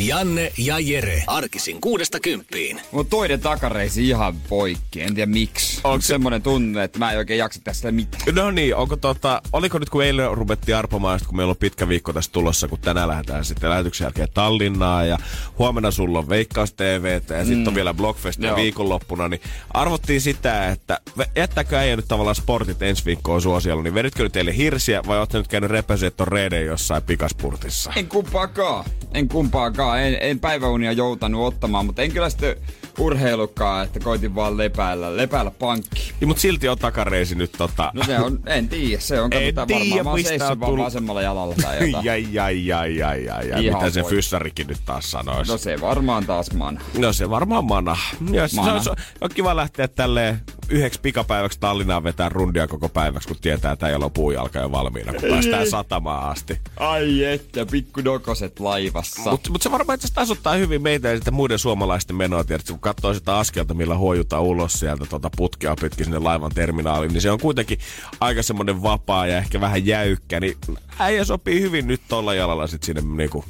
[0.00, 1.22] Janne ja Jere.
[1.26, 2.80] Arkisin kuudesta kymppiin.
[2.92, 5.02] Mun toinen takareisi ihan poikki.
[5.02, 5.80] En tiedä miksi.
[5.84, 8.34] Onko semmonen tunne, että mä en oikein jaksa tästä mitään.
[8.34, 12.12] No niin, onko tota, oliko nyt kun eilen ruvettiin arpomaan, kun meillä on pitkä viikko
[12.12, 15.18] tässä tulossa, kun tänään lähdetään sitten lähetyksen jälkeen Tallinnaan ja
[15.58, 17.46] huomenna sulla on Veikkaus TV ja mm.
[17.46, 19.40] sitten on vielä Blockfest ja viikonloppuna, niin
[19.74, 21.00] arvottiin sitä, että
[21.36, 25.38] jättääkö äijä nyt tavallaan sportit ensi viikkoon suosiolla, niin veditkö nyt teille hirsiä vai ootko
[25.38, 27.92] nyt käynyt repäsyä ton reiden jossain pikaspurtissa?
[27.96, 28.84] En kumpaakaan.
[29.14, 29.89] En kumpaakaan.
[29.98, 32.56] En, en päiväunia joutanut ottamaan, mutta en kyllä sitten
[32.98, 36.12] urheilukaan, että koitin vaan lepäällä, lepäällä pankki.
[36.20, 37.90] Niin, mutta silti on takareisi nyt tota...
[37.94, 40.04] No se on, en tiedä, se on, katsotaan varmaan.
[40.38, 42.04] Mä oon vaan vasemmalla jalalla tai jotain.
[42.10, 43.74] Jai, jai, jai, jai, jai, jai.
[43.74, 45.52] Mitä se fyssarikin nyt taas sanoisi?
[45.52, 46.80] No se varmaan taas mana.
[46.98, 47.96] No se varmaan mana.
[48.30, 48.82] Ja mana.
[48.82, 53.36] Se, on, se on kiva lähteä tälleen yhdeksi pikapäiväksi Tallinnaan vetää rundia koko päiväksi, kun
[53.40, 56.58] tietää, että ei ole puujalka jo valmiina, kun päästään satamaan asti.
[56.76, 59.30] Ai että, pikku dokoset laivassa.
[59.30, 62.80] Mutta mut se varmaan itse tasottaa hyvin meitä ja sitten muiden suomalaisten menoa, tiedätkö, kun
[62.80, 67.30] katsoo sitä askelta, millä huojutaan ulos sieltä tuota putkea pitkin sinne laivan terminaaliin, niin se
[67.30, 67.78] on kuitenkin
[68.20, 70.56] aika semmoinen vapaa ja ehkä vähän jäykkä, niin
[70.98, 73.44] äijä sopii hyvin nyt tuolla jalalla sitten sinne niinku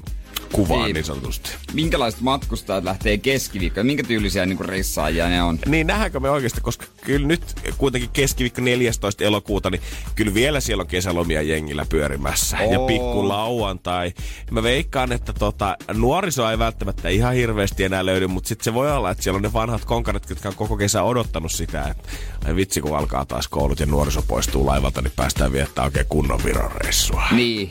[0.53, 1.51] kuvaan niin, niin sanotusti.
[1.73, 3.87] Minkälaiset matkustajat lähtee keskiviikkoon?
[3.87, 5.59] Minkä tyylisiä niin reissaajia ne on?
[5.67, 7.43] Niin nähdäänkö me oikeasti, koska kyllä nyt
[7.79, 9.25] kuitenkin keskiviikko 14.
[9.25, 9.81] elokuuta, niin
[10.15, 12.59] kyllä vielä siellä on kesälomia jengillä pyörimässä.
[12.61, 12.73] Oo.
[12.73, 14.13] Ja pikku lauantai.
[14.51, 18.93] Mä veikkaan, että tota, nuoriso ei välttämättä ihan hirveästi enää löydy, mutta sitten se voi
[18.93, 22.09] olla, että siellä on ne vanhat konkaret, jotka on koko kesä odottanut sitä, että
[22.47, 26.45] ai vitsi kun alkaa taas koulut ja nuoriso poistuu laivalta, niin päästään viettää oikein kunnon
[26.45, 27.23] viron reissua.
[27.33, 27.71] Niin,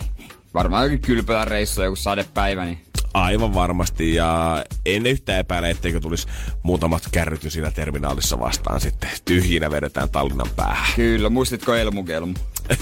[0.60, 2.82] Varmaan jokin kylpylän reissu, joku sadepäivä, niin
[3.14, 6.28] Aivan varmasti ja en yhtään epäile, etteikö tulisi
[6.64, 9.10] muutamat kärryty siinä terminaalissa vastaan sitten.
[9.26, 10.94] Tyhjinä vedetään Tallinnan päähän.
[10.96, 12.34] Kyllä, muistitko Elmukelmu?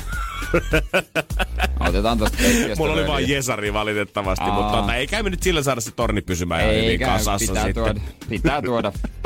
[1.80, 2.38] Otetaan tosta
[2.78, 4.54] Mulla oli vain Jesari valitettavasti, Aa.
[4.54, 7.84] mutta tota, ei käy nyt sillä saada se torni pysymään ei hyvin kasassa pitää sitten.
[7.84, 8.92] Tuoda, pitää tuoda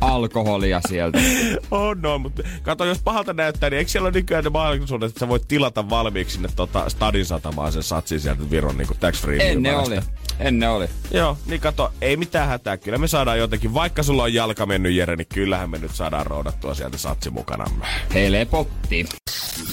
[0.00, 1.18] alkoholia sieltä.
[1.70, 5.20] On, no, mutta kato, jos pahalta näyttää, niin eikö siellä ole nykyään ne mahdollisuudet, että
[5.20, 9.50] sä voit tilata valmiiksi sinne tota, Stadin satamaan sen satsin sieltä Viron niin tax free
[9.50, 10.00] Ennen oli.
[10.38, 10.88] Ennen oli.
[11.10, 12.76] Joo, niin kato, ei mitään hätää.
[12.76, 16.26] Kyllä me saadaan jotenkin, vaikka sulla on jalka mennyt Jere, niin kyllähän me nyt saadaan
[16.26, 17.86] roudattua sieltä satsi mukanamme.
[18.14, 19.06] Helpotti.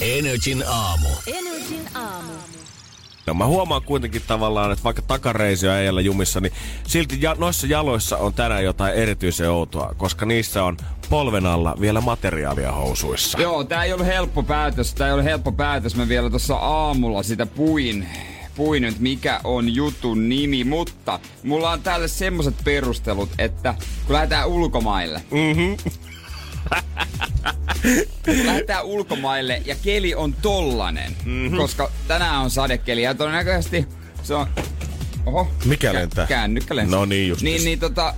[0.02, 1.10] Energin aamu.
[1.28, 2.34] Energin aamu.
[3.28, 6.54] No mä huomaan kuitenkin tavallaan, että vaikka takareisi ei jumissa, niin
[6.88, 10.78] silti ja, noissa jaloissa on tänään jotain erityisen outoa, koska niissä on
[11.10, 13.42] polven alla vielä materiaalia housuissa.
[13.42, 15.96] Joo, tää ei ollut helppo päätös, tää ei ollut helppo päätös.
[15.96, 18.08] Mä vielä tuossa aamulla sitä puin
[18.56, 24.48] puin nyt mikä on jutun nimi, mutta mulla on täällä semmoset perustelut, että kun lähdetään
[24.48, 25.92] ulkomaille, mm-hmm.
[28.46, 31.57] Lähdetään ulkomaille ja keli on tollanen, mm-hmm.
[31.57, 33.88] koska tänään on sadekeli ja todennäköisesti
[34.24, 34.47] se on...
[35.25, 35.51] Oho.
[35.66, 36.28] Mikä lentää?
[36.28, 37.00] Kännykkä lentää.
[37.00, 37.41] No niin, just.
[37.41, 38.13] Niin, niin tota,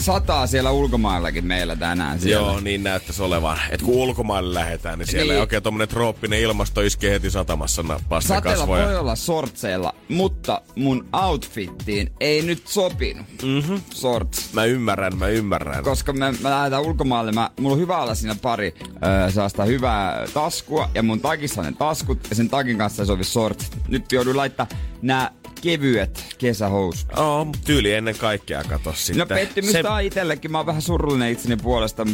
[0.00, 2.20] sataa siellä ulkomaillakin meillä tänään.
[2.20, 2.46] Siellä.
[2.46, 3.58] Joo, niin näyttäisi olevan.
[3.70, 5.34] Et kun ulkomaille lähdetään, niin siellä niin.
[5.34, 8.84] ei oikein tommonen trooppinen ilmasto iskee heti satamassa nappaa Sateella kasvoja.
[8.84, 13.26] voi olla sortseilla, mutta mun outfittiin ei nyt sopinut.
[13.42, 13.80] Mm-hmm.
[13.94, 14.52] Sorts.
[14.52, 15.84] Mä ymmärrän, mä ymmärrän.
[15.84, 20.26] Koska me, mä lähdetään ulkomaille, mä, mulla on hyvä olla siinä pari öö, sellaista hyvää
[20.34, 23.76] taskua ja mun takissa ne taskut ja sen takin kanssa ei sovi sortsit.
[23.88, 24.66] Nyt joudun laittaa
[25.02, 25.30] nämä
[25.62, 27.08] kevyet kesähousut.
[27.16, 29.18] Oo, oh, tyyli ennen kaikkea kato sitten.
[29.18, 29.88] No pettymystä se...
[29.88, 30.52] on itsellekin.
[30.52, 32.06] Mä oon vähän surullinen itseni puolesta,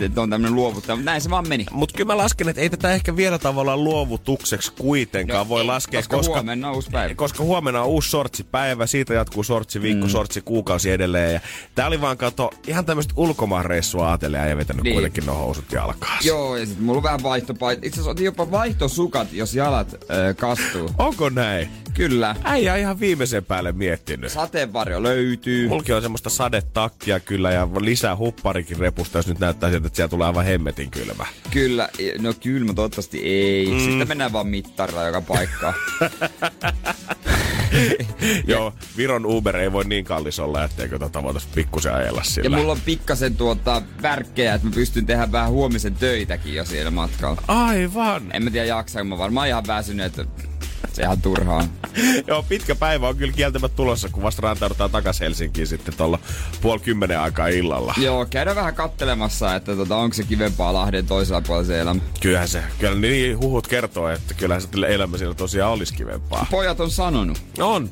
[0.00, 1.66] että on tämmönen luovuttaja, mutta näin se vaan meni.
[1.70, 5.66] Mut kyllä mä lasken, että ei tätä ehkä vielä tavallaan luovutukseksi kuitenkaan no, voi ei,
[5.66, 7.14] laskea, koska, koska, huomenna on uusi päivä.
[7.14, 10.10] Koska huomenna on uusi sortsipäivä, siitä jatkuu sortsi viikko, mm.
[10.10, 11.34] sortsi kuukausi edelleen.
[11.34, 11.40] Ja
[11.74, 14.94] tää oli vaan kato, ihan tämmöistä ulkomaanreissua ajatellen ja vetänyt niin.
[14.94, 16.18] kuitenkin no housut jalkaan.
[16.24, 17.86] Joo, ja sit mulla on vähän vaihtopaita.
[17.86, 20.90] Itse asiassa jopa vaihtosukat, jos jalat äh, kastuu.
[20.98, 21.68] Onko näin?
[21.94, 22.36] Kyllä.
[22.44, 24.32] Äijä ihan viimeisen päälle miettinyt.
[24.32, 25.68] Sateenvarjo löytyy.
[25.68, 30.10] Mulki on semmoista sadetakkia kyllä ja lisää hupparikin repusta, jos nyt näyttää siltä, että siellä
[30.10, 31.26] tulee aivan hemmetin kylmä.
[31.50, 31.88] Kyllä,
[32.20, 33.66] no kylmä toivottavasti ei.
[33.66, 33.78] Mm.
[33.78, 35.74] Sitten mennään vaan mittarilla joka paikkaan.
[38.46, 42.56] Joo, Viron Uber ei voi niin kallis olla, etteikö tota voitaisiin pikkusen ajella sillä.
[42.56, 46.90] Ja mulla on pikkasen tuota värkkejä, että mä pystyn tehdä vähän huomisen töitäkin jo siellä
[46.90, 47.42] matkalla.
[47.48, 48.22] Aivan.
[48.32, 50.24] En mä tiedä jaksaa, mä varmaan ihan väsynyt, että
[50.92, 51.64] Se ihan turhaa.
[52.26, 56.18] Joo, pitkä päivä on kyllä kieltämättä tulossa, kun vasta rantaudutaan takaisin Helsinkiin sitten tuolla
[56.60, 57.94] puoli kymmenen aikaa illalla.
[57.96, 62.00] Joo, käydään vähän kattelemassa, että tota, onko se kivempaa Lahden toisella puolella se elämä.
[62.20, 66.46] Kyllähän se, kyllä niin huhut kertoo, että kyllähän se elämä siellä tosiaan olisi kivempaa.
[66.50, 67.42] Pojat on sanonut.
[67.58, 67.90] On.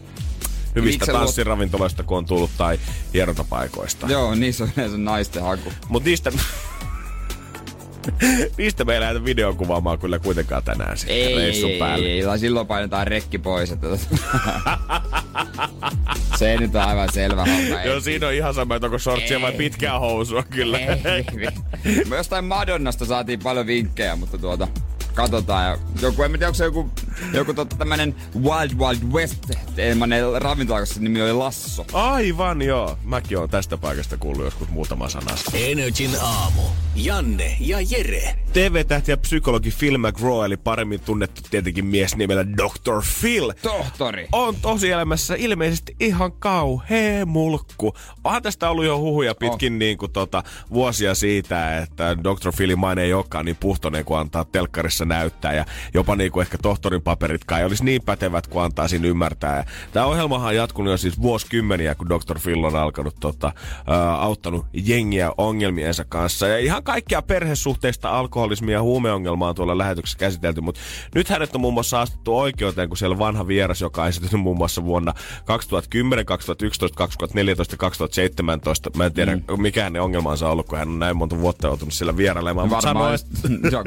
[0.74, 2.78] Hyvistä tanssiravintoloista, kun on tullut, tai
[3.14, 4.06] hierontapaikoista.
[4.06, 5.72] Joo, niissä on yleensä naisten haku.
[5.88, 6.32] Mut niistä...
[8.58, 12.06] niistä me ei lähdetä videon kuvaamaan kyllä kuitenkaan tänään sitten Ei, reissun ei, päälle.
[12.06, 13.70] ei, ei, silloin painetaan rekki pois.
[13.72, 14.16] Että tota-
[16.38, 17.80] se nyt on aivan selvä homma.
[17.80, 17.88] ei.
[17.88, 19.58] Joo, siinä on ihan sama, että onko shortsia vai Ei.
[19.58, 20.78] pitkää housua kyllä.
[20.78, 21.24] Ei, ei,
[21.84, 22.04] ei.
[22.08, 24.68] Me jostain Madonnasta saatiin paljon vinkkejä, mutta tuota,
[25.14, 25.64] katsotaan.
[25.66, 26.90] Ja joku, en tiedä, onko se joku,
[27.32, 31.86] joku totta, tämmönen Wild Wild West teemainen ravintola, koska nimi oli Lasso.
[31.92, 32.98] Aivan joo.
[33.04, 35.50] Mäkin oon tästä paikasta kuullut joskus muutama sanasta.
[35.54, 36.62] Energin aamu.
[36.96, 38.05] Janne ja Jere.
[38.52, 43.02] TV-tähti ja psykologi Phil McGraw, eli paremmin tunnettu tietenkin mies nimellä Dr.
[43.20, 44.28] Phil, Tohtori.
[44.32, 47.94] on tosielämässä ilmeisesti ihan kauhea mulkku.
[48.24, 49.78] Onhan tästä ollut jo huhuja pitkin oh.
[49.78, 52.52] niin kuin, tota, vuosia siitä, että Dr.
[52.56, 55.52] Philin maine ei olekaan niin puhtoinen kuin antaa telkkarissa näyttää.
[55.52, 55.64] Ja
[55.94, 59.56] jopa niin kuin ehkä tohtorin paperitkaan ei olisi niin pätevät kuin antaa siinä ymmärtää.
[59.56, 62.38] Ja tämä ohjelmahan on jatkunut jo siis vuosikymmeniä, kun Dr.
[62.42, 63.52] Phil on alkanut tota,
[63.86, 66.48] ää, auttanut jengiä ongelmiensa kanssa.
[66.48, 67.22] Ja ihan kaikkia
[67.96, 70.80] perhesuhteista alkoholismia ja huumeongelmaa on tuolla lähetyksessä käsitelty, mutta
[71.14, 74.56] nyt hänet on muun muassa astettu oikeuteen, kun siellä vanha vieras, joka on esitetty muun
[74.56, 75.14] muassa vuonna
[75.44, 78.90] 2010, 2011, 2014 ja 2017.
[78.96, 79.62] Mä en tiedä, mm.
[79.62, 82.70] mikä hänen ongelmansa on ollut, kun hän on näin monta vuotta joutunut siellä vierailemaan.
[82.70, 83.26] Varmaan sanoi, just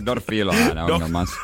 [0.06, 0.22] Dr.
[0.22, 1.36] Phil on hänen ongelmansa.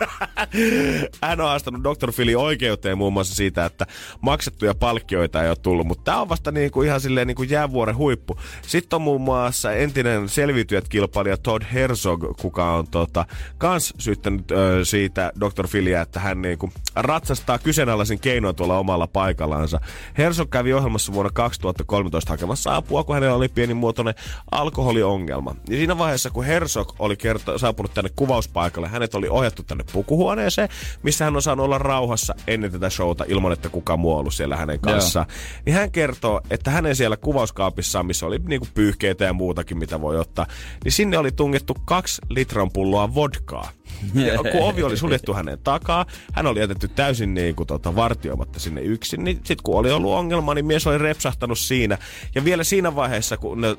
[1.22, 2.12] hän on haastanut Dr.
[2.12, 3.86] Philin oikeuteen muun muassa siitä, että
[4.22, 7.50] maksettuja palkkioita ei ole tullut, mutta tämä on vasta niin kuin ihan silleen niin kuin
[7.50, 8.38] jäävuoren huippu.
[8.68, 13.26] Sitten on muun muassa entinen selviytyjät kilpailija Todd Herzog, kuka on tota,
[13.58, 15.68] kans syyttänyt ö, siitä Dr.
[15.68, 19.80] Philia, että hän niin kuin ratsastaa kyseenalaisen keinoin tuolla omalla paikallansa.
[20.18, 24.16] Herzog kävi ohjelmassa vuonna 2013 hakemassa apua, kun hänellä oli pienimuotoinen
[24.52, 25.56] alkoholiongelma.
[25.70, 30.70] Ja siinä vaiheessa, kun Herzog oli kerta, saapunut tänne kuvauspaikalle, hänet oli ohjattu tänne pukuhuoneeseen,
[31.04, 34.56] missä hän on saanut olla rauhassa ennen tätä showta ilman, että kukaan muu ollut siellä
[34.56, 35.26] hänen kanssaan.
[35.66, 40.20] Niin hän kertoo, että hänen siellä kuvauskaapissaan, missä oli niinku pyyhkeitä ja muutakin, mitä voi
[40.20, 40.48] ottaa,
[40.84, 43.70] niin sinne oli tungettu kaksi litran pulloa vodkaa.
[44.14, 48.60] Ja kun ovi oli suljettu hänen takaa, hän oli jätetty täysin niin kuin, tota, vartioimatta
[48.60, 51.98] sinne yksin, niin sitten kun oli ollut ongelma, niin mies oli repsahtanut siinä.
[52.36, 53.78] Ja vielä siinä vaiheessa, kun ne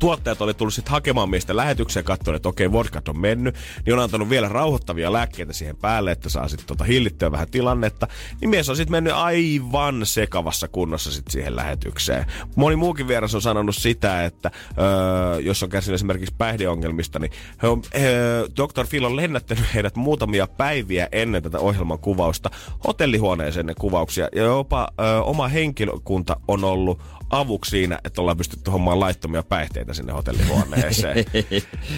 [0.00, 3.54] tuottajat oli tullut sitten hakemaan miestä lähetykseen ja että okei, vodkat on mennyt,
[3.86, 8.08] niin on antanut vielä rauhoittavia lääkkeitä siihen päälle, että saa sitten tota hillittyä vähän tilannetta.
[8.40, 12.26] Niin mies on sitten mennyt aivan sekavassa kunnossa sitten siihen lähetykseen.
[12.56, 17.32] Moni muukin vieras on sanonut sitä, että öö, jos on kärsinyt esimerkiksi päihdeongelmista, niin
[17.62, 18.86] he on, öö, Dr.
[18.86, 22.50] Phil on lennättänyt heidät muutamia päiviä ennen tätä ohjelman kuvausta
[22.86, 24.28] hotellihuoneeseen ne kuvauksia.
[24.34, 29.94] Ja jopa öö, oma henkilökunta on ollut avuksi siinä, että ollaan pystytty hommaan laittomia päihteitä
[29.94, 31.18] sinne hotellihuoneeseen.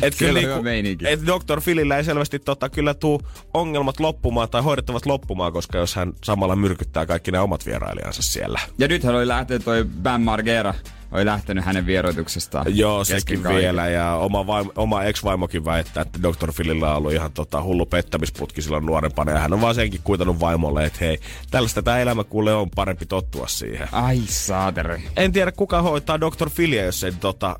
[0.03, 1.09] et niinku- hyvä meininki.
[1.09, 1.61] et Dr.
[1.61, 3.23] Philillä ei selvästi tota, kyllä tuu
[3.55, 8.61] ongelmat loppumaan tai hoidettavat loppumaan, koska jos hän samalla myrkyttää kaikki ne omat vierailijansa siellä.
[8.79, 10.75] Ja nythän oli lähtenyt toi Bam Margera,
[11.13, 12.77] oli lähtenyt hänen vieroituksestaan.
[12.79, 13.61] Joo, sekin kaiken.
[13.63, 13.89] vielä.
[13.89, 16.53] Ja oma, vaimo, oma ex-vaimokin väittää, että Dr.
[16.53, 19.33] Philillä on ollut ihan tota, hullu pettämisputki silloin nuorempana.
[19.33, 21.21] Ja hän on vaan senkin kuitannut vaimolle, että hei,
[21.51, 23.89] tällaista tämä elämä kuule on parempi tottua siihen.
[23.93, 25.05] Ai saateri.
[25.17, 26.51] En tiedä, kuka hoitaa Dr.
[26.55, 27.59] Philia, jos ei tota,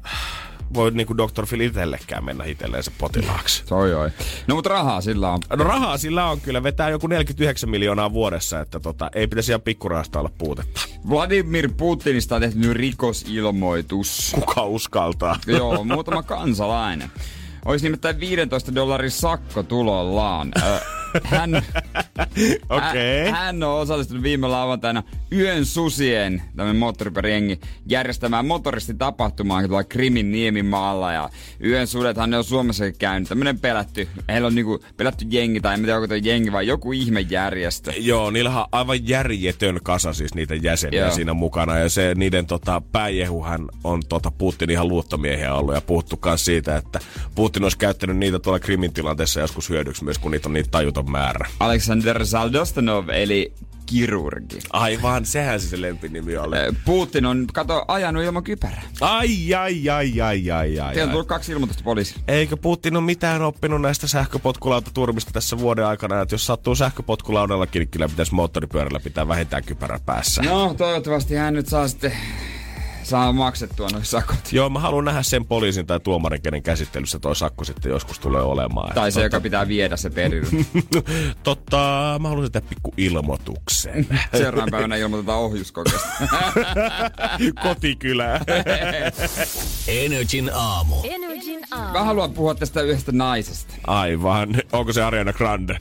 [0.75, 1.47] voi niinku Dr.
[1.49, 3.65] Phil itsellekään mennä itselleensä potilaaksi.
[3.71, 4.11] Oi oi.
[4.47, 5.41] No mutta rahaa sillä on.
[5.57, 9.61] No rahaa sillä on kyllä, vetää joku 49 miljoonaa vuodessa, että tota, ei pitäisi ihan
[9.63, 10.81] pikkurahasta olla puutetta.
[11.11, 14.33] Vladimir Putinista on tehty nyt rikosilmoitus.
[14.35, 15.37] Kuka uskaltaa?
[15.47, 17.11] Joo, muutama kansalainen.
[17.65, 20.53] Olisi nimittäin 15 dollarin sakko tulollaan.
[21.25, 21.51] Hän,
[22.69, 23.25] Okei.
[23.25, 25.03] hän, hän on osallistunut viime lauantaina
[25.33, 31.13] Yön susien, tämmöinen moottoripyöräjengi, järjestämään motoristitapahtumaan tuolla Krimin niemimaalla.
[31.13, 31.31] Ja
[31.65, 33.29] Yön sudethan ne on Suomessakin käynyt.
[33.29, 37.93] Tämmöinen pelätty, heillä on niinku pelätty jengi, tai en tiedä onko jengi vai joku ihmejärjestö.
[37.97, 41.11] Joo, niillä on aivan järjetön kasa siis niitä jäseniä Joo.
[41.11, 41.79] Siinä mukana.
[41.79, 46.77] Ja se niiden tota, pääjehuhan on tota, Putin ihan luottomiehiä ollut ja puhuttu myös siitä,
[46.77, 47.01] että
[47.35, 51.11] Putin olisi käyttänyt niitä tuolla Krimin tilanteessa joskus hyödyksi myös, kun niitä on niin tajuton
[51.11, 51.49] määrä.
[52.13, 53.53] Alexander Saldostanov, eli
[53.87, 54.59] kirurgi.
[54.71, 56.57] Aivan, sehän se, se lempinimi oli.
[56.85, 58.83] Putin on, kato, ajanut ilman kypärää.
[59.01, 60.95] Ai, ai, ai, ai, ai, ai.
[60.95, 62.15] Siellä on tullut kaksi ilmoitusta poliisi.
[62.29, 67.89] Eikö Putin ole mitään oppinut näistä sähköpotkulautaturmista tässä vuoden aikana, että jos sattuu sähköpotkulaudallakin, niin
[67.89, 70.43] kyllä pitäisi moottoripyörällä pitää vähintään kypärä päässä.
[70.43, 72.13] No, toivottavasti hän nyt saa sitten
[73.03, 74.53] saa maksettua noin sakot.
[74.53, 78.43] Joo, mä haluan nähdä sen poliisin tai tuomarin, kenen käsittelyssä toi sakko sitten joskus tulee
[78.43, 78.95] olemaan.
[78.95, 79.27] Tai se, totta...
[79.27, 80.51] joka pitää viedä se perille.
[81.43, 81.79] Totta,
[82.23, 84.07] mä haluan sitä pikku ilmoituksen.
[84.39, 86.09] Seuraavan päivänä ilmoitetaan ohjuskokeesta.
[87.63, 88.41] Kotikylää.
[89.89, 90.97] Energin aamu.
[91.05, 91.93] Energin aamu.
[91.93, 93.75] Mä haluan puhua tästä yhdestä naisesta.
[93.87, 94.49] Aivan.
[94.73, 95.79] Onko se Ariana Grande?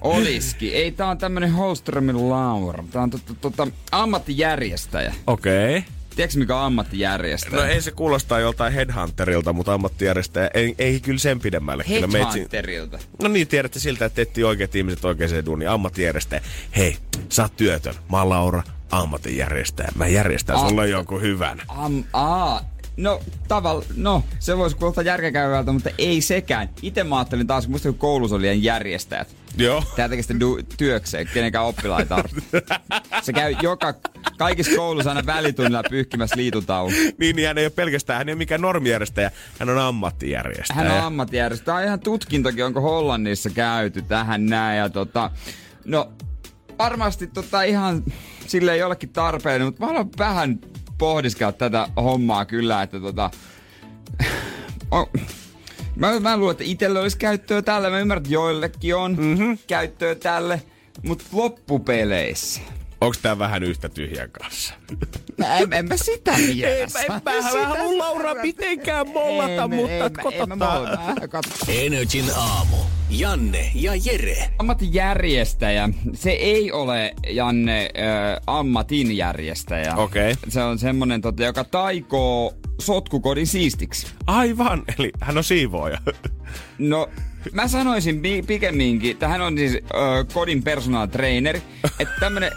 [0.00, 0.74] Oliski.
[0.74, 2.84] Ei, tää on tämmönen Holströmin Laura.
[2.90, 5.14] Tää on tota, tota, ammattijärjestäjä.
[5.26, 5.78] Okei.
[5.78, 6.01] Okay.
[6.16, 7.56] Tiedätkö mikä on ammattijärjestäjä?
[7.56, 11.84] No ei se kuulostaa joltain headhunterilta, mutta ammattijärjestäjä ei, ei kyllä sen pidemmälle.
[11.88, 12.98] Headhunterilta?
[13.22, 15.70] No niin, tiedätte siltä, että etsii oikeat ihmiset oikeaan duuniin.
[15.70, 16.42] Ammattijärjestäjä.
[16.76, 16.96] Hei,
[17.28, 17.94] sä oot työtön.
[18.10, 19.88] Mä oon Laura, ammattijärjestäjä.
[19.94, 21.62] Mä järjestän A- sulle jonkun hyvän.
[21.68, 26.68] Am, aa, No, taval, no, se voisi kuulostaa järkekäyvältä, mutta ei sekään.
[26.82, 29.36] Itse mä ajattelin taas, kun musta koulussa oli järjestäjät.
[29.56, 29.84] Joo.
[29.96, 32.24] Tää tekee sitä du- työkseen, kenenkään oppilaita
[33.22, 33.94] Se käy joka,
[34.38, 36.90] kaikissa koulussa aina välitunnilla pyyhkimässä liitutaulu.
[37.18, 40.76] niin, niin hän ei ole pelkästään, hän ei ole mikään normijärjestäjä, hän on ammattijärjestäjä.
[40.76, 41.64] Hän on ammattijärjestäjä.
[41.64, 44.78] Tämä on ihan tutkintokin, onko Hollannissa käyty tähän näin.
[44.78, 45.30] Ja tota,
[45.84, 46.12] no,
[46.78, 48.02] varmasti tota ihan
[48.46, 50.58] sille jollekin tarpeellinen, mutta mä haluan vähän
[51.02, 53.30] pohdiskella tätä hommaa kyllä, että tota...
[55.96, 57.90] Mä, mä luulen, että itsellä olisi käyttöä tälle.
[57.90, 59.58] Mä ymmärrän, että joillekin on mm-hmm.
[59.66, 60.62] käyttöä tälle.
[61.02, 62.60] Mutta loppupeleissä
[63.02, 64.74] Onko tää vähän yhtä tyhjän kanssa?
[65.38, 67.00] Mä en, en mä sitä mielessä.
[67.00, 70.98] En, en, en mä halua Laura mitenkään mollata, en, mutta en, katsotaan.
[71.68, 72.76] Energin aamu.
[73.10, 74.50] Janne ja Jere.
[74.58, 75.88] Ammattijärjestäjä.
[76.14, 79.94] Se ei ole, Janne, äh, ammatin järjestäjä.
[79.96, 80.32] Okei.
[80.32, 80.50] Okay.
[80.50, 84.06] Se on semmonen, tota, joka taikoo sotkukodin siistiksi.
[84.26, 85.98] Aivan, eli hän on siivooja.
[86.78, 87.08] No,
[87.52, 89.78] mä sanoisin pikemminkin, että hän on siis ö,
[90.34, 91.60] kodin personal trainer.
[91.98, 92.52] Että tämmönen,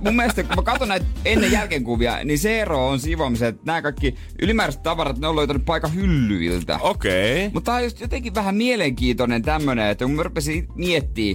[0.00, 3.82] mun mielestä kun mä katson näitä ennen jälkeenkuvia, niin se ero on siivoamisen, että nämä
[3.82, 6.78] kaikki ylimääräiset tavarat, ne on löytänyt paikan hyllyiltä.
[6.78, 7.46] Okei.
[7.46, 7.50] Okay.
[7.54, 11.34] Mutta tää on just jotenkin vähän mielenkiintoinen tämmönen, että kun mä rupesin miettiä,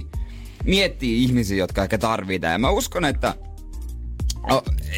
[0.64, 2.52] miettiä ihmisiä, jotka ehkä tarvitaan.
[2.52, 3.34] Ja mä uskon, että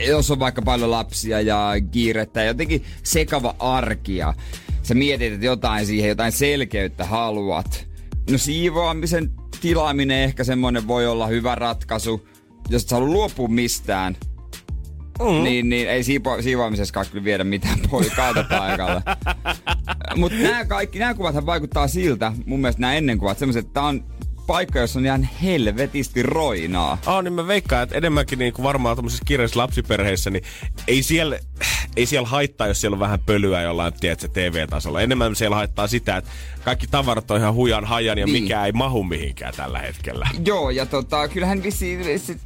[0.07, 4.35] jos on vaikka paljon lapsia ja kiirettä ja jotenkin sekava arkia,
[4.83, 7.87] sä mietit, että jotain siihen, jotain selkeyttä haluat.
[8.31, 12.29] No siivoamisen tilaaminen ehkä semmonen voi olla hyvä ratkaisu.
[12.69, 14.17] Jos et halua luopua mistään,
[15.21, 15.45] Mm.
[15.45, 19.03] Niin, niin ei siipo, siivoamisessa kyllä viedä mitään pois kaata paikalle.
[20.17, 24.05] Mutta nämä kaikki, nämä kuvat vaikuttaa siltä, mun mielestä nämä ennenkuvat, semmoiset, että tää on
[24.51, 26.99] paikka, jossa on ihan helvetisti roinaa.
[27.07, 30.45] Ah, niin mä veikkaan, että enemmänkin niin kuin varmaan tuommoisissa kirjallisissa lapsiperheissä, niin
[30.89, 31.39] ei siellä,
[31.97, 35.01] ei siellä haittaa, jos siellä on vähän pölyä jollain, tiedätkö, TV-tasolla.
[35.01, 36.31] Enemmän siellä haittaa sitä, että
[36.65, 38.43] kaikki tavarat on ihan hujan hajan ja niin.
[38.43, 40.29] mikä ei mahu mihinkään tällä hetkellä.
[40.47, 41.99] Joo, ja tota, kyllähän vissi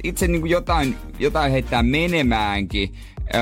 [0.03, 2.95] itse niin kuin jotain, jotain heittää menemäänkin.
[3.35, 3.41] Öö,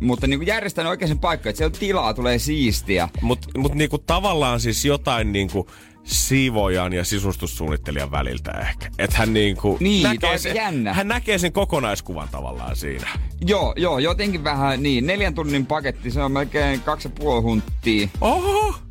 [0.00, 3.08] mutta niinku järjestän oikein sen paikka, että siellä tilaa tulee siistiä.
[3.20, 5.68] Mutta mut niinku tavallaan siis jotain niinku
[6.06, 8.90] siivojan ja sisustussuunnittelijan väliltä ehkä.
[8.98, 10.92] Että hän niinku niin, näkee sen, jännä.
[10.92, 13.08] hän näkee sen kokonaiskuvan tavallaan siinä.
[13.40, 15.06] Joo, joo, jotenkin vähän niin.
[15.06, 18.08] Neljän tunnin paketti, se on melkein kaksi ja puoli hunttia.
[18.20, 18.85] Oho!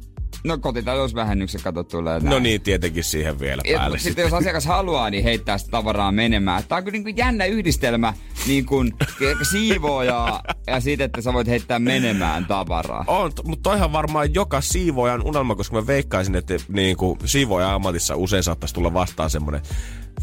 [0.45, 3.95] No kotitalousvähennyksen kato tulee No niin, tietenkin siihen vielä päälle.
[3.95, 6.63] Ja, sitten jos asiakas haluaa, niin heittää sitä tavaraa menemään.
[6.67, 8.13] Tämä on kyllä niin kuin jännä yhdistelmä,
[8.47, 8.93] niin kuin
[9.51, 13.03] siivooja ja siitä, että sä voit heittää menemään tavaraa.
[13.07, 18.15] On, mutta toihan varmaan joka siivoojan unelma, koska mä veikkaisin, että niin kuin siivooja ammatissa
[18.15, 19.61] usein saattaisi tulla vastaan semmoinen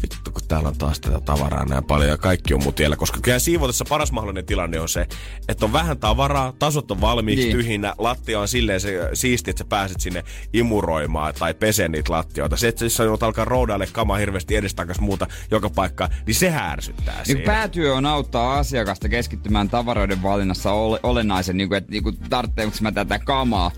[0.01, 2.95] vittu kun täällä on taas tätä tavaraa näin paljon ja kaikki on mutiellä.
[2.95, 5.07] Koska kyllä siivotessa paras mahdollinen tilanne on se,
[5.47, 7.57] että on vähän tavaraa, tasot on valmiiksi niin.
[7.57, 10.23] tyhjinä, lattia on silleen se siisti, että sä pääset sinne
[10.53, 12.57] imuroimaan tai peseen niitä lattioita.
[12.57, 17.15] Se, että sä joudut alkaa roudaille kamaa hirveästi edestakas muuta joka paikka, niin se härsyttää
[17.15, 17.43] niin siinä.
[17.45, 22.71] Päätyö on auttaa asiakasta keskittymään tavaroiden valinnassa ole, olennaisen, niin kuin, että niin kuin, tarvitseeko
[22.81, 23.71] mä tätä kamaa.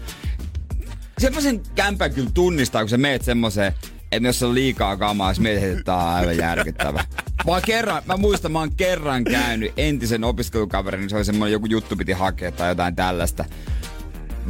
[1.17, 3.74] Semmoisen kämpän kyllä tunnistaa, kun sä meet semmoiseen
[4.12, 7.06] että jos on liikaa kamaa, jos mietit, että tää on aivan järkyttävä.
[7.46, 11.66] Mä, kerran, mä muistan, mä oon kerran käynyt entisen opiskelukaverin, niin se oli semmoinen joku
[11.66, 13.46] juttu piti hakea tai jotain tällaista.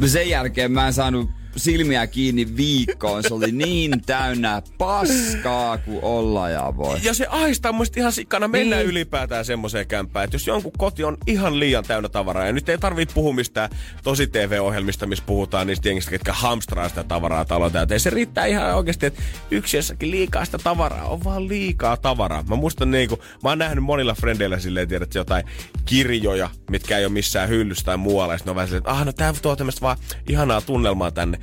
[0.06, 3.22] Sen jälkeen mä en saanut silmiä kiinni viikkoon.
[3.22, 6.98] Se oli niin täynnä paskaa kuin olla ja voi.
[7.02, 8.88] Ja se aistaa muista ihan sikana mennä niin.
[8.88, 12.78] ylipäätään semmoiseen kämpään, että jos jonkun koti on ihan liian täynnä tavaraa, ja nyt ei
[12.78, 13.70] tarvitse puhua mistään
[14.02, 18.00] tosi TV-ohjelmista, missä puhutaan niistä jengistä, ketkä hamstraa sitä tavaraa talon täyteen.
[18.00, 22.44] Se riittää ihan oikeasti, että yksiössäkin liikaa sitä tavaraa on vaan liikaa tavaraa.
[22.48, 25.44] Mä muistan niinku, mä oon nähnyt monilla frendeillä silleen, tiedät, jotain
[25.84, 29.04] kirjoja, mitkä ei ole missään hyllyssä tai muualla, ja ne on vähän silleen, että ah,
[29.04, 29.96] no tää tuo tämmöistä vaan
[30.28, 31.38] ihanaa tunnelmaa tänne.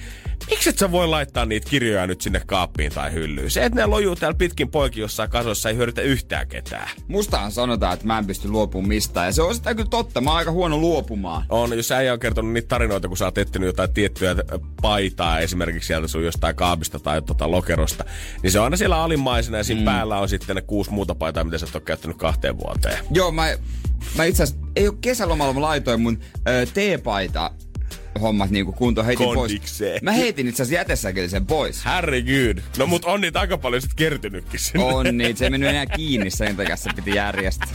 [0.49, 3.51] Miksi et sä voi laittaa niitä kirjoja nyt sinne kaappiin tai hyllyyn?
[3.51, 6.89] Se, että ne lojuu täällä pitkin poikin jossain kasossa ei hyödytä yhtään ketään.
[7.07, 9.25] Mustahan sanotaan, että mä en pysty luopumaan mistään.
[9.25, 10.21] Ja se on sitä kyllä totta.
[10.21, 11.45] Mä oon aika huono luopumaan.
[11.49, 14.35] On, jos äijä on kertonut niitä tarinoita, kun sä oot etsinyt jotain tiettyä
[14.81, 18.05] paitaa esimerkiksi sieltä sun jostain kaapista tai tota lokerosta,
[18.43, 19.85] niin se on aina siellä alimmaisena ja siinä mm.
[19.85, 22.97] päällä on sitten ne kuusi muuta paitaa, mitä sä oot käyttänyt kahteen vuoteen.
[23.11, 23.57] Joo, mä,
[24.17, 27.51] mä itse asiassa, ei ole kesälomalla, mä laitoin mun ö, teepaita
[28.21, 29.91] hommat niinku kuntoon, heitin Kondikseen.
[29.91, 30.01] pois.
[30.01, 31.85] Mä heitin itse asiassa jätessäkin sen pois.
[31.85, 32.57] Herregud.
[32.77, 34.85] No mut on niitä aika paljon sit kertynytkin sinne.
[34.85, 37.67] On niin, se ei mennyt enää kiinni sen takia se piti järjestää.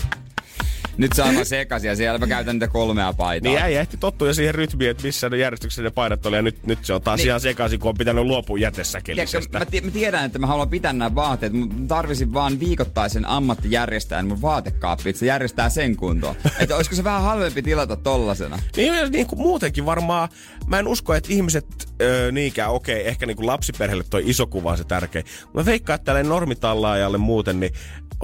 [0.99, 3.51] Nyt se on aivan sekaisin ja siellä mä käytän niitä kolmea paitaa.
[3.53, 6.37] Niin äijä ehti tottua siihen rytmiin, että missä ne järjestyksessä ne paidat oli.
[6.37, 7.27] Ja nyt, nyt se on taas niin.
[7.27, 9.59] ihan sekaisin, kun on pitänyt luopua jätesäkelisestä.
[9.59, 14.27] Mä, t- mä, tiedän, että mä haluan pitää nämä vaatteet, mutta tarvisin vaan viikoittaisen ammattijärjestäjän
[14.27, 16.37] mun vaatekaappi, että se järjestää sen kuntoon.
[16.61, 18.59] että olisiko se vähän halvempi tilata tollasena?
[18.77, 20.29] Niin, niin kuin muutenkin varmaan.
[20.67, 21.67] Mä en usko, että ihmiset
[22.03, 25.25] öö, niinkään, okei, okay, ehkä niin kuin lapsiperheelle toi iso kuva on se tärkein.
[25.55, 27.73] Mä veikkaan, että tälle normitallaajalle muuten, niin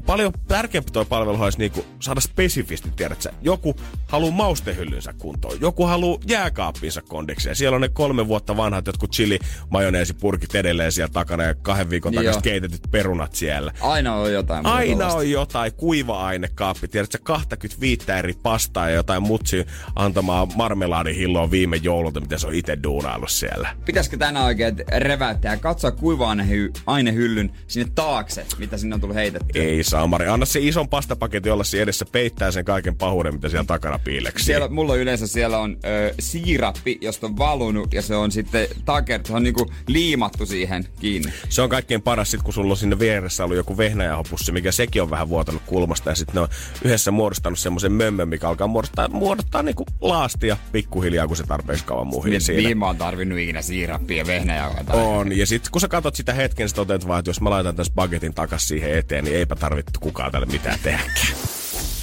[0.07, 3.77] paljon tärkeämpi toi palvelu olisi niinku saada spesifisti, tiedätkö Joku
[4.09, 7.49] haluaa maustehyllynsä kuntoon, joku haluaa jääkaappinsa kondiksi.
[7.49, 9.39] Ja siellä on ne kolme vuotta vanhat jotkut chili
[9.71, 13.73] majoneesipurkit edelleen siellä takana ja kahden viikon niin takaisin keitetyt perunat siellä.
[13.81, 14.67] Aina on jotain.
[14.67, 15.73] Aina on jotain.
[15.73, 22.55] Kuiva-ainekaappi, tiedätkö 25 eri pastaa ja jotain mutsi antamaa marmelaadihilloa viime joululta, mitä se on
[22.55, 23.77] itse duunaillut siellä.
[23.85, 29.63] Pitäisikö tänään oikein reväyttää ja katsoa kuiva-ainehyllyn sinne taakse, mitä sinne on tullut heitettyä?
[29.63, 30.29] Ei Samari.
[30.29, 34.45] Anna se ison pastapaketin olla siinä edessä peittää sen kaiken pahuuden, mitä siellä takana piileksi.
[34.45, 39.21] Siellä, mulla yleensä siellä on ö, siirappi, josta on valunut ja se on sitten taker,
[39.25, 41.33] se on niinku liimattu siihen kiinni.
[41.49, 45.03] Se on kaikkein paras sit, kun sulla on sinne vieressä ollut joku vehnäjauhopussi, mikä sekin
[45.03, 46.49] on vähän vuotanut kulmasta ja sitten ne on
[46.85, 52.07] yhdessä muodostanut semmoisen mömmön, mikä alkaa muodostaa, muodostaa niinku laastia pikkuhiljaa, kun se tarpeeksi kauan
[52.07, 52.75] muhii niin, siinä.
[52.75, 54.75] Mä oon tarvinnut ikinä siirappia ja vehnäjauhoa.
[54.93, 57.77] On, ja sitten kun sä katsot sitä hetken, sä toteat vaan, että jos mä laitan
[57.77, 61.35] tässä bagetin takas siihen eteen, niin eipä tarvitse kukaan tälle mitään tehdäkään.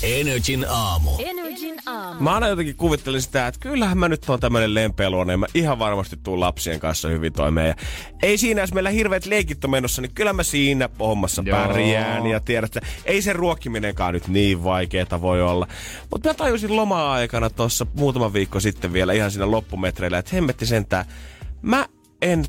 [0.03, 1.11] Energin aamu.
[1.19, 2.19] Energin aamu.
[2.19, 6.17] Mä aina jotenkin kuvittelin sitä, että kyllähän mä nyt oon tämmönen lempeäluonne, mä ihan varmasti
[6.23, 7.67] tuun lapsien kanssa hyvin toimeen.
[7.67, 7.75] Ja
[8.23, 11.57] ei siinä, jos meillä hirveät leikit on menossa, niin kyllä mä siinä hommassa Joo.
[11.57, 12.27] pärjään.
[12.27, 15.67] Ja tiedät, että ei se ruokkiminenkaan nyt niin vaikeeta voi olla.
[16.11, 21.05] Mutta mä tajusin loma-aikana tuossa muutama viikko sitten vielä ihan siinä loppumetreillä, että hemmetti sentään.
[21.61, 21.85] Mä
[22.21, 22.45] en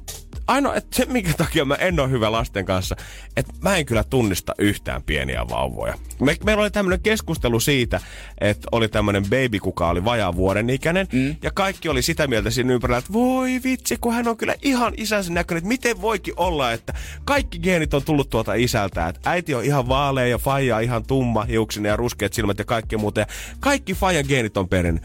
[0.47, 2.97] ainoa, että se minkä takia mä en ole hyvä lasten kanssa,
[3.37, 5.95] että mä en kyllä tunnista yhtään pieniä vauvoja.
[6.21, 8.01] Me, meillä oli tämmöinen keskustelu siitä,
[8.41, 11.37] että oli tämmöinen baby, kuka oli vajaa vuoden ikäinen, mm.
[11.43, 14.93] ja kaikki oli sitä mieltä siinä ympärillä, että voi vitsi, kun hän on kyllä ihan
[14.97, 19.55] isänsä näköinen, että miten voikin olla, että kaikki geenit on tullut tuolta isältä, että äiti
[19.55, 23.27] on ihan vaalea ja faija ihan tumma hiuksinen ja ruskeat silmät ja kaikki muuta, ja
[23.61, 25.01] kaikki faijan geenit on perin.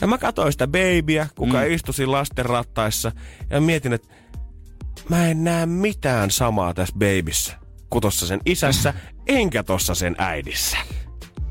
[0.00, 1.70] Ja mä katsoin sitä babyä, kuka mm.
[1.70, 3.12] istui siinä lasten rattaissa,
[3.50, 4.08] ja mietin, että
[5.10, 7.56] mä en näe mitään samaa tässä babyssä
[7.90, 8.94] kuin tossa sen isässä,
[9.26, 10.76] enkä tossa sen äidissä.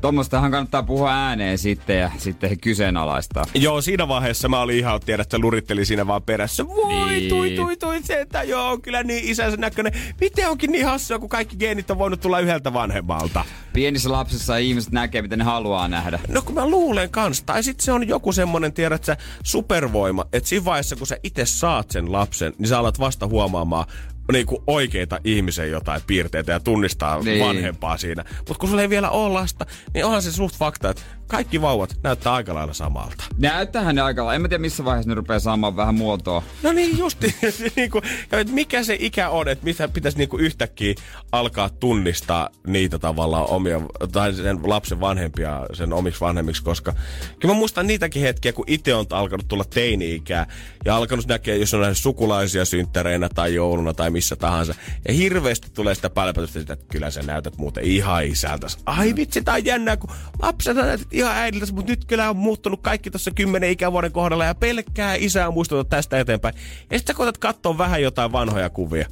[0.00, 3.44] Tuommoistahan kannattaa puhua ääneen sitten ja sitten he kyseenalaistaa.
[3.54, 6.66] Joo, siinä vaiheessa mä olin ihan, tiedä, että luritteli siinä vaan perässä.
[6.66, 7.28] Voi, niin.
[7.28, 9.92] tui, tui, tui, se, että joo, kyllä niin isänsä näköinen.
[10.20, 13.44] Miten onkin niin hassua, kun kaikki geenit on voinut tulla yhdeltä vanhemmalta?
[13.72, 16.18] Pienissä lapsissa ihmiset näkee, miten ne haluaa nähdä.
[16.28, 17.42] No kun mä luulen kans.
[17.42, 21.46] Tai sitten se on joku semmonen, tiedät sä, supervoima, että siinä vaiheessa, kun sä itse
[21.46, 23.86] saat sen lapsen, niin sä alat vasta huomaamaan,
[24.32, 27.44] niin kuin oikeita ihmisen jotain piirteitä ja tunnistaa niin.
[27.44, 28.24] vanhempaa siinä.
[28.36, 31.96] Mutta kun sulla ei vielä ole lasta, niin onhan se suht fakta, että kaikki vauvat
[32.02, 33.24] näyttää aika lailla samalta.
[33.38, 34.34] Näyttäähän ne aika lailla.
[34.34, 36.42] En mä tiedä missä vaiheessa ne rupeaa saamaan vähän muotoa.
[36.62, 37.34] No niin justi.
[37.76, 38.04] niin kuin,
[38.50, 40.94] mikä se ikä on, että mitä pitäisi niin kuin yhtäkkiä
[41.32, 43.80] alkaa tunnistaa niitä tavallaan omia,
[44.12, 46.92] tai sen lapsen vanhempia sen omiksi vanhemmiksi, koska
[47.40, 50.46] kyllä mä muistan niitäkin hetkiä, kun itse on alkanut tulla teini-ikää
[50.84, 54.74] ja alkanut näkeä, jos on nähnyt sukulaisia synttäreinä tai jouluna tai missä tahansa.
[55.08, 58.66] Ja hirveästi tulee sitä pälpätystä sitä, että kyllä sä näytät muuten ihan isältä.
[58.86, 60.10] Ai vitsi, tää on jännää, kun
[60.42, 64.54] lapsena näytät ihan äidiltä, mutta nyt kyllä on muuttunut kaikki tuossa kymmenen ikävuoden kohdalla ja
[64.54, 66.54] pelkkää isää muistutat tästä eteenpäin.
[66.90, 69.08] Ja sitten koetat katsoa vähän jotain vanhoja kuvia.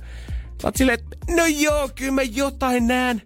[0.62, 3.22] Sä oot silleen, että no joo, kyllä mä jotain näen,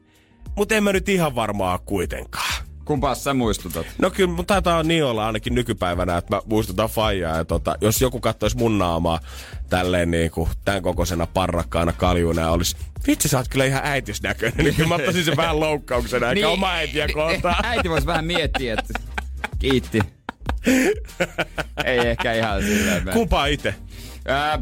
[0.57, 2.65] mutta en mä nyt ihan varmaa kuitenkaan.
[2.85, 3.87] Kumpaa sä muistutat?
[3.99, 7.37] No kyllä mun taitaa niin olla ainakin nykypäivänä, että mä muistutan faijaa.
[7.37, 9.21] Ja tota, jos joku katsoisi mun naamaa
[9.73, 14.65] tälleen niin kuin tämän kokoisena parrakkaana kaljuna ja olisi Vitsi, sä oot kyllä ihan äitisnäköinen,
[14.65, 17.65] niin kyllä mä ottaisin sen vähän loukkauksena, eikä niin, oma äitiä kohtaan.
[17.67, 19.01] Äiti voisi vähän miettiä, että
[19.59, 20.01] kiitti.
[21.85, 23.03] Ei ehkä ihan silleen.
[23.13, 23.75] Kumpaa itse?
[24.31, 24.61] Äh,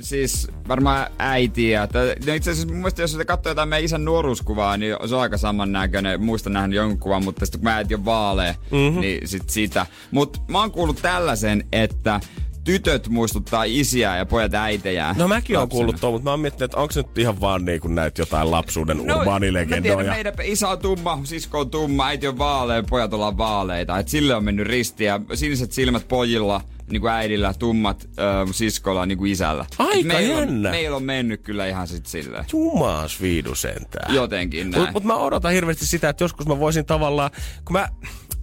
[0.00, 1.88] siis varmaan äitiä.
[2.26, 5.38] No itse asiassa mun mielestä, jos katsoo jotain meidän isän nuoruuskuvaa, niin se on aika
[5.38, 6.22] samannäköinen.
[6.22, 9.00] Muistan nähnyt jonkun kuvan, mutta sitten kun mä äiti on vaalea, mm-hmm.
[9.00, 9.86] niin sit sitä.
[10.10, 12.20] Mutta mä oon kuullut tällaisen, että
[12.64, 15.14] tytöt muistuttaa isiä ja pojat äitejä.
[15.18, 17.88] No mäkin oon kuullut tuon, mutta mä oon miettinyt, että onko nyt ihan vaan niinku
[17.88, 20.12] näitä jotain lapsuuden no, Mä tiedän, urbaanilegendoja.
[20.12, 23.98] meidän isä on tumma, sisko on tumma, äiti on vaalea, pojat ollaan vaaleita.
[23.98, 25.20] Et sille on mennyt ristiä.
[25.34, 29.64] Siniset silmät pojilla, niin kuin äidillä, tummat äh, siskolla, niin kuin isällä.
[29.78, 30.68] Aika Et meillä jännä.
[30.68, 32.44] On, meillä on mennyt kyllä ihan sit silleen.
[32.52, 34.14] Jumaas viidu sentään.
[34.14, 34.80] Jotenkin näin.
[34.80, 37.30] Mutta mut mä odotan hirveästi sitä, että joskus mä voisin tavallaan,
[37.64, 37.88] kun mä,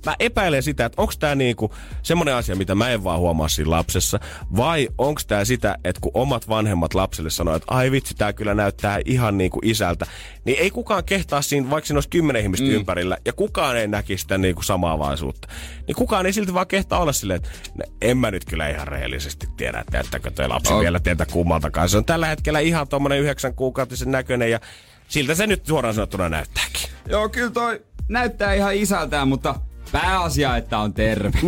[0.07, 3.71] mä epäilen sitä, että onko tämä niinku semmoinen asia, mitä mä en vaan huomaa siinä
[3.71, 4.19] lapsessa,
[4.57, 8.53] vai onko tämä sitä, että kun omat vanhemmat lapselle sanoo, että ai vitsi, tämä kyllä
[8.53, 10.05] näyttää ihan niinku isältä,
[10.45, 12.73] niin ei kukaan kehtaa siinä, vaikka siinä olisi kymmenen ihmistä mm.
[12.73, 15.47] ympärillä, ja kukaan ei näkisi sitä niinku samaavaisuutta.
[15.87, 18.87] Niin kukaan ei silti vaan kehtaa olla silleen, että no, en mä nyt kyllä ihan
[18.87, 20.79] rehellisesti tiedä, että näyttääkö toi lapsi On.
[20.79, 21.89] vielä teiltä kummaltakaan.
[21.89, 24.59] Se on tällä hetkellä ihan tommonen yhdeksän kuukautisen näköinen, ja
[25.07, 26.89] siltä se nyt suoraan sanottuna näyttääkin.
[27.09, 29.55] Joo, kyllä toi näyttää ihan isältään, mutta
[29.91, 31.39] pääasia, että on terve.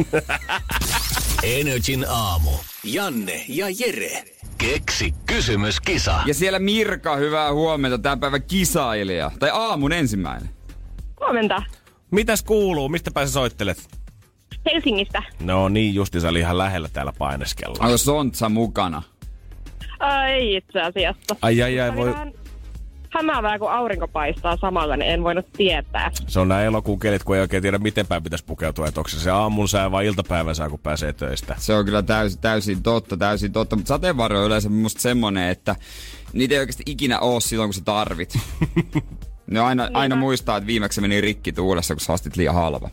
[1.43, 2.51] Energin aamu.
[2.83, 4.23] Janne ja Jere.
[4.57, 6.19] Keksi kysymyskisa.
[6.25, 9.31] ja siellä Mirka, hyvää huomenta, tämän päivän kisailija.
[9.39, 10.49] Tai aamun ensimmäinen.
[11.19, 11.63] Huomenta.
[12.11, 12.89] Mitäs kuuluu?
[12.89, 13.89] Mistä päin sä soittelet?
[14.73, 15.23] Helsingistä.
[15.39, 17.77] No niin, justi oli ihan lähellä täällä paineskella.
[17.79, 19.01] Onko Sontsa mukana?
[19.99, 21.35] Ää, ei itse asiassa.
[21.41, 22.09] Ai ai ai, voi...
[22.11, 22.33] vähän
[23.09, 26.11] hämäävää, kun aurinko paistaa samalla, niin en voinut tietää.
[26.27, 28.87] Se on nämä elokuun kelit, kun ei oikein tiedä, miten päin pitäisi pukeutua.
[28.87, 31.55] Että onko se se aamun sää vai iltapäivän sää, kun pääsee töistä.
[31.57, 33.75] Se on kyllä täysin, täysin totta, täysin totta.
[33.75, 35.75] Mutta sateenvarjo on yleensä musta semmonen, että
[36.33, 38.33] niitä ei oikeasti ikinä oo silloin, kun sä tarvit.
[39.49, 42.89] Ne aina, aina muistaa, että viimeksi se meni rikki tuulessa, kun sä ostit liian halva.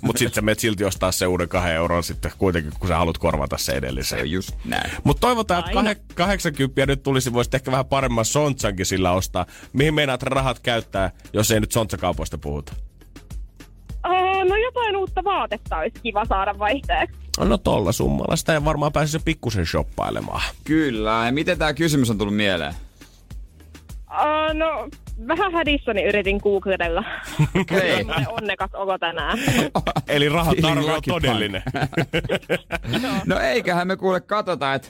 [0.00, 3.18] Mutta sitten sä menet silti ostaa se uuden kahden euron sitten kuitenkin, kun sä haluat
[3.18, 4.20] korvata se Se edellisen.
[4.20, 4.90] on just näin.
[5.04, 5.92] Mutta toivotaan, että Aina.
[5.92, 9.46] kah- 80 nyt tulisi, voisit ehkä vähän paremman Sontsankin sillä ostaa.
[9.72, 12.72] Mihin meinaat rahat käyttää, jos ei nyt Sontsakaupoista puhuta?
[14.02, 17.18] Ää, no jotain uutta vaatetta olisi kiva saada vaihteeksi.
[17.38, 18.36] No tolla summalla.
[18.36, 20.42] Sitä ei varmaan pääse pikkusen shoppailemaan.
[20.64, 22.74] Kyllä, ja miten tää kysymys on tullut mieleen?
[24.10, 24.88] Ää, no
[25.28, 27.04] vähän hädissäni yritin googletella.
[27.60, 27.96] Okei.
[27.96, 29.38] Semmoinen onnekas olo tänään.
[30.08, 31.62] Eli rahat on todellinen.
[33.26, 34.88] No eiköhän me kuule katsota, että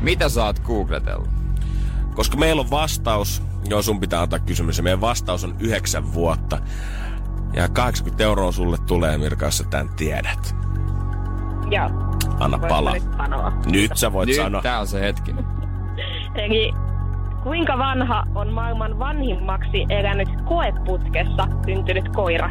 [0.00, 1.28] mitä sä oot googletellut?
[2.14, 6.58] Koska meillä on vastaus, joo sun pitää antaa kysymys, ja meidän vastaus on yhdeksän vuotta.
[7.52, 10.54] Ja 80 euroa sulle tulee, Mirka, jos sä tämän tiedät.
[11.70, 11.90] Joo.
[12.40, 12.92] Anna pala.
[12.92, 13.02] nyt?
[13.66, 14.62] Nyt sä voit Nyt sanoa.
[14.62, 15.34] tää on se hetki.
[16.34, 16.72] Eli
[17.46, 22.50] kuinka vanha on maailman vanhimmaksi elänyt koeputkessa syntynyt koira?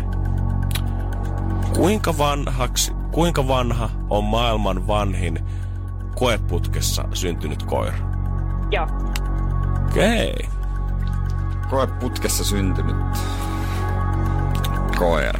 [1.76, 5.40] Kuinka, vanhaksi, kuinka vanha on maailman vanhin
[6.16, 7.98] koeputkessa syntynyt koira?
[8.72, 8.88] Joo.
[9.92, 10.34] Okei.
[10.34, 10.50] Okay.
[11.70, 12.96] Koe putkessa syntynyt
[14.98, 15.40] koira.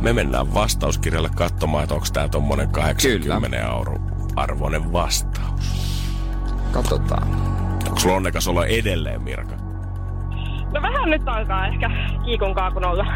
[0.00, 3.98] Me mennään vastauskirjalle katsomaan, että onko tää tommonen 80 euro
[4.36, 5.74] arvoinen vastaus.
[6.72, 7.63] Katsotaan.
[7.94, 9.56] Onko sulla onnekas olla edelleen, Mirka?
[10.72, 11.90] No vähän nyt alkaa ehkä
[12.24, 13.06] kiikun kaakun olla.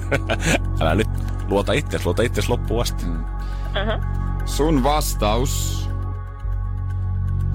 [0.80, 1.08] Älä nyt
[1.48, 3.04] luota itses, luota itses loppuun asti.
[3.04, 3.24] Mm.
[3.24, 4.04] Uh-huh.
[4.44, 5.88] Sun vastaus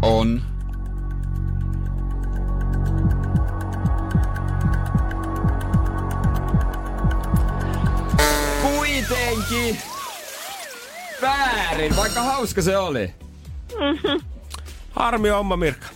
[0.01, 0.41] on...
[8.61, 9.77] Kuitenkin
[11.21, 13.13] väärin, vaikka hauska se oli.
[14.91, 15.94] Harmi homma, Mirka.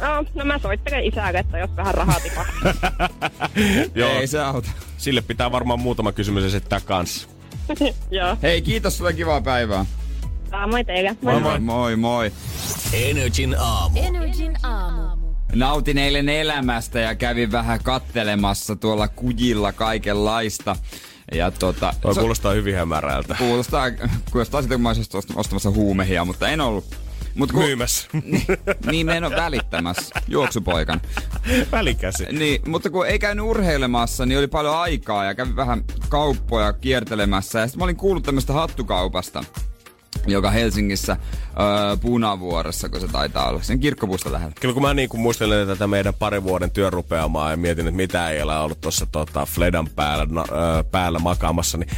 [0.00, 2.72] No, no mä soittelen isälle, että jos vähän rahaa tipahtaa.
[3.94, 4.68] Joo, Ei se auta.
[4.98, 7.28] sille pitää varmaan muutama kysymys esittää kanssa.
[8.10, 8.36] Joo.
[8.42, 9.86] Hei, kiitos sulle kivaa päivää.
[10.50, 11.16] Samoin teille.
[11.22, 11.60] Moi moi.
[11.60, 12.32] Moi moi.
[12.92, 13.98] Energin aamu.
[14.02, 15.20] Energin aamu.
[15.54, 20.76] Nautin eilen elämästä ja kävin vähän kattelemassa tuolla kujilla kaikenlaista.
[21.34, 23.34] Ja tota, Toi se- kuulostaa hyvin hämärältä.
[23.38, 23.86] kuulostaa,
[24.32, 26.84] kuulostaa sitä, kun mä olisin ost- ostamassa huumehia, mutta en ollut.
[27.34, 28.08] Mut kun, Myymässä.
[28.90, 31.00] niin, me en ole välittämässä, juoksupoikan.
[31.72, 32.24] Välikäsi.
[32.32, 37.58] Niin, mutta kun ei käynyt urheilemassa, niin oli paljon aikaa ja kävin vähän kauppoja kiertelemässä.
[37.58, 39.44] Ja sitten mä olin kuullut tämmöistä hattukaupasta,
[40.26, 41.16] joka Helsingissä
[41.60, 44.54] öö, Punavuoressa, kun se taitaa olla, sen kirkkopuusta lähellä.
[44.60, 48.30] Kyllä kun mä niin kuin muistelen tätä meidän pari vuoden työrupeamaa ja mietin, että mitä
[48.30, 51.90] ei ole ollut tuossa tota, Fledan päällä, no, ö, päällä makaamassa, niin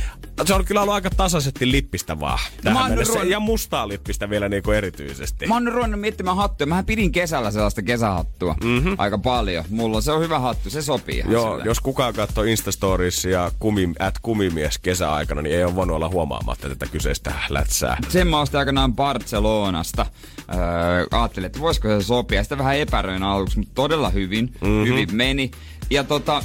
[0.47, 2.39] se on kyllä ollut aika tasaisesti lippistä vaan.
[2.63, 5.47] tähän mä ruvennut- Ja mustaa lippistä vielä niin kuin erityisesti.
[5.47, 6.67] Mä oon nyt ruvennut miettimään hattuja.
[6.67, 8.95] Mähän pidin kesällä sellaista kesähattua mm-hmm.
[8.99, 9.65] aika paljon.
[9.71, 11.65] Mulla se on hyvä hattu, se sopii ihan Joo, sille.
[11.65, 16.87] jos kukaan katsoo Instastoriesia kumi, at kumimies kesäaikana, niin ei ole voinut olla huomaamatta tätä
[16.87, 17.97] kyseistä lätsää.
[18.09, 20.07] Sen mä ostin aikanaan Barcelonasta.
[20.55, 22.43] Öö, ajattelin, että voisiko se sopia.
[22.43, 24.53] Sitä vähän epäröin aluksi, mutta todella hyvin.
[24.61, 24.85] Mm-hmm.
[24.87, 25.51] Hyvin meni.
[25.91, 26.43] Ja tota,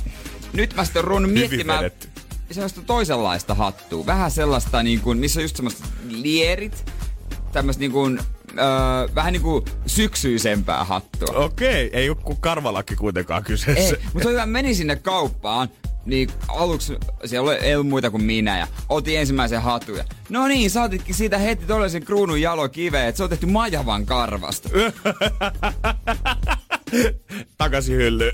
[0.54, 1.80] nyt mä sitten ruvennut Hyvin miettimään...
[1.80, 2.08] vedetty.
[2.52, 4.06] Sellaista toisenlaista hattua.
[4.06, 6.92] Vähän sellaista, niin kuin, missä on just semmoista lierit,
[7.52, 8.20] tämmöistä niin kuin,
[8.52, 11.36] öö, vähän niin kuin syksyisempää hattua.
[11.36, 13.96] Okei, ei ole kuin karvalakki kuitenkaan kyseessä.
[13.96, 15.70] Ei, mutta hyvä, menin sinne kauppaan,
[16.06, 19.98] niin aluksi siellä ei ollut muita kuin minä ja otin ensimmäisen hatun.
[19.98, 24.70] Ja, no niin, saatitkin siitä heti todellisen kruunun jalokiveen, että se on tehty majavan karvasta.
[27.58, 28.34] Takaisin hyllyyn.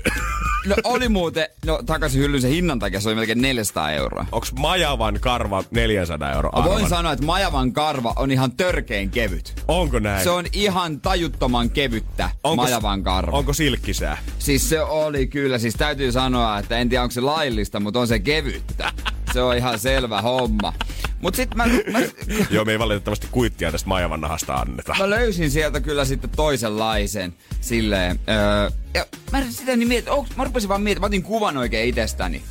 [0.66, 4.26] No oli muuten, no takaisin hyllyn sen hinnan takia se oli melkein 400 euroa.
[4.32, 6.90] Onks Majavan karva 400 euroa Mä voin arvan?
[6.90, 9.62] sanoa, että majavan karva on ihan törkein kevyt.
[9.68, 10.24] Onko näin?
[10.24, 13.36] Se on ihan tajuttoman kevyttä onko, majavan karva.
[13.36, 14.18] Onko silkkisää?
[14.38, 18.08] Siis se oli kyllä, siis täytyy sanoa, että en tiedä onko se laillista, mutta on
[18.08, 18.92] se kevyttä.
[19.34, 20.72] Se on ihan selvä homma.
[21.20, 21.98] Mut sit mä, mä,
[22.50, 24.94] Joo, me ei valitettavasti kuittia tästä Majavan nahasta anneta.
[24.98, 28.20] mä löysin sieltä kyllä sitten toisenlaisen silleen.
[28.28, 31.88] Öö, ja mä sitä niin mietin, onks, mä rupesin vaan miettimään, mä otin kuvan oikein
[31.88, 32.42] itsestäni.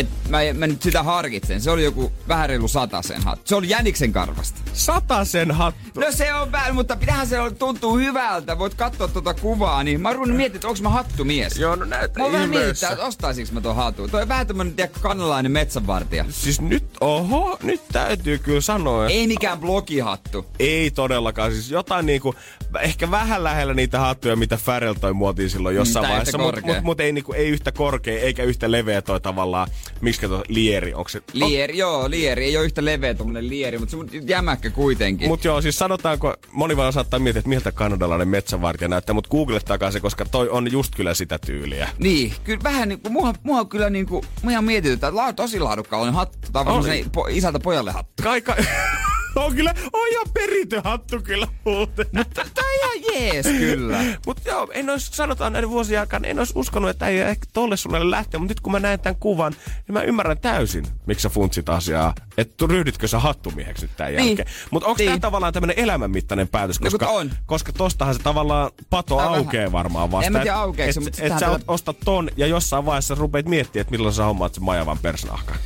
[0.00, 1.60] Et mä, mä nyt sitä harkitsen.
[1.60, 3.42] Se oli joku vähän reilu sen hattu.
[3.44, 4.60] Se oli jäniksen karvasta.
[4.72, 6.00] Satasen hattu.
[6.00, 8.58] No se on vähän, mutta pitähän se tuntuu hyvältä.
[8.58, 11.58] Voit katsoa tuota kuvaa, niin mä rupesin miettimään, että onko mä hattumies.
[11.58, 14.10] Joo, no näytä Mä oon vähän mietittää, että ostaisinko mä ton hatun.
[14.10, 16.24] Toi on vähän tämmönen, tiedä, kanalainen metsänvartija.
[16.30, 20.46] Siis nyt, oho, nyt täytyy kyllä sanoa, että Ei mikään blogihattu.
[20.58, 21.52] ei todellakaan.
[21.52, 22.34] Siis jotain niinku,
[22.80, 26.38] ehkä vähän lähellä niitä hattuja, mitä Farrell toi muotiin silloin jossain Mm, tää vaiheessa.
[26.38, 29.68] Mutta mut, mut ei, niinku, ei yhtä korkea, eikä yhtä leveä toi tavallaan,
[30.00, 31.22] miksi tuo lieri, onko se...
[31.32, 32.44] Lieri, joo, lieri.
[32.44, 35.28] Ei ole yhtä leveä tommonen lieri, mutta se on jämäkkä kuitenkin.
[35.28, 39.90] Mutta joo, siis sanotaanko, moni vaan saattaa miettiä, että miltä kanadalainen metsävartija näyttää, mutta googlettakaa
[39.90, 41.88] se, koska toi on just kyllä sitä tyyliä.
[41.98, 46.14] Niin, kyllä vähän niinku, mua, mua kyllä niinku, mua ihan mietityttää, että la, tosi laadukkaallinen
[46.14, 46.38] hattu.
[46.52, 48.22] Tai on po, isältä pojalle hattu.
[48.22, 48.56] Kai, kai.
[49.44, 52.06] on kyllä, on ihan perintöhattu kyllä muuten.
[52.34, 53.98] Tää on ihan jees kyllä.
[54.26, 57.76] Mutta joo, en olisi, sanotaan näiden vuosien aikana, en olisi uskonut, että ei ehkä tolle
[57.76, 61.28] sulle lähteä, mutta nyt kun mä näen tämän kuvan, niin mä ymmärrän täysin, miksi sä
[61.28, 62.14] funtsit asiaa.
[62.38, 64.26] Että ryhdytkö sä hattumieheksi nyt tämän Niin.
[64.28, 64.48] jälkeen.
[64.70, 65.08] Mutta onko Niin.
[65.08, 66.80] tämä tavallaan tämmöinen elämänmittainen päätös?
[66.80, 67.30] No Koska, on.
[67.46, 70.26] koska tostahan se tavallaan pato Tää aukeaa vähän- varmaan vasta.
[70.26, 72.46] En mä tiedä Et- aukeeko se, et- mutta Et sitähän sä täällä- ostat ton ja
[72.46, 75.56] jossain vaiheessa rupeat miettimään, että milloin sä hommaat sen majavan persnahkan.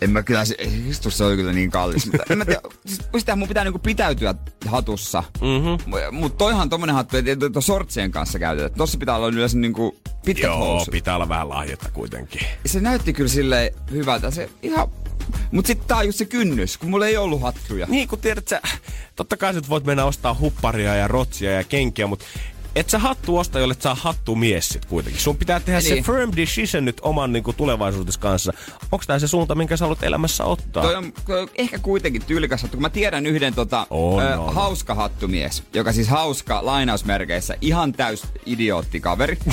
[0.00, 0.56] En mä kyllä, se,
[1.08, 2.06] se oli kyllä niin kallis.
[2.06, 4.34] Mutta en mä tiedä, siis sitä mun pitää niinku pitäytyä
[4.66, 5.24] hatussa.
[5.40, 5.94] Mm-hmm.
[6.14, 8.78] Mutta toihan tommonen hattu, että sortsien kanssa käytetään.
[8.78, 10.92] Tossa pitää olla yleensä niinku pitkät Joo, housut.
[10.92, 12.40] pitää olla vähän lahjetta kuitenkin.
[12.66, 14.30] Se näytti kyllä sille hyvältä.
[14.30, 14.88] Se ihan...
[15.52, 17.86] Mut sit tää on just se kynnys, kun mulla ei ollut hattuja.
[17.90, 18.60] Niin, kun tiedät sä,
[19.16, 22.24] totta kai sä voit mennä ostaa hupparia ja rotsia ja kenkiä, mutta
[22.76, 25.22] et sä hattu osta, jolle sä hattu mies sit kuitenkin.
[25.22, 26.04] Sun pitää tehdä Niin.
[26.04, 28.52] se firm decision nyt oman niin tulevaisuutesi kanssa.
[28.92, 30.82] Onko tää se suunta, minkä sä haluat elämässä ottaa?
[30.82, 34.40] Toi on, toi on ehkä kuitenkin tyylikäs hattu, kun mä tiedän yhden tota, On, ö,
[34.40, 34.54] on.
[34.54, 39.38] hauska hattumies, joka siis hauska lainausmerkeissä, ihan täys idioottikaveri.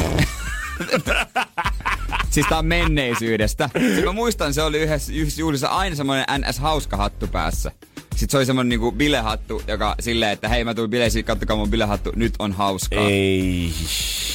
[2.29, 3.69] siis tää on menneisyydestä.
[3.79, 7.71] Siis mä muistan, se oli yhdessä, yhdessä juhlissa aina semmoinen NS hauska hattu päässä.
[8.19, 11.69] Sitten se oli semmonen niinku bilehattu, joka silleen, että hei mä tulin bileisiin, kattokaa mun
[11.69, 12.99] bilehattu, nyt on hauskaa.
[12.99, 13.73] Ei.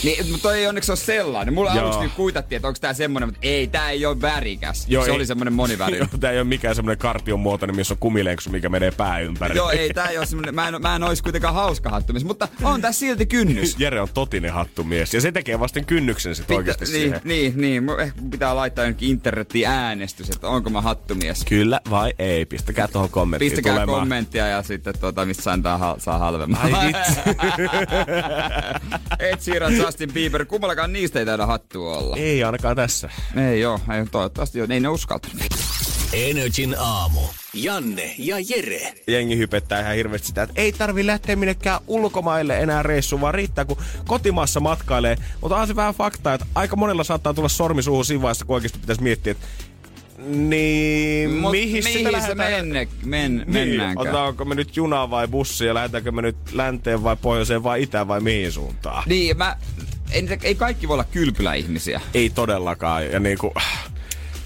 [0.05, 1.55] Niin, mutta toi ei onneksi ole sellainen.
[1.55, 1.83] Mulla Joo.
[1.83, 4.85] aluksi niinku kuitattiin, että onko tää semmonen, mutta ei, tää ei ole värikäs.
[4.89, 5.99] Joo, se ei- oli semmonen monivärinen.
[6.13, 9.57] Joo, tää ei ole mikään semmonen kartion muotoinen, missä on kumilenksu, mikä menee pää ympäri.
[9.57, 12.49] Joo, ei tää ei oo semmonen, mä en, mä en ois kuitenkaan hauska hattumies, mutta
[12.63, 13.77] on tässä silti kynnys.
[13.79, 17.21] Jere on totinen hattumies ja se tekee vasten kynnyksen sit oikeasti niin, siihen.
[17.25, 21.45] niin, niin, ehkä pitää laittaa jonnekin internetiin äänestys, että onko mä hattumies.
[21.45, 22.47] Kyllä vai ei?
[22.47, 24.01] Pistäkää tuohon kommenttiin Pistäkää tulemaan.
[24.01, 26.61] kommenttia ja sitten tota, mistä saa, hal- saa halvemman.
[26.63, 27.21] Ai vitsi.
[29.31, 32.17] Ed Sheeran, Justin Bieber, kummallakaan niistä ei taida hattua olla.
[32.17, 33.11] ei ainakaan tässä.
[33.51, 35.37] Ei joo, ei, toivottavasti joo, ei ne uskaltanut.
[36.13, 37.21] Energin aamu.
[37.55, 38.93] Janne ja Jere.
[39.07, 43.65] jengi hypettää ihan hirveästi sitä, että ei tarvi lähteä minnekään ulkomaille enää reissuun, vaan riittää
[43.65, 45.17] kun kotimaassa matkailee.
[45.41, 48.55] Mutta on se vähän fakta, että aika monella saattaa tulla sormi suuhun siinä vaiheessa, kun
[48.55, 49.47] oikeasti pitäisi miettiä, että
[50.19, 52.37] niin, Mut mihin, sitä mihin se lähdetään?
[52.67, 53.99] menne, men, Niin, mennäänkään?
[53.99, 58.21] otetaanko me nyt junaa vai bussia, lähdetäänkö me nyt länteen vai pohjoiseen vai itään vai
[58.21, 59.03] mihin suuntaan?
[59.07, 59.57] Niin, mä,
[60.13, 62.01] ei, ei kaikki voi olla kylpyläihmisiä.
[62.15, 63.07] Ei todellakaan.
[63.11, 63.53] Ja niinku,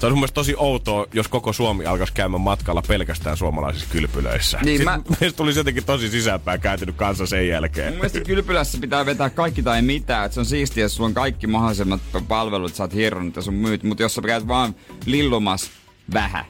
[0.00, 4.58] se on mun mielestä tosi outoa, jos koko Suomi alkaisi käymään matkalla pelkästään suomalaisissa kylpylöissä.
[4.64, 7.88] Niin, Siis mä- Meistä tulisi jotenkin tosi sisäänpäin kääntynyt kanssa sen jälkeen.
[7.88, 10.26] Mun mielestä kylpylässä pitää vetää kaikki tai mitään.
[10.26, 13.54] Et se on siistiä, jos sulla on kaikki mahdollisimmat palvelut, sä oot hieronnut ja sun
[13.54, 13.82] myyt.
[13.82, 14.74] Mutta jos sä käyt vaan
[15.06, 15.70] lillumas
[16.14, 16.44] vähän.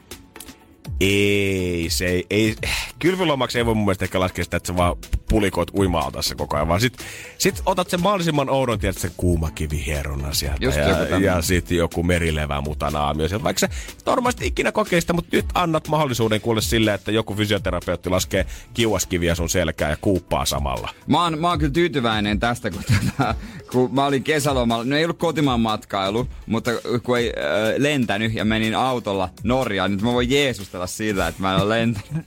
[1.01, 2.57] Ei, se ei, ei.
[2.99, 4.97] Kylpylomaksi ei voi mun mielestä ehkä laskea sitä, että sä vaan
[5.29, 6.99] pulikoit uima tässä koko ajan, vaan sit,
[7.39, 10.79] sit otat sen mahdollisimman oudon, tiedät sen kuumakivihierunnan sieltä Just
[11.11, 13.45] ja, ja sitten joku merilevä mutana aamio sieltä.
[13.45, 13.69] Vaikka sä
[14.07, 19.49] normaalisti ikinä kokeista, mutta nyt annat mahdollisuuden kuule sille, että joku fysioterapeutti laskee kiuaskiviä sun
[19.49, 20.89] selkään ja kuuppaa samalla.
[21.07, 23.35] Mä oon, mä oon kyllä tyytyväinen tästä, kun, tätä,
[23.73, 24.85] kun mä olin kesälomalla.
[24.85, 26.71] No ei ollut kotimaan matkailu, mutta
[27.03, 30.29] kun ei äh, lentänyt ja menin autolla Norjaan, nyt mä voin
[30.79, 32.25] jeesustella siitä, että mä en ole lentänyt.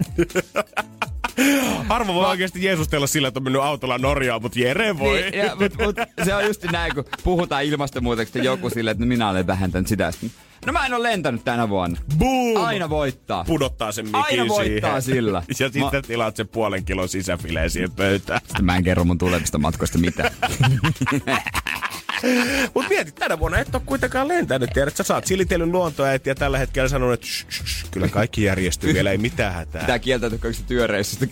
[1.90, 5.22] Harva voi oikeasti jeesustella sillä, että on mennyt autolla Norjaan, mutta Jere voi.
[5.22, 9.30] Niin, ja, mut, mut, se on just näin, kun puhutaan ilmastonmuutoksesta joku silleen, että minä
[9.30, 10.12] olen vähentänyt sitä.
[10.12, 10.32] sitten,
[10.66, 12.02] No mä en ole lentänyt tänä vuonna.
[12.18, 12.66] Boom!
[12.66, 13.44] Aina voittaa.
[13.44, 15.24] Pudottaa sen mikin Aina voittaa siihen.
[15.24, 15.44] sillä.
[15.50, 18.42] Ja sitten Mä- tilaat sen puolen kilon sisäfileen siihen pöytään.
[18.48, 20.32] Sitten mä en kerro mun tulevista matkoista mitään.
[22.76, 24.70] Mut mietit, tänä vuonna et ole kuitenkaan lentänyt.
[24.74, 28.44] Tiedät, sä saat silitellyt luontoäiti ja tällä hetkellä sanonut, että shh, shh, shh, kyllä kaikki
[28.44, 29.84] järjestyy, vielä ei mitään hätää.
[29.86, 31.26] Tää kieltäytyy kaikista työreissusta.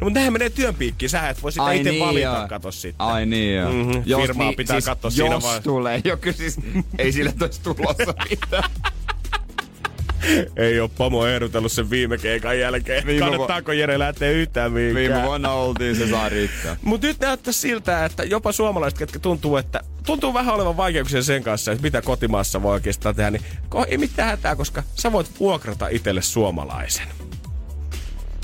[0.00, 1.10] No, mutta nehän menee työn piikkiin.
[1.10, 2.48] Sä et voi sitä itse niin valita, joo.
[2.48, 3.06] kato sitten.
[3.06, 3.72] Ai niin joo.
[3.72, 3.90] Mhm,
[4.22, 5.62] firmaa pitää katsoa siinä jos vaiheessa.
[5.70, 6.00] tulee.
[6.04, 6.56] Joku siis,
[6.98, 8.70] ei sille tois tulossa mitään.
[10.56, 13.06] Ei ole pomo ehdotellut sen viime keikan jälkeen.
[13.06, 14.96] Viime vu- Kannattaako Jere lähteä yhtään mihinkään?
[14.96, 16.76] Viime vuonna oltiin, se saa riittää.
[16.82, 21.42] Mut nyt näyttää siltä, että jopa suomalaiset, ketkä tuntuu, että tuntuu vähän olevan vaikeuksia sen
[21.42, 23.42] kanssa, että mitä kotimaassa voi oikeastaan tehdä, niin
[23.88, 27.06] ei mitään hätää, koska sä voit vuokrata itselle suomalaisen.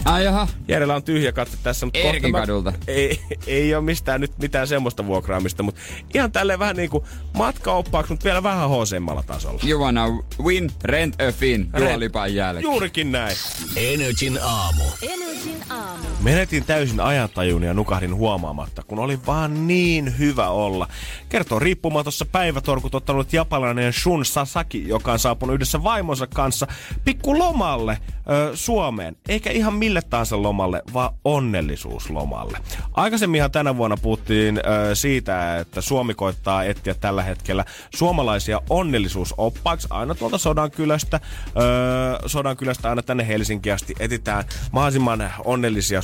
[0.05, 0.49] Ai jaha.
[0.69, 2.73] Järjellä on tyhjä katse tässä, mutta Erkin kohta mä- kadulta.
[2.87, 5.81] Ei, ei ole mistään nyt mitään semmoista vuokraamista, mutta
[6.15, 9.61] ihan tälleen vähän niinku matkaoppaaksi, mutta vielä vähän hosemmalla tasolla.
[9.69, 10.07] You wanna
[10.43, 12.63] win, rent a fin, juolipan jälkeen.
[12.63, 13.37] Juurikin näin.
[13.77, 14.85] Energin aamu.
[15.03, 16.05] Energin aamu.
[16.23, 20.89] Menetin täysin ajantajun ja nukahdin huomaamatta, kun oli vaan niin hyvä olla.
[21.29, 26.67] Kertoo riippumatossa päivätorkut ottanut japanilainen Shun Sasaki, joka on saapunut yhdessä vaimonsa kanssa
[27.05, 27.99] pikku lomalle
[28.31, 29.17] ö, Suomeen.
[29.29, 32.59] Eikä ihan mille tahansa lomalle, vaan onnellisuuslomalle.
[32.93, 40.15] Aikaisemminhan tänä vuonna puhuttiin ö, siitä, että Suomi koittaa etsiä tällä hetkellä suomalaisia onnellisuusoppaaksi aina
[40.15, 41.21] tuolta Sodankylästä.
[41.47, 46.03] Ö, Sodankylästä aina tänne Helsinkiin asti etitään mahdollisimman onnellisia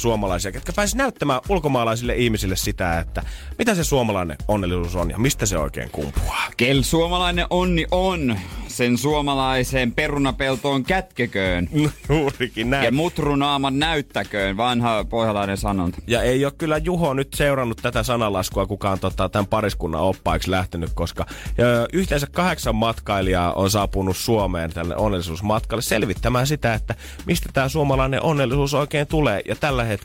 [0.53, 3.23] ketkä pääsisi näyttämään ulkomaalaisille ihmisille sitä, että
[3.59, 6.49] mitä se suomalainen onnellisuus on ja mistä se oikein kumpuaa.
[6.57, 11.68] Kel suomalainen onni on, sen suomalaiseen perunapeltoon kätkeköön.
[12.09, 12.85] Juurikin näin.
[12.85, 15.99] Ja mutrunaaman näyttäköön, vanha pohjalainen sanonta.
[16.07, 20.51] Ja ei ole kyllä Juho nyt seurannut tätä sanalaskua, kuka on tota, tämän pariskunnan oppaiksi
[20.51, 21.27] lähtenyt, koska
[21.59, 26.94] ö, yhteensä kahdeksan matkailijaa on saapunut Suomeen tälle onnellisuusmatkalle selvittämään sitä, että
[27.27, 29.42] mistä tämä suomalainen onnellisuus oikein tulee.
[29.49, 29.98] Ja tällä hetkellä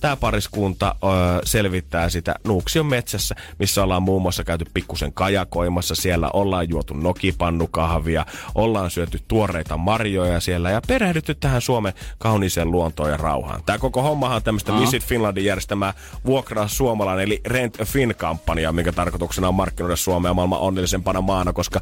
[0.00, 1.06] tämä pariskunta ö,
[1.44, 5.94] selvittää sitä Nuuksion metsässä, missä ollaan muun muassa käyty pikkusen kajakoimassa.
[5.94, 13.10] Siellä ollaan juotu nokipannukahvia, ollaan syöty tuoreita marjoja siellä ja perehdytty tähän Suomen kauniiseen luontoon
[13.10, 13.62] ja rauhaan.
[13.66, 14.80] Tämä koko hommahan on tämmöistä Aha.
[14.80, 15.94] Visit Finlandin järjestämää
[16.26, 21.80] Vuokraa suomalainen eli Rent a Fin-kampanja, minkä tarkoituksena on markkinoida Suomea maailman onnellisempana maana, koska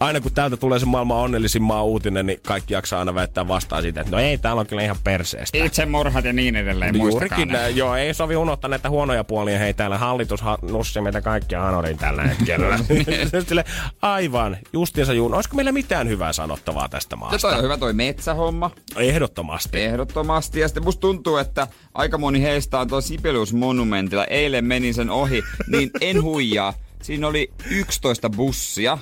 [0.00, 3.82] aina kun täältä tulee se maailman onnellisin maa uutinen, niin kaikki jaksaa aina väittää vastaan
[3.82, 5.58] siitä, että no ei, täällä on kyllä ihan perseestä.
[5.64, 7.76] Itsemurhat ja niin edelleen, Juurikin näin.
[7.76, 9.58] Joo, ei sovi unohtaa näitä huonoja puolia.
[9.58, 12.78] Hei, täällä hallitus ha- nussi meitä kaikkia hanorin tällä hetkellä.
[13.48, 13.64] Sille,
[14.02, 15.34] aivan, justiinsa juun.
[15.34, 17.38] Olisiko meillä mitään hyvää sanottavaa tästä maasta?
[17.38, 19.80] toi on hyvä toi metsähomma, Ehdottomasti.
[19.80, 20.60] ehdottomasti.
[20.60, 24.24] Ja sitten musta tuntuu, että aika moni heistä on tuolla Sibelius-monumentilla.
[24.24, 26.74] Eilen menin sen ohi, niin en huijaa.
[27.02, 28.98] Siinä oli 11 bussia.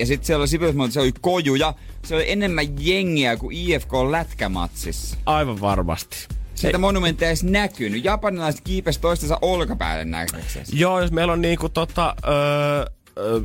[0.00, 1.74] Ja sitten siellä oli Sibelius se oli kojuja.
[2.04, 5.16] Se oli enemmän jengiä kuin IFK lätkämatsissa.
[5.26, 6.28] Aivan varmasti.
[6.54, 8.04] Siitä monumenttia ei edes näkynyt.
[8.04, 10.66] Japanilaiset kiipes toistensa olkapäälle näkökseen.
[10.72, 12.14] Joo, jos meillä on niinku tota...
[12.28, 12.84] Öö,
[13.18, 13.40] öö,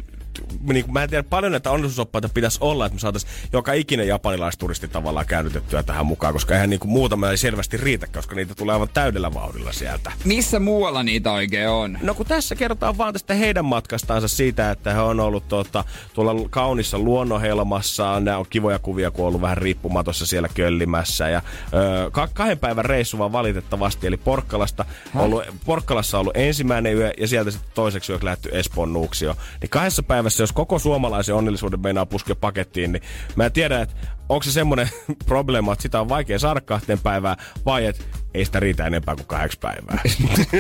[0.74, 4.08] niin kuin, mä en tiedä paljon näitä onnellisuusoppaita pitäisi olla, että me saataisiin joka ikinen
[4.08, 8.74] japanilaisturisti tavallaan käännytettyä tähän mukaan, koska eihän niinku muutama ei selvästi riitä, koska niitä tulee
[8.74, 10.12] aivan täydellä vauhdilla sieltä.
[10.26, 11.98] Missä muualla niitä oikein on?
[12.02, 16.48] No kun tässä kerrotaan vaan tästä heidän matkastaansa siitä, että he on ollut tuota, tuolla
[16.50, 18.20] kaunissa luonnonhelmassa.
[18.20, 21.30] Nämä on kivoja kuvia, kun on ollut vähän riippumatossa siellä köllimässä.
[21.30, 21.42] Ja
[21.74, 27.14] ö, ka- kahden päivän reissu vaan valitettavasti, eli Porkkalasta ollut, Porkkalassa on ollut ensimmäinen yö
[27.18, 29.36] ja sieltä sitten toiseksi yöksi lähty Espoon Nuuksio.
[29.62, 33.04] Niin kahdessa päivässä, jos koko suomalaisen onnellisuuden meinaa puskea pakettiin, niin
[33.36, 33.96] mä en tiedä, että
[34.30, 34.90] onko se semmoinen
[35.26, 39.28] probleema, että sitä on vaikea saada kahteen päivään, vai että ei sitä riitä enempää kuin
[39.28, 39.98] kahdeksi päivää.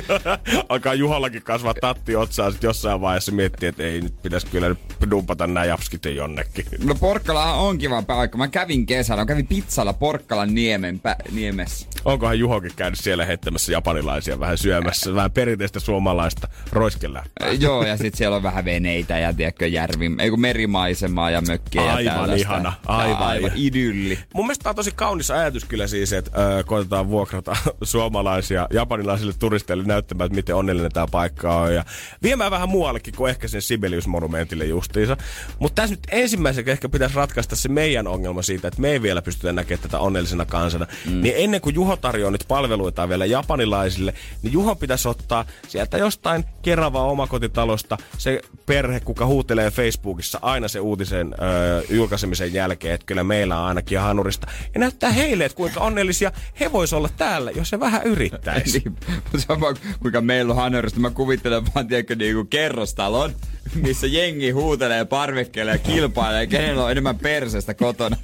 [0.69, 4.79] Alkaa Juhallakin kasvaa tatti otsaa sit jossain vaiheessa miettiä, että ei nyt pitäisi kyllä nyt
[5.11, 6.65] dumpata nämä japskit jonnekin.
[6.83, 8.37] No Porkkalahan on kiva paikka.
[8.37, 11.87] Mä kävin kesällä, mä kävin pizzalla Porkkalan niemen pä- niemessä.
[12.05, 17.23] Onkohan Juhokin käynyt siellä heittämässä japanilaisia vähän syömässä, vähän perinteistä suomalaista roiskella.
[17.43, 21.41] Äh, Joo, ja sitten siellä on vähän veneitä ja tiedätkö, järvi, ei kun merimaisemaa ja
[21.41, 22.35] mökkiä ja Aivan tällaista.
[22.35, 23.53] ihana, aivan, aivan ihana.
[23.55, 24.19] idylli.
[24.33, 29.33] Mun mielestä tää on tosi kaunis ajatus kyllä siis, että ö, koitetaan vuokrata suomalaisia japanilaisille
[29.39, 31.73] turisteille näyttämään, että miten onnellinen tämä paikka on.
[31.73, 31.85] Ja
[32.23, 35.17] viemään vähän muuallekin kuin ehkä sen Sibelius-monumentille justiinsa.
[35.59, 39.21] Mutta tässä nyt ensimmäisenä ehkä pitäisi ratkaista se meidän ongelma siitä, että me ei vielä
[39.21, 40.87] pystytä näkemään tätä onnellisena kansana.
[41.09, 41.21] Mm.
[41.21, 46.45] Niin ennen kuin Juho tarjoaa nyt palveluita vielä japanilaisille, niin Juho pitäisi ottaa sieltä jostain
[46.61, 53.23] keravaa omakotitalosta se perhe, kuka huutelee Facebookissa aina se uutisen ö, julkaisemisen jälkeen, että kyllä
[53.23, 54.47] meillä on ainakin hanurista.
[54.73, 58.79] Ja näyttää heille, että kuinka onnellisia he vois olla täällä, jos se vähän yrittäisi.
[58.85, 58.95] niin,
[59.37, 60.99] sama kuinka meillä on hanurista.
[60.99, 63.31] Mä kuvittelen vaan, tiedätkö, niinku kerrostalon,
[63.75, 68.17] missä jengi huutelee parvekkeelle ja kilpailee, kenellä on enemmän persestä kotona.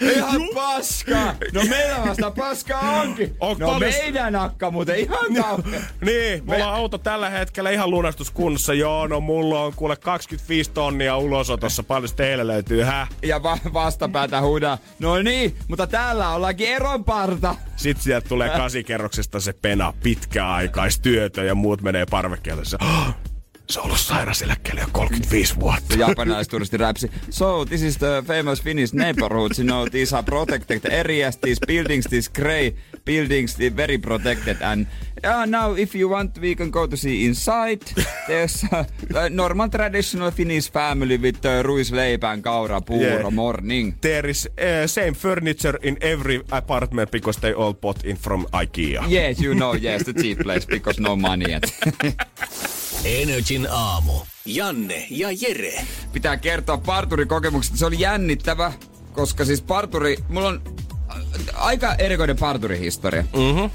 [0.00, 1.34] Ihan paska!
[1.52, 3.36] No meillä vasta paska onkin!
[3.40, 5.82] On no paljon- meidän akka muuten ihan kauhean.
[6.00, 8.74] Niin, mulla on auto tällä hetkellä ihan lunastuskunnossa.
[8.74, 11.82] Joo, no mulla on kuule 25 tonnia ulosotossa.
[11.82, 13.08] Paljon teille löytyy, häh?
[13.22, 17.54] Ja va- vastapäätä huudaa, no niin, mutta täällä ollaankin eronparta.
[17.76, 22.62] Sitten sieltä tulee kasikerroksesta se pena, pitkäaikaistyötö ja muut menee parvekkeelle.
[23.70, 25.94] Se, "Oh, se on ollut sairaseläkkeellä jo 35 vuotta.
[26.08, 27.10] Japanilaisturisti räpsi.
[27.30, 29.58] So, this is the famous Finnish neighborhoods.
[29.58, 31.36] You know, these are protected areas.
[31.36, 32.72] These buildings, these grey
[33.04, 34.56] buildings, they're very protected.
[34.62, 34.86] And
[35.24, 37.80] yeah, now if you want, we can go to see inside.
[38.26, 43.30] There's a, a normal traditional Finnish family with uh, ruisleipä and kaura puuro Yeah.
[43.30, 43.94] morning.
[44.00, 49.04] There is uh, same furniture in every apartment because they all bought in from Ikea.
[49.08, 51.62] Yes, you know, yes, the cheap place because no money yet.
[53.04, 54.12] Energin aamu.
[54.44, 55.84] Janne ja Jere.
[56.12, 57.76] pitää kertoa parturikokemuksesta.
[57.78, 58.72] Se oli jännittävä,
[59.12, 60.62] koska siis parturi, mulla on
[61.08, 61.14] a-
[61.54, 63.22] aika erikoinen parturihistoria.
[63.22, 63.70] Mm-hmm.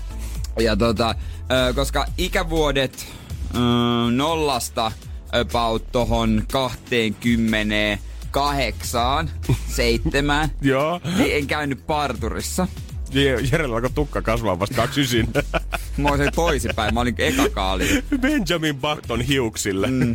[0.60, 1.16] Ja tota,
[1.76, 3.06] koska ikävuodet
[4.16, 4.92] nollasta
[5.32, 9.30] about tohon 28,
[9.76, 11.02] seitsemään, Joo.
[11.18, 12.68] niin en käynyt parturissa.
[13.16, 15.44] Je- Jerellä alkoi tukka kasvaa vasta 29.
[15.98, 18.04] Mä olin toisinpäin, mä olin eka kaali.
[18.22, 19.88] Benjamin Button hiuksille.
[19.88, 20.14] Mm.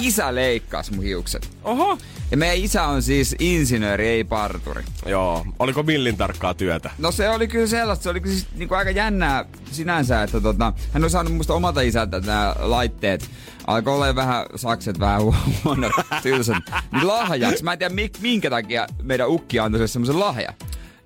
[0.00, 1.50] Isä leikkasi mun hiukset.
[1.64, 1.98] Oho.
[2.30, 4.82] Ja meidän isä on siis insinööri, ei parturi.
[5.06, 5.46] Joo.
[5.58, 6.90] Oliko millin tarkkaa työtä?
[6.98, 10.72] No se oli kyllä sellaista, se oli kyllä siis niinku aika jännää sinänsä, että tota,
[10.92, 13.30] hän on saanut musta omalta isältä nämä laitteet.
[13.66, 15.20] Alkoi olla vähän sakset vähän
[15.64, 16.56] huonot, tylsät.
[16.92, 17.64] Niin lahjaksi.
[17.64, 20.52] Mä en tiedä minkä takia meidän ukki antoi semmoisen lahja.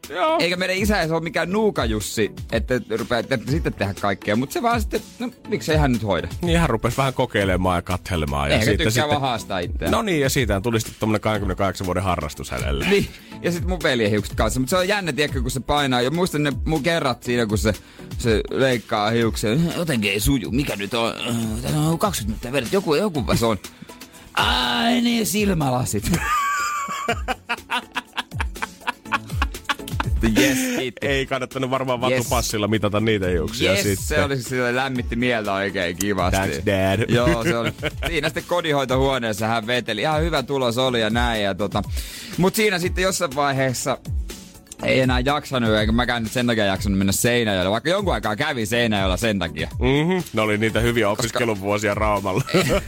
[0.08, 0.36] Joo.
[0.40, 4.36] Eikä meidän isä ei ole mikään nuukajussi, että rupeaa että sitten tehdä kaikkea.
[4.36, 6.28] Mutta se vaan sitten, no miksei hän nyt hoida.
[6.42, 8.48] Niin hän rupesi vähän kokeilemaan ja katselemaan.
[8.48, 9.08] Ja Ehkä siitä tykkää sitten...
[9.08, 9.92] vaan haastaa itseään.
[9.92, 12.88] No niin, ja siitä tuli sitten tommonen 28 vuoden harrastus hänelle.
[12.88, 13.08] Niin,
[13.42, 14.60] ja sitten mun veljen hiukset kanssa.
[14.60, 16.00] Mutta se on jännä, tiedätkö, kun se painaa.
[16.00, 17.72] Ja muistan ne mun kerrat siinä, kun se,
[18.18, 19.50] se leikkaa hiuksia.
[19.76, 20.50] Jotenkin ei suju.
[20.50, 21.14] Mikä nyt on?
[21.62, 22.72] Tämä on 20 minuuttia vedet.
[22.72, 23.58] Joku, joku se on.
[24.34, 26.12] Ai niin, silmälasit.
[30.38, 31.06] Yes, kiitti.
[31.06, 32.18] Ei kannattanut varmaan Yes.
[32.20, 34.06] vatupassilla mitata niitä hiuksia Yes, sitten.
[34.06, 36.36] se oli sille lämmitti mieltä oikein kivasti.
[36.36, 37.10] Thanks, dad.
[37.14, 37.72] Joo, se oli.
[38.06, 40.00] Siinä sitten kodinhoitohuoneessa hän veteli.
[40.00, 41.42] Ihan hyvä tulos oli ja näin.
[41.42, 41.82] Ja tota.
[42.38, 43.98] Mut siinä sitten jossain vaiheessa
[44.82, 48.66] ei enää jaksanut, eikä mäkään nyt sen takia jaksanut mennä Seinäjoelle, vaikka jonkun aikaa kävin
[48.66, 49.68] Seinäjoella sen takia.
[49.78, 50.22] Mm-hmm.
[50.32, 52.42] Ne oli niitä hyviä opiskeluvuosia Raumalla.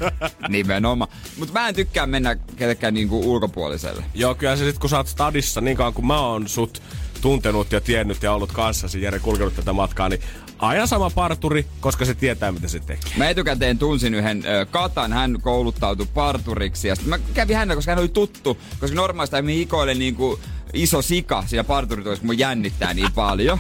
[0.49, 1.11] Nimenomaan.
[1.39, 4.05] Mutta mä en tykkää mennä kellekään niinku ulkopuoliselle.
[4.15, 6.83] Joo, kyllä se sit kun sä oot stadissa, niin kauan kun mä oon sut
[7.21, 10.21] tuntenut ja tiennyt ja ollut kanssasi, Jere kulkenut tätä matkaa, niin
[10.59, 13.13] aina sama parturi, koska se tietää, mitä se tekee.
[13.17, 17.99] Mä etukäteen tunsin yhden ö, Katan, hän kouluttautui parturiksi ja mä kävin hänellä, koska hän
[17.99, 20.41] oli tuttu, koska normaalisti hän hikoilee niinku
[20.73, 23.59] iso sika siinä parturityössä, kun mun jännittää niin paljon.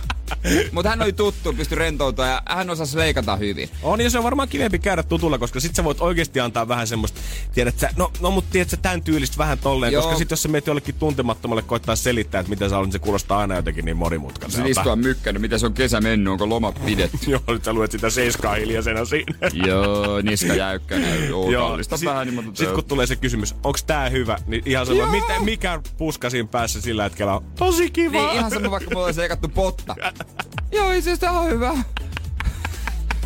[0.72, 3.70] Mutta hän oli tuttu, pystyi rentoutumaan ja hän osasi leikata hyvin.
[3.82, 6.86] On, ja se on varmaan kivempi käydä tutulla, koska sit sä voit oikeasti antaa vähän
[6.86, 7.20] semmoista,
[7.54, 10.02] tiedät sä, no, no mut tiedät sä tämän tyylistä vähän tolleen, Joo.
[10.02, 12.98] koska sit jos sä meet jollekin tuntemattomalle koittaa selittää, että mitä sä olet, niin se
[12.98, 14.68] kuulostaa aina jotenkin niin Se monimutkaiselta.
[14.68, 17.18] istua mykkänyt, miten se on kesä mennyt, onko loma pidetty?
[17.30, 19.34] Joo, nyt sä luet sitä seiskaa hiljaisena siinä.
[19.66, 21.14] Joo, niska jäykkänä.
[21.28, 24.62] Joo, Joo, sit, vähän, niin mutta sit kun tulee se kysymys, onks tää hyvä, niin
[24.66, 28.18] ihan sama, mitä, mikä puska siinä päässä sillä hetkellä on tosi kiva.
[28.26, 29.20] Niin, ihan sama vaikka mulla olisi
[29.54, 29.96] potta.
[30.72, 31.72] Joo, itse asiassa tää on hyvä.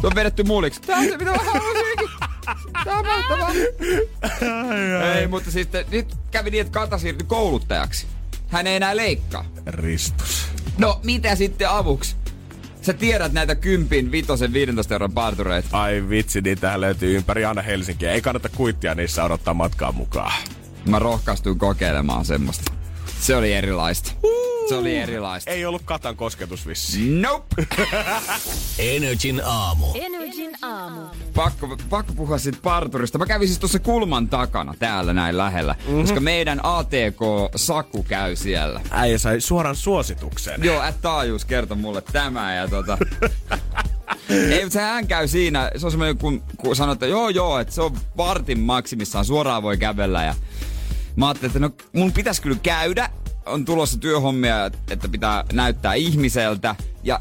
[0.00, 0.80] Se on vedetty mulliksi.
[0.80, 2.08] Tää on se, mitä mä halusinkin.
[2.84, 3.52] Tää on mahtavaa.
[5.14, 8.06] Ei, mutta sitten nyt kävi niin, että Kata siirtyi kouluttajaksi.
[8.48, 9.44] Hän ei enää leikkaa.
[9.66, 10.46] Ristus.
[10.78, 12.16] No, mitä sitten avuksi?
[12.82, 15.68] Sä tiedät näitä kympin, vitosen, 15 euron partureita.
[15.72, 18.12] Ai vitsi, niitä löytyy ympäri aina Helsinkiä.
[18.12, 20.32] Ei kannata kuittia niissä odottaa matkaa mukaan.
[20.86, 22.72] Mä rohkaistuin kokeilemaan semmoista.
[23.20, 24.12] Se oli erilaista.
[24.68, 25.50] Se oli erilaista.
[25.50, 27.10] Ei ollut katan kosketus vissi.
[27.10, 27.66] Nope.
[28.78, 29.86] Energin aamu.
[29.94, 31.00] Energin aamu.
[31.34, 33.18] pakko, pakko puhua siitä parturista.
[33.18, 36.00] Mä kävin siis tuossa kulman takana täällä näin lähellä, mm-hmm.
[36.00, 38.80] koska meidän ATK-saku käy siellä.
[38.90, 40.64] Äijä sai suoran suosituksen.
[40.64, 42.98] Joo, at taajuus kertoi mulle tämä ja tota...
[44.28, 47.58] Ei, mutta se hän käy siinä, se on semmoinen, kun, kun sanoo, että joo joo,
[47.58, 50.34] että se on vartin maksimissaan, suoraan voi kävellä ja
[51.16, 53.10] mä ajattelin, että no mun pitäisi kyllä käydä,
[53.46, 57.20] on tulossa työhommia, että pitää näyttää ihmiseltä ja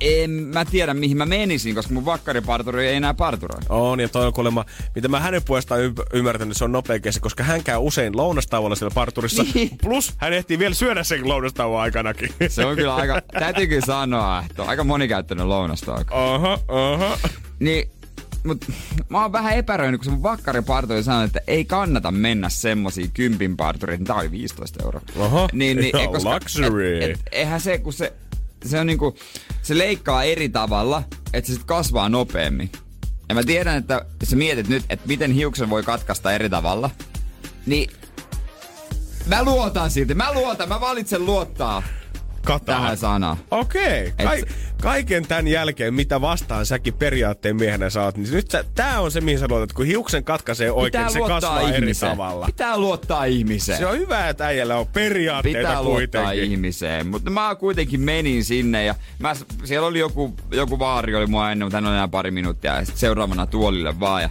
[0.00, 3.60] en mä tiedä mihin mä menisin, koska mun vakkariparturi ei enää parturoi.
[3.68, 7.44] On, ja toi on kuulemma, mitä mä hänen puolestaan ym- ymmärtänyt, se on nopea koska
[7.44, 9.44] hän käy usein lounastauolla siellä parturissa.
[9.54, 9.70] Niin.
[9.82, 12.30] Plus hän ehtii vielä syödä sen lounastauon aikanakin.
[12.48, 16.14] Se on kyllä aika, täytyy kyllä sanoa, että on aika monikäyttöinen lounastauko.
[16.14, 17.18] Aha, aha.
[17.58, 17.90] Niin,
[18.46, 18.64] mut
[19.08, 23.56] mä oon vähän epäröinyt, kun se mun vakkariparturi sanoi, että ei kannata mennä semmosiin kympin
[23.56, 24.04] partureihin.
[24.04, 25.00] Tää oli 15 euroa.
[25.16, 27.04] Oho, niin, niin, ihan luxury.
[27.04, 28.12] Et, et, eihän se, kun se,
[28.64, 29.16] se on niinku,
[29.62, 32.70] se leikkaa eri tavalla, että se sit kasvaa nopeammin.
[33.28, 36.90] Ja mä tiedän, että sä mietit nyt, että miten hiuksen voi katkaista eri tavalla.
[37.66, 37.90] Niin
[39.26, 41.82] mä luotan silti, mä luotan, mä valitsen luottaa
[42.44, 42.80] Kataan.
[42.82, 43.36] tähän sanaan.
[43.50, 44.14] Okei.
[44.18, 44.46] Se-
[44.82, 49.20] kaiken tämän jälkeen, mitä vastaan säkin periaatteen miehenä saat, niin nyt sä, tää on se,
[49.20, 49.72] mihin sä luotat.
[49.72, 52.12] Kun hiuksen katkaisee oikein, se kasvaa eri ihmiseen.
[52.12, 52.46] tavalla.
[52.46, 53.78] Pitää luottaa ihmiseen.
[53.78, 56.52] Se on hyvä, että äijällä on periaatteita Pitää luottaa kuitenkin.
[56.52, 57.06] ihmiseen.
[57.06, 61.66] Mutta mä kuitenkin menin sinne ja mä, siellä oli joku, joku vaari oli mua ennen,
[61.66, 64.22] mutta hän oli enää pari minuuttia ja sit seuraavana tuolille vaan.
[64.22, 64.30] Ja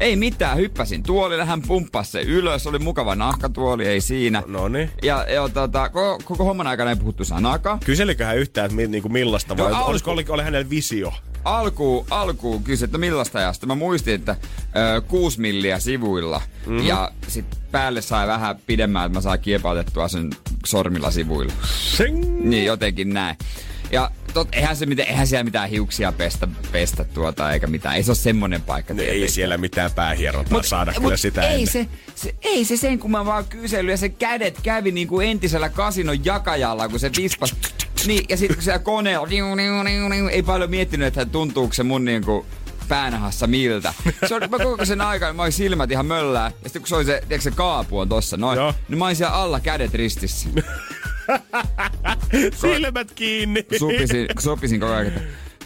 [0.00, 4.42] ei mitään, hyppäsin tuolille, hän pumppasi se ylös, oli mukava nahkatuoli, ei siinä.
[4.46, 4.90] No niin.
[5.02, 7.80] Ja, ja tota, koko, koko homman aikana ei puhuttu sanakaan.
[7.80, 11.12] Kyseliköhän hän yhtään, että mi, niinku millaista vai Alku- olisiko oli, oli hänellä visio?
[11.44, 13.66] alkuun, alkuun kysyi, että millaista ajasta.
[13.66, 14.36] Mä muistin, että
[14.96, 16.42] ö, 6 milliä sivuilla.
[16.66, 16.86] Mm-hmm.
[16.86, 20.30] Ja sit päälle sai vähän pidemmän, että mä saan kiepautettua sen
[20.66, 21.52] sormilla sivuilla.
[21.96, 22.24] Sing.
[22.44, 23.36] Niin jotenkin näin.
[23.90, 27.96] Ja tot, eihän, se, mitään, eihän siellä mitään hiuksia pestä, pestä tuota, eikä mitään.
[27.96, 28.94] Ei se ole semmonen paikka.
[28.94, 31.66] No ei siellä mitään päähierontaa saada kyllä sitä ei ennen.
[31.66, 35.28] se, se, ei se sen, kun mä vaan kysely ja se kädet kävi niin kuin
[35.28, 37.54] entisellä kasinon jakajalla, kun se vispas.
[38.06, 41.74] Niin, ja sitten kun siellä koneella, niu, niu, niu, niu, ei paljon miettinyt, että tuntuuko
[41.74, 42.46] se mun niin kuin
[42.88, 43.94] päänahassa miltä.
[44.26, 46.52] Se oli, mä koko sen aikaa, mä olin silmät ihan möllää.
[46.62, 48.74] Ja sitten kun se oli se, tiedätkö, se kaapu on tossa noin, Joo.
[48.88, 50.48] niin mä olin siellä alla kädet ristissä.
[52.60, 53.66] Silmät kiinni.
[53.78, 55.12] Supisin, supisin koko ajan,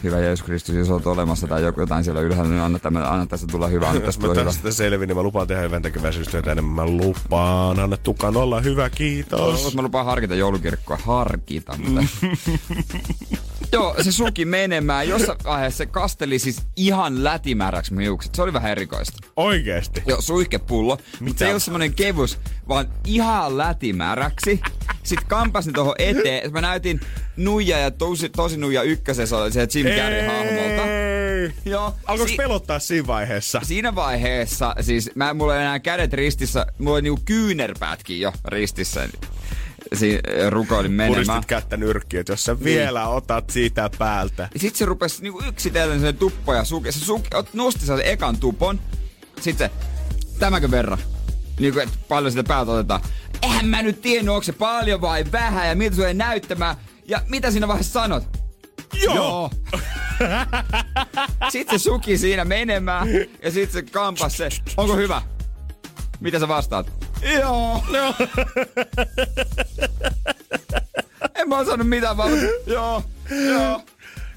[0.03, 3.25] hyvä Jeesus Kristus, jos olet olemassa tai joku jotain siellä ylhäällä, niin anna, tämän, anna
[3.25, 4.51] tästä tulla hyvä, anna tästä mä tulla hyvä.
[4.51, 6.75] tästä selvin, niin mä lupaan tehdä hyvän tekeväisyystyötä enemmän.
[6.75, 7.79] Mä lupaan.
[7.79, 9.75] Anna tukan olla hyvä, kiitos.
[9.75, 10.97] Mä lupaan harkita joulukirkkoa.
[11.03, 11.77] Harkita.
[11.77, 12.03] Mutta...
[13.71, 15.09] Joo, se suki menemään.
[15.09, 18.35] Jossain vaiheessa se kasteli siis ihan lätimäräksi mun hiukset.
[18.35, 19.17] Se oli vähän erikoista.
[19.35, 20.03] Oikeesti.
[20.05, 20.97] Joo, suihkepullo.
[21.19, 24.61] Mutta se ei ole semmonen kevus, vaan ihan lätimäräksi.
[25.09, 26.53] Sitten kampasin tuohon eteen.
[26.53, 27.01] Mä näytin
[27.37, 30.89] Nuija ja tosi, tosi Nuija ykkösessä oli se Jim Carrey hahmolta.
[31.65, 31.95] Joo.
[32.05, 33.61] Alkoiko Si- pelottaa siinä vaiheessa?
[33.63, 39.09] Siinä vaiheessa, siis mä, mulla ei enää kädet ristissä, mulla oli niinku kyynärpäätkin jo ristissä.
[39.93, 41.25] Siinä rukoilin menemään.
[41.25, 44.49] Puristit kättä nyrkkiin, että jos sä vielä otat siitä päältä.
[44.53, 46.91] Ja sit se rupesi niinku yksitellen sen tuppo ja suki.
[46.91, 48.79] Se suki, ot- nosti sen ekan tupon.
[49.41, 49.85] Sitten se,
[50.39, 50.97] tämäkö verran?
[51.59, 53.01] Niinku, että paljon sitä päältä otetaan.
[53.41, 56.75] Eihän mä nyt tiennyt, onko se paljon vai vähän ja miltä tulee näyttämään.
[57.05, 58.23] Ja mitä siinä vaiheessa sanot?
[59.03, 59.15] Joo.
[59.15, 59.49] Joo.
[61.51, 63.07] sitten se suki siinä menemään
[63.43, 65.21] ja sitten se kampas se, onko hyvä?
[66.19, 66.91] Mitä sä vastaat?
[67.21, 67.83] Joo.
[67.91, 68.15] No.
[71.35, 72.31] en mä osannut mitään vaan,
[72.65, 73.03] joo,
[73.45, 73.81] joo.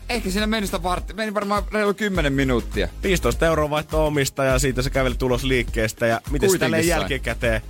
[0.08, 1.14] Ehkä siinä meni sitä vartti.
[1.14, 2.88] Meni varmaan reilu 10 minuuttia.
[3.02, 6.86] 15 euroa vaihto omista ja siitä sä kävelet ulos liikkeestä ja miten se sai.
[6.86, 7.62] jälkikäteen?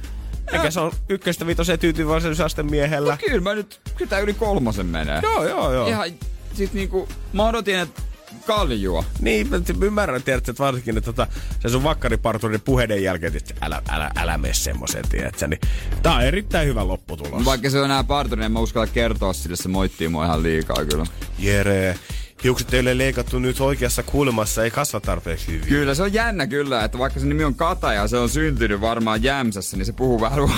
[0.52, 3.12] Eikä se on ykköstä vitoseen tyytyväisyysaste miehellä.
[3.12, 5.20] No kyllä mä nyt, kyllä yli kolmosen menee.
[5.22, 5.88] Joo, joo, joo.
[5.88, 6.08] Ihan,
[6.54, 8.02] sit niinku, mä odotin, että
[8.46, 9.04] kaljua.
[9.20, 11.26] Niin, mä ymmärrän, tiedät, että varsinkin että tota,
[11.60, 15.60] se sun vakkariparturin puheiden jälkeen, että älä, älä, älä mene semmoiseen, tiedätkö, niin
[16.02, 17.44] tää on erittäin hyvä lopputulos.
[17.44, 20.42] Vaikka se on enää parturi, niin en mä uskalla kertoa sille, se moittii mua ihan
[20.42, 21.06] liikaa kyllä.
[21.38, 21.98] Jere,
[22.44, 25.68] hiukset ei ole leikattu nyt oikeassa kulmassa, ei kasva tarpeeksi hyvin.
[25.68, 28.80] Kyllä se on jännä kyllä, että vaikka se nimi on Kata ja se on syntynyt
[28.80, 30.38] varmaan Jämsässä, niin se puhuu vähän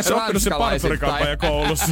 [0.00, 1.86] Se on oppinut se parturikampaja koulussa.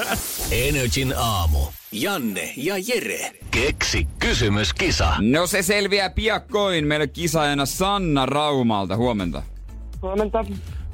[0.50, 1.58] Energin aamu.
[1.92, 3.32] Janne ja Jere.
[3.50, 5.14] Keksi kysymyskisa.
[5.20, 6.86] No se selviää piakkoin.
[6.86, 8.96] Meillä kisaajana Sanna Raumalta.
[8.96, 9.42] Huomenta.
[10.02, 10.44] Huomenta.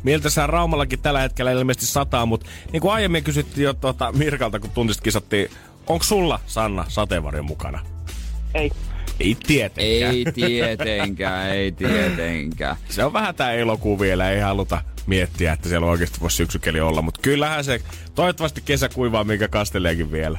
[0.03, 4.61] Miltä sä Raumallakin tällä hetkellä ilmeisesti sataa, mutta niin kuin aiemmin kysyttiin jo tuota Mirkalta,
[4.61, 5.51] kun tuntista kisattiin,
[5.89, 7.81] onko sulla, Sanna, sateenvarjo mukana?
[8.55, 8.71] Ei.
[9.21, 10.15] Ei tietenkään.
[10.15, 12.77] Ei tietenkään, ei tietenkään.
[12.89, 17.03] Se on vähän tää elokuu vielä, ei haluta miettiä, että siellä oikeasti voisi syksykeli olla.
[17.03, 17.81] Mutta kyllähän se
[18.15, 20.39] toivottavasti kesä kuivaa, minkä kasteleekin vielä.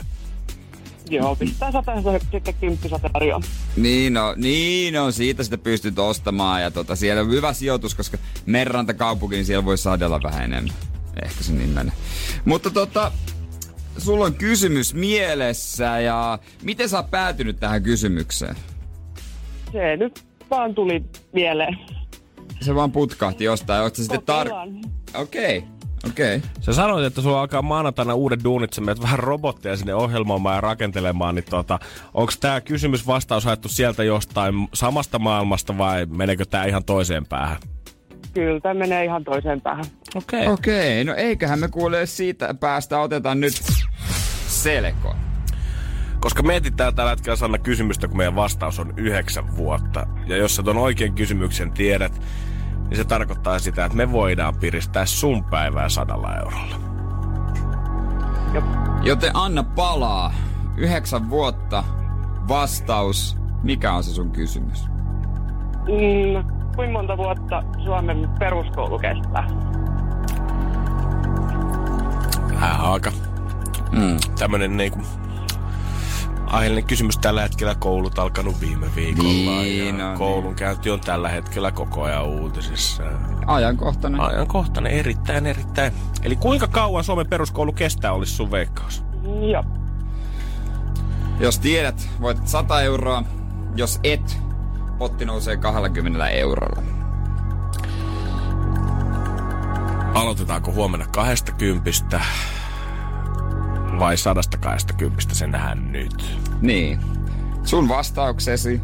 [1.10, 3.42] Joo, pistää sateen sitten kymppisate tarjoa.
[3.76, 8.18] Niin no, niin on, siitä sitä pystyt ostamaan ja tota, siellä on hyvä sijoitus, koska
[8.46, 10.74] Merranta kaupunki, niin siellä voi sadella vähän enemmän.
[11.24, 11.94] Ehkä se niin menee.
[12.46, 13.12] Mutta tota,
[14.00, 18.56] sulla on kysymys mielessä ja miten sä oot päätynyt tähän kysymykseen?
[19.72, 21.78] Se nyt vaan tuli mieleen.
[22.62, 23.82] Se vaan putkahti jostain.
[23.82, 24.48] Oot sä sitten tar...
[24.48, 25.70] Okei, okay.
[26.10, 26.36] okei.
[26.36, 26.50] Okay.
[26.62, 30.62] Sä sanoit, että sulla alkaa maanantaina uudet duunit, sä menet vähän robotteja sinne ohjelmoimaan ja
[30.62, 31.80] rakentelemaan, niin tota,
[32.14, 37.58] onko tämä kysymys vastaus haettu sieltä jostain samasta maailmasta vai meneekö tämä ihan toiseen päähän?
[38.34, 39.86] Kyllä, tämä menee ihan toiseen päähän.
[40.16, 40.42] Okei.
[40.42, 40.54] Okay.
[40.54, 41.04] Okei, okay.
[41.04, 43.00] no eiköhän me kuule siitä päästä.
[43.00, 43.54] Otetaan nyt
[44.50, 45.16] selko.
[46.20, 50.08] Koska me etsitään tällä hetkellä Sanna kysymystä, kun meidän vastaus on yhdeksän vuotta.
[50.28, 52.22] Ja jos sä ton oikein kysymyksen tiedät,
[52.90, 56.76] niin se tarkoittaa sitä, että me voidaan piristää sun päivää sadalla eurolla.
[59.04, 60.34] Joten anna palaa.
[60.78, 61.84] Yhdeksän vuotta.
[62.48, 63.38] Vastaus.
[63.64, 64.88] Mikä on se sun kysymys?
[65.88, 69.48] Mm, kuinka monta vuotta Suomen peruskoulu kestää?
[72.64, 73.12] Äh, aika
[73.92, 74.18] Mm.
[74.40, 75.00] tämmönen niinku
[76.50, 77.76] aiheellinen kysymys tällä hetkellä.
[77.76, 79.30] Koulut alkanut viime viikolla
[79.62, 83.04] Niin, ja no koulun käynti on tällä hetkellä koko ajan uutisissa.
[83.46, 84.22] Ajankohtainen.
[84.22, 85.94] Ajankohtainen, erittäin, erittäin.
[86.24, 89.04] Eli kuinka kauan Suomen peruskoulu kestää, olisi sun veikkaus?
[89.52, 89.64] Joo.
[91.40, 93.24] Jos tiedät, voit 100 euroa.
[93.76, 94.38] Jos et,
[94.98, 96.84] potti nousee 20 eurolla.
[100.14, 102.22] Aloitetaanko huomenna kahdesta kympistä
[104.00, 106.26] vai sadasta kahdesta kympistä, se nähdään nyt.
[106.62, 107.00] Niin.
[107.64, 108.82] Sun vastauksesi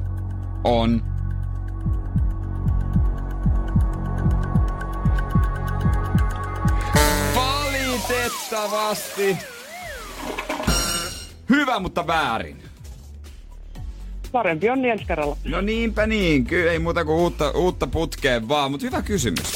[0.63, 1.03] on...
[7.35, 9.37] Valitettavasti.
[11.49, 12.63] Hyvä, mutta väärin.
[14.31, 15.37] Parempi on niin ensi kerralla.
[15.45, 19.53] No niinpä niin, kyllä ei muuta kuin uutta, uutta putkeen vaan, mutta hyvä kysymys.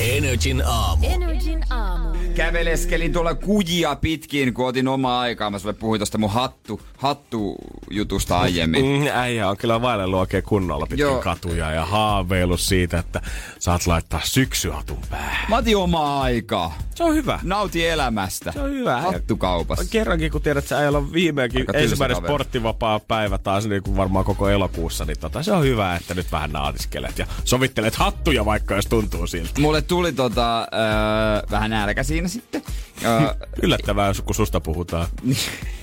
[0.00, 1.06] Energin aamu.
[1.06, 2.17] Energin aamu.
[2.38, 5.50] Käveleskelin tuolla kujia pitkin, kun otin omaa aikaa.
[5.50, 8.84] Mä sulle puhuin tosta mun hattu, hattujutusta aiemmin.
[8.84, 11.20] Mm, äijä on kyllä vaellellut oikein kunnolla pitkin Joo.
[11.20, 13.20] katuja ja haaveillut siitä, että
[13.58, 15.50] saat laittaa syksyhatun päähän.
[15.50, 16.78] Mä otin omaa aikaa.
[16.94, 17.40] Se on hyvä.
[17.42, 18.52] Nauti elämästä.
[18.52, 19.00] Se on hyvä.
[19.00, 19.84] Hattukaupassa.
[19.90, 22.30] Kerrankin, kun tiedät, että äijällä on viimeinkin ensimmäinen kaveri.
[22.32, 26.32] sporttivapaa päivä taas niin kuin varmaan koko elokuussa, niin tota, se on hyvä, että nyt
[26.32, 29.60] vähän naatiskelet ja sovittelet hattuja vaikka, jos tuntuu siltä.
[29.60, 32.62] Mulle tuli tota, öö, vähän nälkä siinä sitten.
[33.04, 35.06] Öö, Yllättävää, kun susta puhutaan.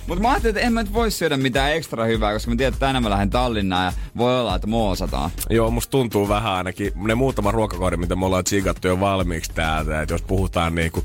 [0.08, 2.74] Mutta mä ajattelin, että en mä nyt voi syödä mitään ekstra hyvää, koska mä tiedän,
[2.74, 5.32] että tänään mä lähden Tallinnaan ja voi olla, että moosataan.
[5.50, 10.02] Joo, musta tuntuu vähän ainakin, ne muutama ruokakoodi, mitä me ollaan tsiigattu jo valmiiksi täältä,
[10.02, 11.04] että jos puhutaan niinku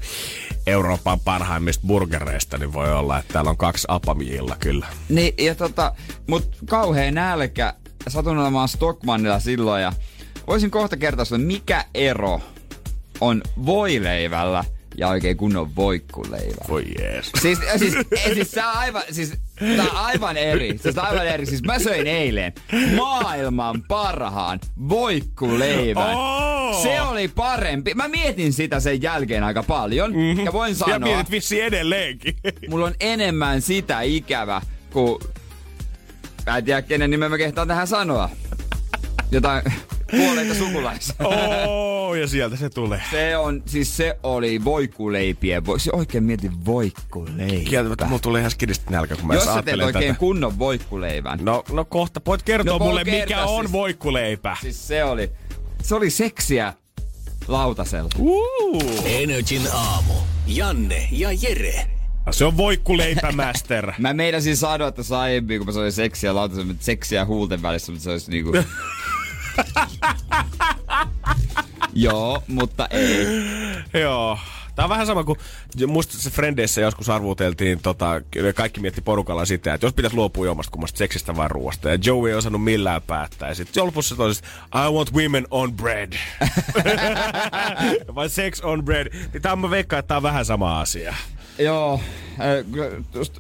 [0.66, 4.86] Euroopan parhaimmista burgereista, niin voi olla, että täällä on kaksi apamiilla kyllä.
[5.08, 5.94] Niin, ja tota,
[6.26, 7.74] mut kauhea nälkä.
[8.08, 9.92] Satun olemaan Stockmannilla silloin ja
[10.46, 12.40] voisin kohta kertoa sulle, mikä ero
[13.20, 14.64] on voileivällä
[15.00, 16.64] ja oikein kunnon voikkuleivällä.
[16.68, 17.32] Voi jees.
[17.42, 17.94] Siis, siis,
[18.34, 19.32] siis, tää on aivan, siis,
[19.76, 20.78] tää on aivan eri.
[20.78, 21.46] Siis tää on aivan eri.
[21.46, 22.52] Siis mä söin eilen
[22.96, 26.14] maailman parhaan voikkuleivän.
[26.16, 26.82] Oh!
[26.82, 27.94] Se oli parempi.
[27.94, 30.12] Mä mietin sitä sen jälkeen aika paljon.
[30.12, 30.44] Mm-hmm.
[30.44, 32.34] Ja voin sanoa, Ja mietit vissi edelleenkin.
[32.70, 35.20] mulla on enemmän sitä ikävä kuin...
[36.46, 38.30] Mä en tiedä, kenen nimen mä kehtaan tähän sanoa.
[39.30, 39.62] Jotain
[40.10, 41.14] kuolleita sukulaisia.
[41.66, 43.02] oh, ja sieltä se tulee.
[43.10, 47.70] Se on, siis se oli voikkuleipien, vo, se oikein mietin voikkuleipä.
[47.70, 50.18] Kieltämättä mulla tulee ihan skidistä nälkä, kun mä Jos sä teet oikein tätä.
[50.18, 51.38] kunnon voikkuleivän.
[51.42, 53.72] No, no kohta, voit kertoa No, mulle, mikä kertoa on siis.
[53.72, 54.56] voikkuleipä.
[54.60, 55.30] Siis se oli,
[55.82, 56.74] se oli seksiä
[57.48, 58.10] lautasella.
[58.18, 58.82] Uh.
[59.04, 60.14] Energin aamu.
[60.46, 61.86] Janne ja Jere.
[62.30, 63.92] Se on voikkuleipämaster.
[63.98, 68.04] Mä meinasin sanoa tässä aiemmin, kun mä sanoin seksiä lautasella, mutta seksiä huulten välissä, mutta
[68.04, 68.52] se olisi niinku...
[71.94, 73.26] Joo, mutta ei.
[74.00, 74.38] Joo.
[74.74, 75.38] Tää on vähän sama kuin,
[75.86, 78.20] musta se Frendeissä joskus arvuteltiin, tota,
[78.54, 81.88] kaikki mietti porukalla sitä, että jos pitäisi luopua jommasta kummasta seksistä vai ruoasta.
[81.88, 83.48] Ja Joey ei osannut millään päättää.
[83.48, 84.42] Ja sitten lopussa se
[84.74, 86.12] I want women on bread.
[88.14, 89.12] vai sex on bread.
[89.32, 91.14] Niin on mä veikkaan, että tää on vähän sama asia.
[91.60, 92.00] Joo,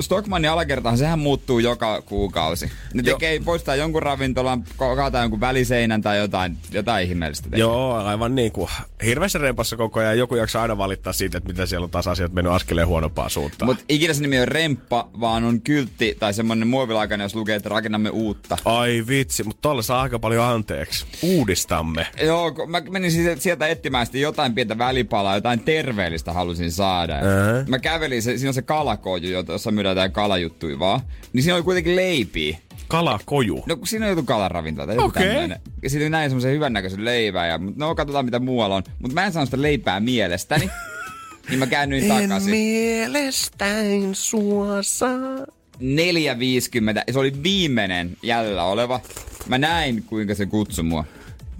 [0.00, 2.70] Stockmannin alakertahan, sehän muuttuu joka kuukausi.
[2.94, 7.44] Ne tekee, poistaa jonkun ravintolan, kaataa jonkun väliseinän tai jotain, jotain ihmeellistä.
[7.44, 7.60] Tekee.
[7.60, 8.70] Joo, aivan niin kuin
[9.04, 10.18] hirveässä rempassa koko ajan.
[10.18, 13.66] Joku jaksaa aina valittaa siitä, että miten siellä on taas asiat mennyt askeleen huonompaa suuntaan.
[13.66, 17.68] Mutta ikinä se nimi on remppa, vaan on kyltti tai semmonen muovilaikainen, jos lukee, että
[17.68, 18.58] rakennamme uutta.
[18.64, 21.06] Ai vitsi, mutta tolle saa aika paljon anteeksi.
[21.22, 22.06] Uudistamme.
[22.22, 27.14] Joo, mä menin sieltä etsimään jotain pientä välipalaa, jotain terveellistä halusin saada.
[27.16, 27.68] Uh-huh.
[27.68, 31.00] Mä kävelin, se, siinä on se kalakoju, jossa myydään jotain kalajuttuja vaan.
[31.32, 32.58] Niin siinä oli kuitenkin leipiä.
[32.88, 33.64] Kalakoju?
[33.66, 35.44] No siinä on joku kalaravintola tai joku Okei.
[35.44, 35.58] Okay.
[35.82, 37.46] Ja sitten näin semmoisen hyvännäköisen leivää.
[37.46, 38.82] Ja, no katsotaan mitä muualla on.
[38.98, 40.70] Mutta mä en saanut sitä leipää mielestäni.
[41.48, 42.50] niin mä käännyin takaisin.
[42.50, 45.38] mielestäin sua saa.
[45.80, 47.12] 4.50.
[47.12, 49.00] Se oli viimeinen jäljellä oleva.
[49.46, 51.04] Mä näin, kuinka se kutsui mua.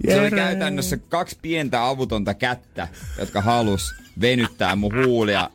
[0.07, 2.87] Se oli käytännössä kaksi pientä avutonta kättä,
[3.19, 5.49] jotka halus venyttää mun huulia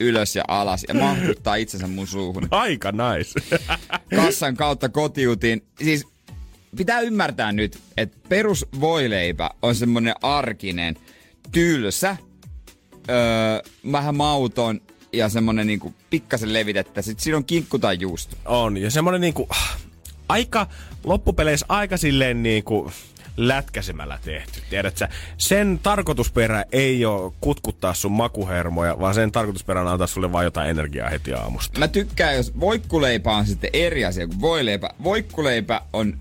[0.00, 2.48] ylös ja alas ja mahduttaa itsensä mun suuhun.
[2.50, 3.56] Aika nice.
[4.16, 5.62] Kassan kautta kotiutin.
[5.84, 6.06] Siis
[6.76, 10.96] pitää ymmärtää nyt, että perusvoileipä on semmonen arkinen,
[11.52, 12.16] tylsä,
[13.10, 13.16] öö,
[13.92, 14.80] vähän mauton
[15.12, 17.02] ja semmonen niinku pikkasen levitettä.
[17.02, 18.36] Sitten siinä on kinkku tai juusto.
[18.44, 19.48] On, ja semmonen niinku,
[20.28, 20.66] aika,
[21.04, 22.92] loppupeleissä aika silleen niinku,
[23.36, 24.62] lätkäsemällä tehty.
[24.70, 25.08] Tiedätkö,
[25.38, 30.70] sen tarkoitusperä ei ole kutkuttaa sun makuhermoja, vaan sen tarkoitusperä on antaa sulle vain jotain
[30.70, 31.78] energiaa heti aamusta.
[31.78, 34.90] Mä tykkään, jos voikkuleipä on sitten eri asia kuin voileipä.
[35.04, 36.18] Voikkuleipä on,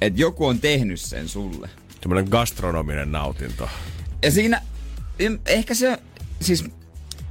[0.00, 1.70] että joku on tehnyt sen sulle.
[2.00, 3.68] Semmoinen gastronominen nautinto.
[4.22, 4.62] Ja siinä,
[5.46, 5.98] ehkä se,
[6.40, 6.64] siis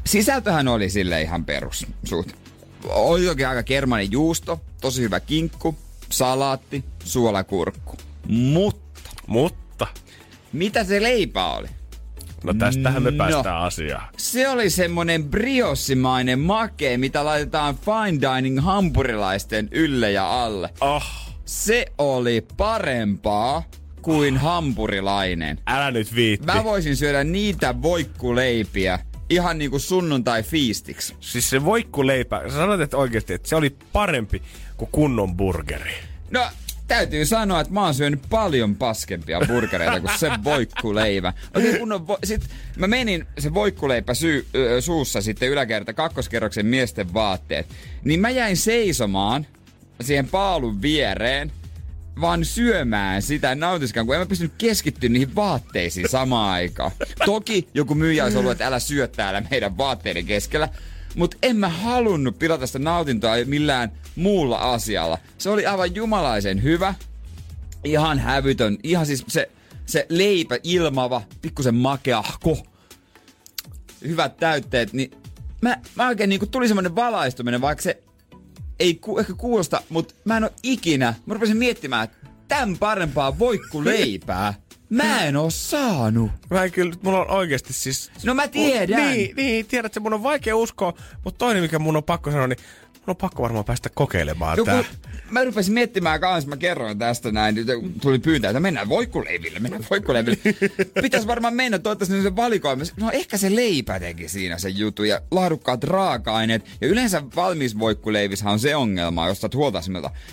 [0.05, 2.29] sisältöhän oli sille ihan perus suht.
[2.89, 5.75] Oli toki aika kermanen juusto, tosi hyvä kinkku,
[6.09, 7.97] salaatti, suolakurkku.
[8.27, 8.86] Mutta
[9.27, 9.87] mutta?
[10.53, 11.67] Mitä se leipä oli?
[12.43, 14.07] No tästähän me no, päästään asiaan.
[14.17, 20.69] Se oli semmonen briossimainen makee, mitä laitetaan fine dining hampurilaisten ylle ja alle.
[20.81, 21.03] Oh.
[21.45, 23.63] Se oli parempaa
[24.01, 24.41] kuin oh.
[24.41, 25.59] hampurilainen.
[25.67, 26.47] Älä nyt viitti.
[26.47, 28.99] Mä voisin syödä niitä voikkuleipiä
[29.29, 31.15] ihan niinku sunnuntai fiistiksi.
[31.19, 34.41] Siis se voikkuleipä, sä sanoit että oikeesti, että se oli parempi
[34.77, 35.93] kuin kunnon burgeri.
[36.31, 36.41] No,
[36.87, 41.33] täytyy sanoa, että mä oon syönyt paljon paskempia burgereita kuin se voikkuleivä.
[41.55, 46.65] Oikein kun on vo- sit mä menin se voikkuleipä syy, ö, suussa sitten yläkerta kakkoskerroksen
[46.65, 47.67] miesten vaatteet.
[48.03, 49.47] Niin mä jäin seisomaan
[50.01, 51.51] siihen paalun viereen
[52.21, 56.91] vaan syömään sitä nautiskaan, kun en mä pystynyt keskittyä niihin vaatteisiin samaan aikaan.
[57.25, 60.69] Toki joku myyjä olisi ollut, että älä syö täällä meidän vaatteiden keskellä.
[61.15, 65.17] Mutta en mä halunnut pilata sitä nautintoa millään muulla asialla.
[65.37, 66.93] Se oli aivan jumalaisen hyvä.
[67.83, 68.77] Ihan hävytön.
[68.83, 69.51] Ihan siis se,
[69.85, 72.57] se leipä ilmava, pikkusen makeahko.
[74.07, 75.11] Hyvät täytteet, niin
[75.61, 78.03] mä, mä oikein niinku tuli semmonen valaistuminen, vaikka se
[78.79, 83.39] ei ku, ehkä kuulosta, mutta mä en oo ikinä, mä rupesin miettimään, että tämän parempaa
[83.39, 84.53] voikku leipää.
[84.89, 86.31] Mä en oo saanut.
[86.49, 88.11] Mä en kyllä, mulla on oikeasti siis...
[88.23, 89.01] No mä tiedän.
[89.01, 90.93] Mun, niin, niin, tiedät, että mun on vaikea uskoa,
[91.23, 92.59] mutta toinen mikä mun on pakko sanoa, niin
[93.11, 94.83] on pakko varmaan päästä kokeilemaan Joku, tää.
[95.31, 97.55] Mä rupesin miettimään kanssa, mä kerroin tästä näin,
[98.01, 100.37] tuli pyyntää, että mennään voikkuleiville, mennään voikkuleiville.
[101.01, 102.83] Pitäis varmaan mennä, toivottavasti se valikoima.
[102.97, 106.65] No ehkä se leipä teki siinä se juttu ja laadukkaat raaka-aineet.
[106.81, 109.81] Ja yleensä valmisvoikkuleivissä on se ongelma, jos sä huolta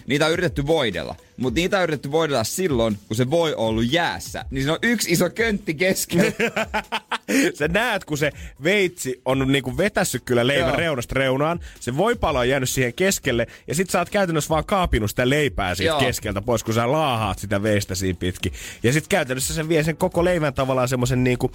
[0.06, 1.16] Niitä on yritetty voidella.
[1.36, 4.44] Mutta niitä on yritetty voidella silloin, kun se voi ollut jäässä.
[4.50, 6.32] Niin se on yksi iso köntti keskellä.
[7.58, 8.32] sä näet, kun se
[8.64, 10.76] veitsi on niinku vetässyt kyllä leivän Joo.
[10.76, 11.60] reunasta reunaan.
[11.80, 13.46] Se voi on jäänyt siihen keskelle.
[13.66, 16.00] Ja sit sä oot käytännössä vaan kaapinut sitä leipää siitä Joo.
[16.00, 18.52] keskeltä pois, kun sä laahaat sitä veistä siinä pitkin.
[18.82, 21.50] Ja sit käytännössä se vie sen koko leivän tavallaan semmoisen niinku,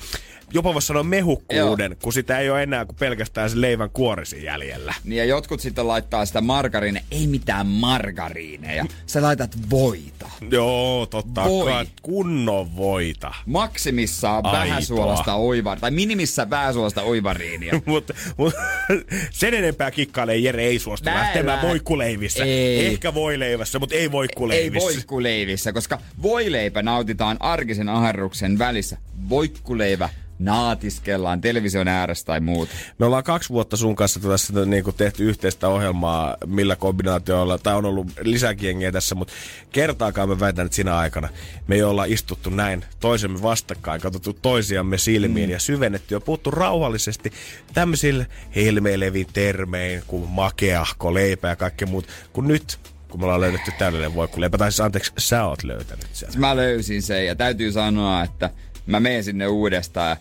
[0.54, 2.00] jopa voisi sanoa mehukkuuden, Joo.
[2.04, 4.94] kun sitä ei ole enää kuin pelkästään se leivän kuorisi jäljellä.
[5.04, 8.86] Niin ja jotkut sitten laittaa sitä margariineja, ei mitään margariineja.
[9.06, 10.30] Sä laitat voita.
[10.52, 11.72] Joo, totta Voi.
[11.72, 11.86] kai.
[12.02, 13.34] Kunnon voita.
[13.46, 17.82] Maksimissaan vähäsuolasta oiva, tai minimissä vähäsuolasta oivariinia.
[17.86, 18.54] Mutta mut,
[19.32, 22.44] sen enempää kikkailee Jere ei suostu Näin lähtemään voikkuleivissä.
[22.44, 22.86] Ei.
[22.86, 24.90] Ehkä voileivässä, mutta ei voikkuleivissä.
[24.90, 28.98] Ei voikkuleivissä, koska voileipä nautitaan arkisen aherruksen välissä.
[29.30, 30.10] Voikkuleivä
[30.40, 32.72] naatiskellaan television ääressä tai muuta.
[32.98, 37.76] Me ollaan kaksi vuotta sun kanssa tässä niin kuin tehty yhteistä ohjelmaa, millä kombinaatioilla, tai
[37.76, 39.34] on ollut lisäkin tässä, mutta
[39.72, 41.30] kertaakaan me väitän, että siinä aikana
[41.68, 45.54] me ei olla istuttu näin toisemme vastakkain, katsottu toisiamme silmiin mm.
[45.54, 47.32] ja syvennetty ja puhuttu rauhallisesti
[47.74, 48.26] tämmöisillä
[48.56, 52.80] helmeilevin termein kuin makeahko, leipä ja kaikki muut, kun nyt
[53.10, 54.58] kun me ollaan löydetty täydellinen voikkuleipä.
[54.58, 56.30] Tai siis anteeksi, sä oot löytänyt sen.
[56.38, 58.50] Mä löysin sen ja täytyy sanoa, että
[58.90, 60.18] mä menen sinne uudestaan.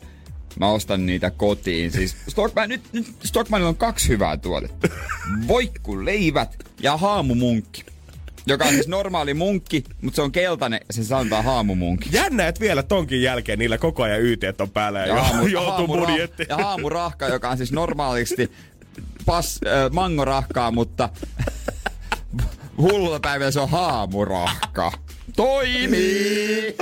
[0.60, 1.92] Mä ostan niitä kotiin.
[1.92, 4.88] Siis Stockman, nyt, nyt Stockmanilla on kaksi hyvää tuotetta.
[5.48, 7.84] Voikkuleivät ja haamumunkki.
[8.46, 12.08] Joka on siis normaali munkki, mutta se on keltainen ja se sanotaan haamumunkki.
[12.12, 15.46] Jännä, että vielä tonkin jälkeen niillä koko ajan YT on päällä ja, Ja, ja haamu,
[15.56, 16.46] joutuu budjetti.
[16.48, 18.50] ja haamurahka, joka on siis normaalisti
[19.26, 21.08] pas, äh, mangorahkaa, mutta
[22.78, 24.92] hullulla päivällä se on haamurahka.
[25.36, 26.76] Toimii!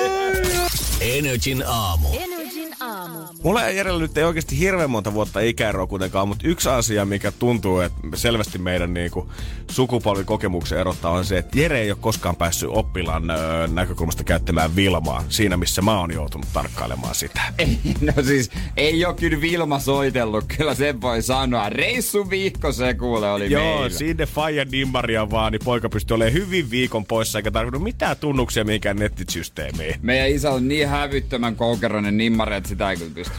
[1.01, 2.09] Energin aamu.
[2.13, 3.19] Energin aamu.
[3.43, 7.33] Mulla ja Jerellä nyt ei oikeasti hirveän monta vuotta ikäeroa kuitenkaan, mutta yksi asia, mikä
[7.33, 9.31] tuntuu, että selvästi meidän niinku
[9.71, 15.25] sukupolvikokemuksen erottaa, on se, että Jere ei ole koskaan päässyt oppilaan öö, näkökulmasta käyttämään Vilmaa
[15.29, 17.41] siinä, missä mä oon joutunut tarkkailemaan sitä.
[17.59, 21.69] Ei, no siis, ei ole kyllä Vilma soitellut, kyllä sen voi sanoa.
[21.69, 23.99] Reissu viikko se kuule oli Joo, meillä.
[23.99, 28.65] sinne Faija Dimmaria vaan, niin poika pystyi olemaan hyvin viikon poissa, eikä tarvinnut mitään tunnuksia
[28.65, 29.95] mihinkään nettisysteemiin.
[30.03, 33.35] Meidän isä on niin hävyttömän koukeroinen nimmari, että sitä ei kyllä pysty.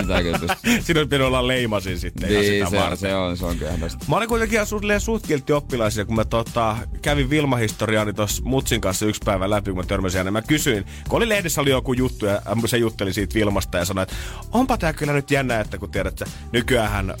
[0.00, 0.56] Sitä ei kyllä pysty.
[0.84, 2.98] Siinä olisi pitänyt olla leimasin sitten ihan niin, sitä se, varten.
[2.98, 3.72] se, on, se on kyllä.
[4.08, 8.80] Mä olin kuitenkin ihan suht, suht kiltti oppilaisia, kun mä tota, kävin Vilma-historiaani tuossa Mutsin
[8.80, 10.32] kanssa yksi päivä läpi, kun mä törmäsin hänen.
[10.32, 14.02] Mä kysyin, kun oli lehdessä oli joku juttu ja se jutteli siitä Vilmasta ja sanoi,
[14.02, 14.14] että
[14.52, 17.14] onpa tää kyllä nyt jännä, että kun tiedät, että nykyään ö,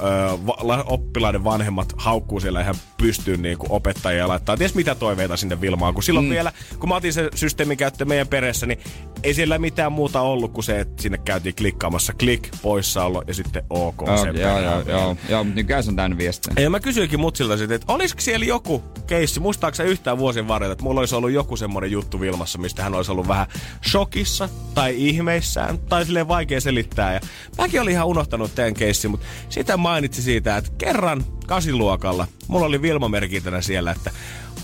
[0.46, 4.94] va, la- oppilaiden vanhemmat haukkuu siellä ihan pystyyn niin kuin opettajia ja laittaa ties mitä
[4.94, 5.94] toiveita sinne Vilmaan.
[5.94, 6.30] Kun silloin mm.
[6.30, 8.78] vielä, kun mä otin sen systeemin käyttöön meidän perässä, niin
[9.22, 13.62] ei siellä mitään muuta ollut kuin se, että sinne käytiin klikkaamassa klik, poissaolo ja sitten
[13.70, 14.02] OK.
[14.06, 16.64] Joo, sen joo, joo, joo, joo, mutta nykyään on täynnä viestejä.
[16.64, 20.84] Ja mä kysyinkin mutsilta sitten, että olisiko siellä joku keissi, muistaakseni yhtään vuosien varrella, että
[20.84, 23.46] mulla olisi ollut joku semmoinen juttu Vilmassa, mistä hän olisi ollut vähän
[23.90, 27.14] shokissa tai ihmeissään tai silleen vaikea selittää.
[27.14, 27.20] Ja
[27.58, 32.82] mäkin olin ihan unohtanut tämän keissin, mutta sitä mainitsi siitä, että kerran kasiluokalla mulla oli
[32.82, 34.10] Vilma-merkintänä siellä, että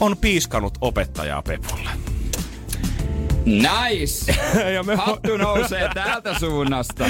[0.00, 1.90] on piiskanut opettajaa Pepulle.
[3.44, 4.32] Nice!
[4.74, 7.04] ja me Hattu nousee täältä suunnasta.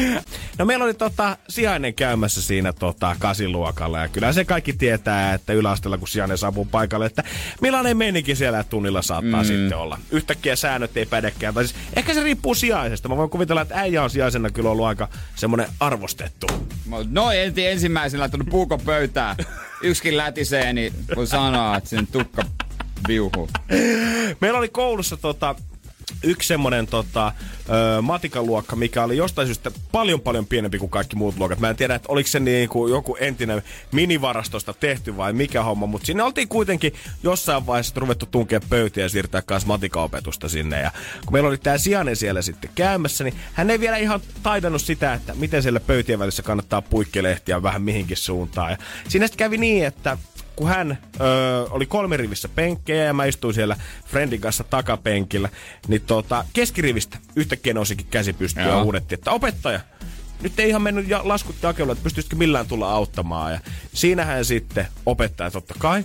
[0.58, 5.52] No meillä oli tota, sijainen käymässä siinä tota, kasiluokalla ja kyllä se kaikki tietää, että
[5.52, 7.24] yläasteella kun sijainen saapuu paikalle, että
[7.60, 9.46] millainen menikin siellä tunnilla saattaa mm.
[9.46, 9.98] sitten olla.
[10.10, 11.54] Yhtäkkiä säännöt ei pädekään.
[11.54, 13.08] Tai siis, ehkä se riippuu sijaisesta.
[13.08, 16.46] Mä voin kuvitella, että äijä on sijaisena kyllä ollut aika semmoinen arvostettu.
[17.10, 19.36] No enti ensimmäisenä laittanut puukon pöytään.
[19.82, 22.42] Yksikin lätisee, niin voi sanoa, että sen tukka
[23.08, 23.48] viuhuu.
[24.40, 25.54] Meillä oli koulussa tota,
[26.22, 27.32] yksi semmonen tota,
[27.98, 31.60] ö, matikaluokka, mikä oli jostain syystä paljon paljon pienempi kuin kaikki muut luokat.
[31.60, 33.62] Mä en tiedä, että oliko se niinku joku entinen
[33.92, 36.92] minivarastosta tehty vai mikä homma, mutta sinne oltiin kuitenkin
[37.22, 40.80] jossain vaiheessa ruvettu tunkea pöytiä ja siirtää kanssa matikaopetusta sinne.
[40.80, 40.90] Ja
[41.24, 45.14] kun meillä oli tää sijainen siellä sitten käymässä, niin hän ei vielä ihan taidannut sitä,
[45.14, 48.70] että miten siellä pöytien välissä kannattaa puikkelehtiä vähän mihinkin suuntaan.
[48.70, 48.76] Ja
[49.08, 50.18] siinä sitten kävi niin, että
[50.58, 55.48] kun hän öö, oli kolme rivissä penkkejä ja mä istuin siellä friendin kanssa takapenkillä,
[55.88, 59.80] niin tota, keskirivistä yhtäkkiä nousikin käsi pystyyn ja huudettiin, että opettaja,
[60.42, 63.52] nyt ei ihan mennyt ja laskut jakeluun, että pystyisikö millään tulla auttamaan.
[63.52, 63.60] Ja
[63.94, 66.04] siinähän sitten opettaja totta kai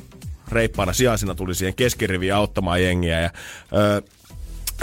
[0.52, 3.22] reippaana sijaisena tuli siihen keskiriviin auttamaan jengiä.
[3.22, 3.30] Ja,
[3.74, 4.02] öö,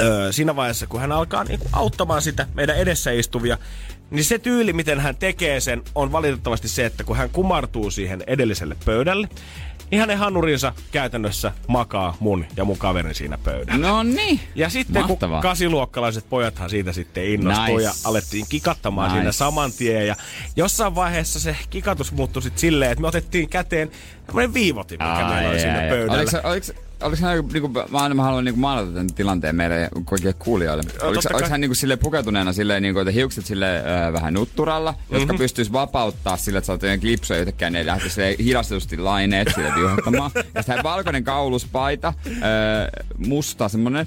[0.01, 3.59] öö, siinä vaiheessa, kun hän alkaa niinku auttamaan sitä meidän edessä istuvia,
[4.11, 8.23] niin se tyyli, miten hän tekee sen, on valitettavasti se, että kun hän kumartuu siihen
[8.27, 9.29] edelliselle pöydälle,
[9.91, 13.87] niin hänen hanurinsa käytännössä makaa mun ja mun kaverin siinä pöydällä.
[13.89, 14.41] No niin.
[14.55, 15.41] Ja sitten Mahtavaa.
[15.43, 17.83] kun kasiluokkalaiset pojathan siitä sitten innostui Nice.
[17.83, 19.19] ja alettiin kikattamaan Nice.
[19.21, 20.07] siinä saman tien.
[20.07, 20.17] Ja
[20.57, 23.91] jossain vaiheessa se kikatus muuttui sitten silleen, että me otettiin käteen
[24.27, 26.21] tämmöinen viivotin, mikä meillä oli siinä pöydällä.
[26.23, 30.33] Oliko, oliko, oliko hän niinku, mä, aina mä haluan niinku maalata tämän tilanteen meille kaikille
[30.33, 30.83] kuulijoille.
[31.03, 33.79] Oliko, totta oliko hän niinku sille pukeutuneena silleen, niinku, että hiukset sille
[34.09, 35.15] ö, vähän nutturalla, Mhm.
[35.21, 39.49] jotka pystyis vapauttaa sillä, että sä oot jotenkin klipsoja yhtäkkiä, ne lähti sille hidastetusti laineet
[39.55, 40.31] sille viuhattamaan.
[40.55, 42.31] ja sitten valkoinen kauluspaita, ö,
[43.27, 44.07] musta semmonen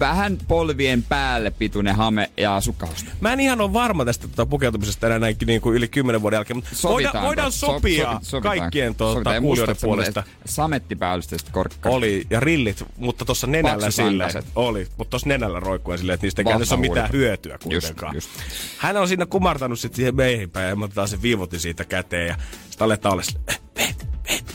[0.00, 3.10] vähän polvien päälle pituinen hame ja sukkahousta.
[3.20, 6.36] Mä en ihan ole varma tästä tota, pukeutumisesta enää näinkin niin kuin yli kymmenen vuoden
[6.36, 7.26] jälkeen, mutta voidaan, Sovitaanko?
[7.28, 8.58] voidaan So- sopia sovi- sovitaan.
[8.58, 10.22] kaikkien tuota, kuulijoiden puolesta.
[10.44, 11.96] Samettipäällysteistä korkkarit.
[11.96, 14.30] Oli, ja rillit, mutta tuossa nenällä silleen.
[14.56, 18.14] Oli, mutta tuossa nenällä roikkuen silleen, että niistä ei ole mitään hyötyä kuitenkaan.
[18.14, 18.30] just.
[18.78, 22.28] Hän on siinä kumartanut sitten siihen meihin päin ja mä otetaan se viivotin siitä käteen
[22.28, 22.36] ja
[22.70, 24.06] sitten aletaan olla silleen, "Eh, veet,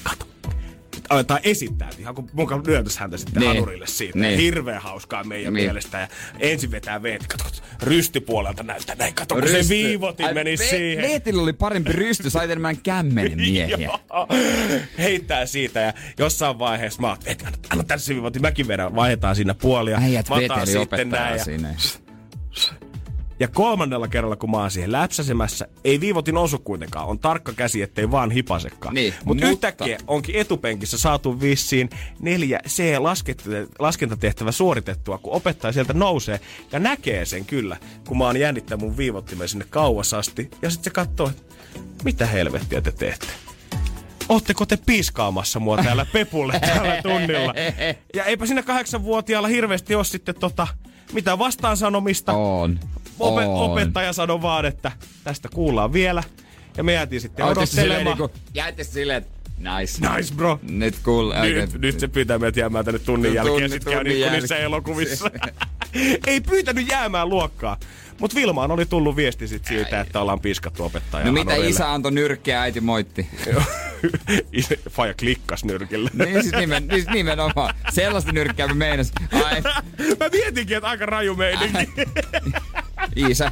[0.04, 0.25] kato.
[1.16, 3.48] Aletaan esittää, ihan kun mukaan lyöntäisi häntä sitten Niin.
[3.52, 4.20] hanurille siitä.
[4.20, 4.40] Niin.
[4.40, 5.66] Hirveän hauskaa meidän Niin.
[5.66, 6.00] mielestä.
[6.00, 6.08] Ja
[6.40, 7.44] ensin vetää veet, kato,
[7.84, 11.04] rystypuolelta näyttää näin, kato, kun se viivotin Ai, meni Ve- siihen.
[11.06, 13.90] Veetillä oli parempi rysty, sait enemmän kämmenen miehiä.
[14.98, 19.54] Heittää siitä ja jossain vaiheessa mä oon, anna, anna se viivotin, mäkin vedän, vaihdetaan siinä
[19.54, 19.98] puolia.
[19.98, 21.76] Äijät veteli sitten näin ja siinä.
[23.40, 27.08] Ja kolmannella kerralla, kun mä oon siihen läpsäsemässä, ei viivotin osu kuitenkaan.
[27.08, 28.94] On tarkka käsi, ettei vaan hipasekaan.
[28.94, 36.40] Niin, Mut mutta- yhtäkkiä onkin etupenkissä saatu vissiin neljä C-laskentatehtävä suoritettua, kun opettaja sieltä nousee
[36.72, 37.78] ja näkee sen kyllä,
[38.08, 40.50] kun mä oon jännittänyt mun viivottimen sinne kauas asti.
[40.62, 41.32] Ja sitten se katsoo,
[42.04, 43.28] mitä helvettiä te teette?
[44.30, 47.54] Ootteko te piiskaamassa mua täällä pepulle tällä tunnilla?
[48.14, 50.68] Ja eipä siinä kahdeksanvuotiaalla hirveästi ole sitten tota,
[51.14, 52.34] mitä vastaan sanomista.
[52.34, 52.80] On.
[53.20, 53.72] Ope- on.
[53.72, 54.92] opettaja sanoi vaan, että
[55.24, 56.24] tästä kuullaan vielä.
[56.78, 58.18] Ja me jäätiin sitten silleen odottelemaan.
[58.18, 60.10] niinku, jäätte silleen, että nice.
[60.16, 60.60] Nice bro.
[60.70, 61.34] Nyt cool.
[61.42, 64.58] Nyt, nyt se pyytää meidät jäämään tänne tunnin Tunnin- jälkeen ja sitten käy niin niissä
[64.58, 65.32] elokuvissa.
[66.28, 67.78] Ei pyytänyt jäämään luokkaa.
[68.20, 71.26] Mut Vilmaan oli tullut viesti sit siitä, että ollaan piskattu opettajaa.
[71.26, 71.70] No mitä Anorelle.
[71.70, 73.28] isä antoi nyrkkiä, äiti moitti.
[74.90, 76.10] Faija klikkas nyrkillä.
[76.14, 77.74] niin siis nimen, siis nimenomaan.
[77.90, 79.12] Sellaista nyrkkiä mä meinas.
[79.46, 79.62] Ai,
[80.20, 81.92] Mä mietinkin, että aika raju meininki.
[83.16, 83.52] isä.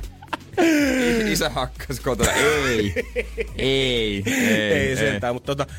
[1.31, 2.31] Isä hakkas kotona.
[2.31, 2.93] Ei.
[3.57, 4.23] Ei.
[4.25, 5.73] Ei, ei sentään, mutta tota,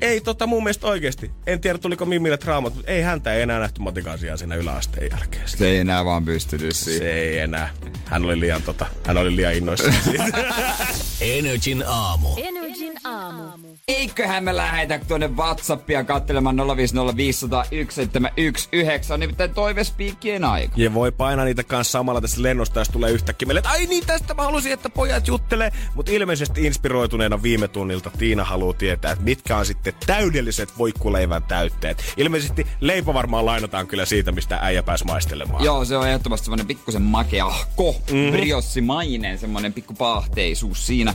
[0.00, 1.30] ei tota mun mielestä oikeesti.
[1.46, 5.48] En tiedä tuliko Mimille traumat, mutta ei häntä ei enää nähty matikaisia siinä yläasteen jälkeen.
[5.48, 7.00] Se ei enää vaan pystynyt siihen.
[7.02, 7.70] Se ei enää.
[8.04, 9.94] Hän oli liian, tota, hän oli liian innoissaan.
[11.20, 12.28] Energin aamu.
[12.36, 13.70] Energin aamu.
[13.88, 16.62] Eiköhän me lähetä tuonne Whatsappia katselemaan 050501719.
[19.12, 20.74] On nimittäin toivespiikkien aika.
[20.76, 24.06] Ja voi painaa niitä kanssa samalla tässä lennosta, jos tulee yhtäkkiä meille, että ai niin,
[24.06, 25.72] tästä mä halusin, että pojat juttelee.
[25.94, 32.14] Mutta ilmeisesti inspiroituneena viime tunnilta Tiina haluaa tietää, että mitkä on sitten täydelliset voikkuleivän täytteet.
[32.16, 35.64] Ilmeisesti leipä varmaan lainataan kyllä siitä, mistä äijä pääsi maistelemaan.
[35.64, 38.32] Joo, se on ehdottomasti semmonen pikkusen makeahko, mm-hmm.
[38.32, 41.14] briossimainen, semmonen pikku paahteisuus siinä.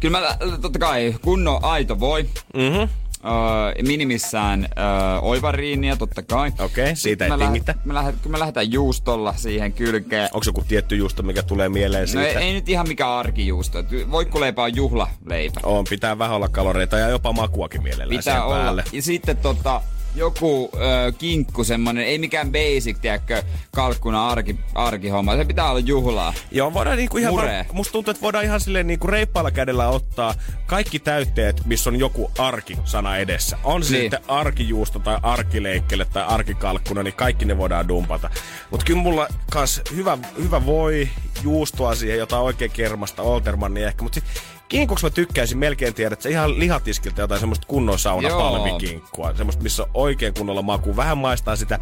[0.00, 2.22] Kyllä mä totta kai kunnon aito voi.
[2.54, 2.88] Mm-hmm.
[3.24, 6.52] Öö, minimissään öö, oivariinia, totta kai.
[6.58, 7.84] Okei, siitä ei Mä lähet-.
[7.84, 10.28] Mä lähet, mä lähdetään juustolla siihen kylkeen.
[10.32, 12.26] Onko joku tietty juusto, mikä tulee mieleen No siitä?
[12.28, 13.78] ei, ei, nyt ihan mikä arkijuusto.
[14.10, 15.60] Voikkuleipä on juhlaleipä.
[15.62, 18.56] On, pitää vähän olla kaloreita ja jopa makuakin mielellään Pitää olla.
[18.56, 18.84] päälle.
[18.92, 19.80] Ja sitten tota,
[20.14, 23.42] joku ö, kinkku semmonen, ei mikään basic, tiedätkö,
[23.74, 25.36] kalkkuna arki, arkihomma.
[25.36, 26.34] Se pitää olla juhlaa.
[26.50, 27.64] Joo, voidaan niinku ihan Muree.
[27.66, 30.34] var- musta tuntuu, että voidaan ihan silleen niinku reippaalla kädellä ottaa
[30.66, 33.58] kaikki täytteet, missä on joku arki-sana edessä.
[33.64, 34.02] On se Niin.
[34.02, 38.30] sitten arkijuusto tai arkileikkele tai arkikalkkuna, niin kaikki ne voidaan dumpata.
[38.70, 41.08] Mutta kyllä mulla kans hyvä, hyvä voi
[41.42, 44.20] juustoa siihen, jotain oikein kermasta, Oltermannia ehkä, mutta
[44.68, 48.40] Kinkuksi mä tykkäisin melkein tiedä, että se ihan lihatiskiltä jotain semmoista kunnon sauna Joo.
[48.40, 49.34] palmikinkkua.
[49.34, 50.96] Semmoista, missä on oikein kunnolla maku.
[50.96, 51.80] Vähän maistaa sitä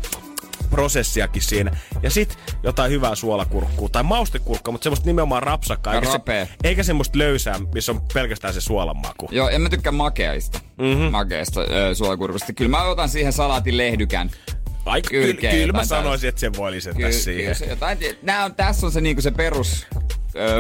[0.70, 1.76] prosessiakin siinä.
[2.02, 5.94] Ja sit jotain hyvää suolakurkkua tai maustekurkkua, mutta semmoista nimenomaan rapsakkaa.
[5.94, 9.28] Eikä, se, eikä semmoista löysää, missä on pelkästään se suolan maku.
[9.30, 10.60] Joo, en mä tykkää makeista.
[10.78, 11.10] Mm-hmm.
[11.10, 12.52] Makeista ö, suolakurkusta.
[12.52, 14.30] Kyllä mä otan siihen salaatin lehdykän.
[14.86, 17.42] Ai, kyllä, Kylkeen kyllä mä sanoisin, että sen voi lisätä Kyllä, siihen.
[17.42, 19.86] kyllä se jotain, nää on, tässä on se niinku se perus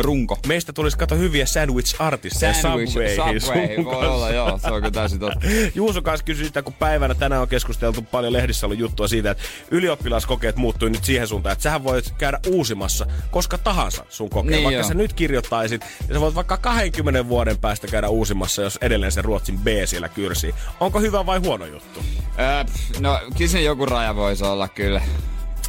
[0.02, 0.38] runko.
[0.46, 5.18] Meistä tulisi kato hyviä sandwich-artisteja Sandwich, Subwayhin Subway, voi olla, joo, se on kyllä täysin
[5.18, 5.40] totta.
[5.74, 9.44] Juuso kanssa kysyi sitä, kun päivänä tänään on keskusteltu paljon lehdissä ollut juttua siitä, että
[9.70, 14.52] ylioppilaskokeet muuttui nyt siihen suuntaan, että sähän voit käydä uusimassa koska tahansa sun kokeen.
[14.52, 14.88] Niin vaikka joo.
[14.88, 19.22] sä nyt kirjoittaisit, ja sä voit vaikka 20 vuoden päästä käydä uusimassa, jos edelleen se
[19.22, 20.54] Ruotsin B siellä kyrsii.
[20.80, 22.00] Onko hyvä vai huono juttu?
[22.38, 22.64] Öö,
[23.00, 25.00] no, kyllä joku raja voisi olla kyllä.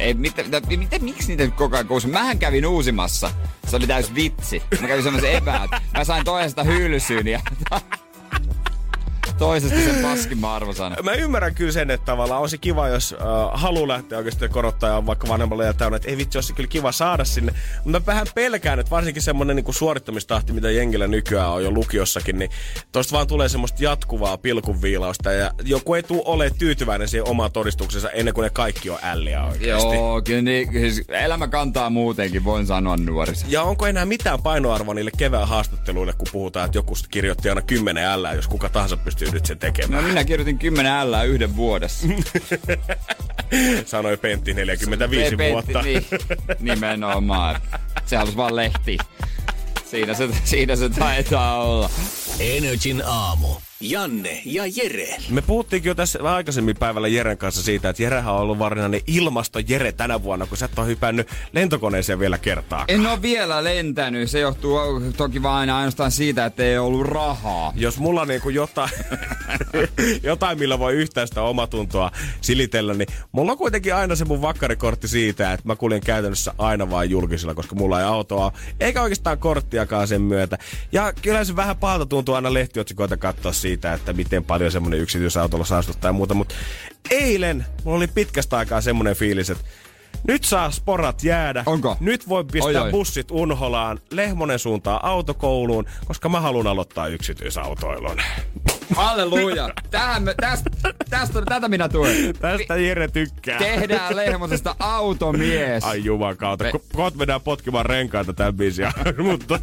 [0.00, 0.42] Ei, mitä,
[0.76, 2.08] mitä, miksi niitä koko ajan kuusi?
[2.08, 3.30] Mähän kävin uusimassa.
[3.66, 4.62] Se oli täys vitsi.
[4.80, 5.70] Mä kävin semmoisen epäät.
[5.96, 7.40] Mä sain toisesta hylsyn ja
[9.38, 11.04] toisesta sen paskimman arvosanan.
[11.04, 15.06] Mä ymmärrän kyllä sen, että tavallaan on se kiva, jos äh, haluaa lähteä oikeasti korottaa
[15.06, 17.52] vaikka vanhemmalle ja täynnä, että ei vitsi, olisi kyllä kiva saada sinne.
[17.84, 22.38] Mutta mä vähän pelkään, että varsinkin semmoinen niin suorittamistahti, mitä jengillä nykyään on jo lukiossakin,
[22.38, 22.50] niin
[22.92, 28.10] tosta vaan tulee semmoista jatkuvaa pilkunviilausta ja joku ei tule ole tyytyväinen siihen omaan todistuksensa
[28.10, 29.94] ennen kuin ne kaikki on älliä oikeasti.
[29.94, 33.46] Joo, kyllä niin, siis elämä kantaa muutenkin, voin sanoa nuorissa.
[33.48, 38.04] Ja onko enää mitään painoarvoa niille kevään haastatteluille, kun puhutaan, että joku kirjoitti aina 10
[38.04, 40.02] ällää, jos kuka tahansa pystyy nyt sen tekemään?
[40.02, 42.08] No minä kirjoitin 10 L yhden vuodessa.
[43.86, 45.82] Sanoi Pentti 45 Pentti, vuotta.
[45.82, 46.06] Niin,
[46.60, 47.60] nimenomaan.
[48.06, 48.98] Se halusi vaan lehti.
[49.84, 51.90] Siinä se, siinä se taitaa olla.
[52.40, 53.48] Energin aamu.
[53.80, 55.16] Janne ja Jere.
[55.30, 59.00] Me puhuttiinkin jo tässä vähän aikaisemmin päivällä Jeren kanssa siitä, että Jerehän on ollut varsinainen
[59.06, 62.84] ilmasto Jere tänä vuonna, kun sä et ole hypännyt lentokoneeseen vielä kertaa.
[62.88, 64.30] En ole vielä lentänyt.
[64.30, 64.78] Se johtuu
[65.16, 67.72] toki vain ainoastaan siitä, että ei ollut rahaa.
[67.76, 68.90] Jos mulla on niinku jotain,
[70.22, 72.10] jotain, millä voi yhtään sitä omatuntoa
[72.40, 76.90] silitellä, niin mulla on kuitenkin aina se mun vakkarikortti siitä, että mä kuljen käytännössä aina
[76.90, 80.58] vain julkisilla, koska mulla ei autoa eikä oikeastaan korttiakaan sen myötä.
[80.92, 85.64] Ja kyllä se vähän pahalta tuntuu aina lehtiotsikoita katsoa siitä, että miten paljon semmonen yksityisautolla
[85.64, 86.54] saastuttaa ja muuta, mutta
[87.10, 89.64] eilen mulla oli pitkästä aikaa semmonen fiilis, että
[90.28, 91.62] nyt saa sporat jäädä.
[91.66, 91.96] Onko?
[92.00, 92.90] Nyt voi pistää Oi, oi.
[92.90, 98.20] bussit unholaan, Lehmonen suuntaa autokouluun, koska mä haluan aloittaa yksityisautoilun.
[98.96, 99.70] Halleluja.
[99.90, 100.70] Tähän me, tästä,
[101.10, 102.34] tästä, tätä minä tuen.
[102.40, 103.58] Tästä Jere tykkää.
[103.58, 105.84] Tehdään Lehmosesta automies.
[105.84, 106.64] Ai juman kautta.
[106.64, 106.72] Me-.
[106.94, 108.92] Kohta mennään potkimaan renkaita tämän biisiä.
[109.30, 109.60] Mutta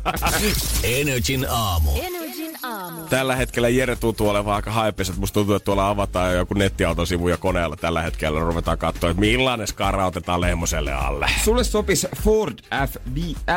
[0.84, 1.90] Energin aamu.
[1.96, 2.35] Energin
[2.66, 3.02] aamu.
[3.10, 6.54] tällä hetkellä Jere tuntuu olevan aika haipes, että musta tuntuu, että tuolla avataan jo joku
[6.54, 11.28] nettiautosivu ja koneella tällä hetkellä ruvetaan katsoa, että millainen skara otetaan Lehmoselle alle.
[11.44, 12.96] Sulle sopis Ford F,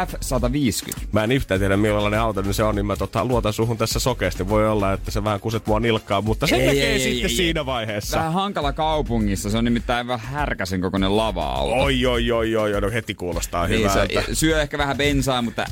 [0.07, 1.01] F150.
[1.13, 3.99] Mä en yhtään tiedä millainen auto niin se on, niin mä tota, luotan suhun tässä
[3.99, 4.49] sokeasti.
[4.49, 7.37] Voi olla, että se vähän kuset mua nilkkaa, mutta se Ei, näkee ei, sitten ei,
[7.37, 7.67] siinä ei.
[7.67, 8.17] vaiheessa.
[8.19, 9.51] Vähän hankala kaupungissa.
[9.51, 11.75] Se on nimittäin vähän härkäsen kokoinen lava-auto.
[11.75, 14.23] Oi, oi, oi, oi, oi, no heti kuulostaa niin, hyvältä.
[14.27, 15.65] se syö ehkä vähän bensaa, mutta.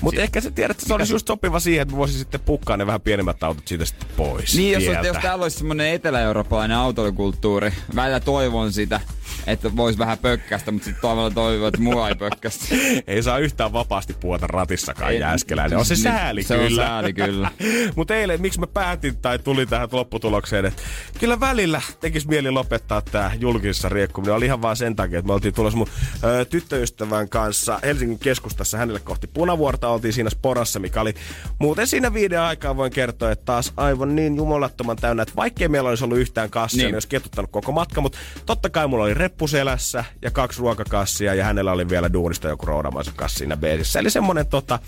[0.00, 2.76] Mutta ehkä sä tiedät, että se olisi just sopiva siihen, että mä voisin sitten pukkaa
[2.76, 4.54] ne vähän pienemmät autot siitä sitten pois.
[4.54, 9.00] Niin, jos, jos täällä olisi semmonen etelä-eurooppalainen autokulttuuri, välillä toivon sitä,
[9.46, 12.64] että vois vähän pökkästä, mutta sitten toivon toivon, että mua ei pökkästä.
[13.06, 15.78] Ei saa yhtään vapaasti puota ratissakaan Ei, jääskeläinen.
[15.78, 16.82] On se niin, sääli se on kyllä.
[16.86, 17.50] sääli kyllä.
[17.96, 20.82] Mutta eilen, miksi mä päätin tai tuli tähän lopputulokseen, että
[21.18, 24.34] kyllä välillä tekisi mieli lopettaa tämä julkisessa riekkuminen.
[24.34, 25.88] Oli ihan vaan sen takia, että me oltiin tulossa mun
[26.24, 29.88] ö, tyttöystävän kanssa Helsingin keskustassa hänelle kohti Punavuorta.
[29.88, 31.14] Oltiin siinä sporassa, mikä oli
[31.58, 35.88] muuten siinä viiden aikaa voin kertoa, että taas aivan niin jumalattoman täynnä, että vaikkei meillä
[35.88, 36.86] olisi ollut yhtään kassia, Niin.
[36.86, 41.34] niin olisi ketuttanut koko matka, mutta totta kai mulla oli reppu selässä ja kaksi ruokakassia
[41.34, 43.98] ja hänellä oli vielä duunista joku roudamaisen kassi siinä beesissä.
[43.98, 44.78] Eli semmonen tota,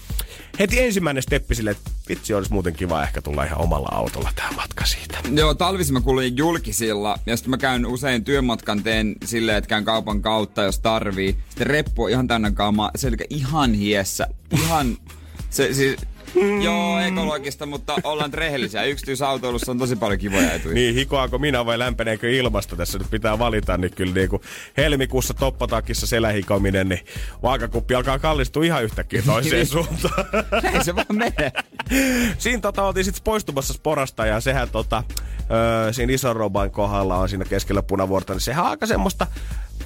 [0.59, 4.51] heti ensimmäinen steppi sille, että vitsi olisi muuten kiva ehkä tulla ihan omalla autolla tämä
[4.57, 5.19] matka siitä.
[5.35, 9.85] Joo, talvisin mä kuljen julkisilla ja sitten mä käyn usein työmatkan teen silleen, että käyn
[9.85, 11.37] kaupan kautta, jos tarvii.
[11.49, 14.97] Sitten reppu on ihan täynnä kamaa, se ihan hiessä, ihan...
[15.51, 15.97] Se, siis,
[16.65, 18.85] joo, ekologista, mutta ollaan rehellisiä.
[18.85, 20.75] Yksityisautoilussa on tosi paljon kivoja etuja.
[20.75, 24.43] Niin, hikoako minä vai lämpeneekö ilmasta tässä nyt pitää valita, niin kyllä niin kuin
[24.77, 27.01] helmikuussa toppatakissa selähikominen, niin
[27.43, 30.27] vaakakuppi alkaa kallistua ihan yhtäkkiä toiseen suuntaan.
[30.75, 31.53] Ei se vaan mene.
[32.39, 35.03] siinä tota, oltiin sitten poistumassa sporasta ja sehän tota,
[35.51, 39.27] öö, siinä ison roban kohdalla on siinä keskellä punavuorta, niin sehän on aika semmoista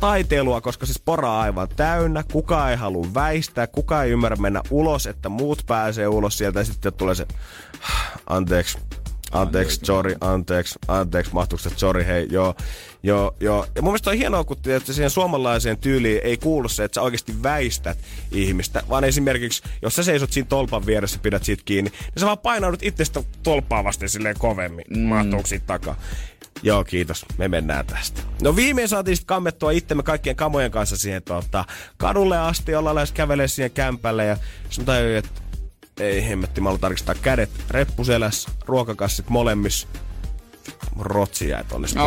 [0.01, 4.63] taiteilua, koska se spora on aivan täynnä, kukaan ei halua väistää, kukaan ei ymmärrä mennä
[4.71, 7.27] ulos, että muut pääsee ulos sieltä ja sitten tulee se,
[8.27, 8.79] anteeksi,
[9.33, 12.55] Anteeksi, sorry, anteeksi, anteeksi, mahtuuko se sorry, hei, joo,
[13.03, 13.67] joo, joo.
[13.75, 17.03] Ja mun mielestä on hienoa, kun että siihen suomalaiseen tyyliin ei kuulu se, että sä
[17.03, 17.99] oikeasti väistät
[18.33, 22.39] ihmistä, vaan esimerkiksi, jos sä seisot siinä tolpan vieressä, pidät siitä kiinni, niin sä vaan
[22.39, 24.99] painaudut itsestä tolppaa vasten silleen kovemmin, mm.
[24.99, 25.97] mahtuuko siitä takaa.
[26.63, 27.27] Joo, kiitos.
[27.39, 28.23] Me mennään tästä.
[28.43, 31.65] No viimein saatiin sitten kammettua itsemme kaikkien kamojen kanssa siihen tota,
[31.97, 35.31] kadulle asti, ollaan lähes kävelee siihen kämpälle ja sitten tajuin, että
[36.01, 39.89] ei hemmetti, mä tarkistaa kädet, reppuselässä, ruokakassit molemmissa.
[40.99, 41.89] Rotsi jäi tonne.
[41.89, 42.07] Sitten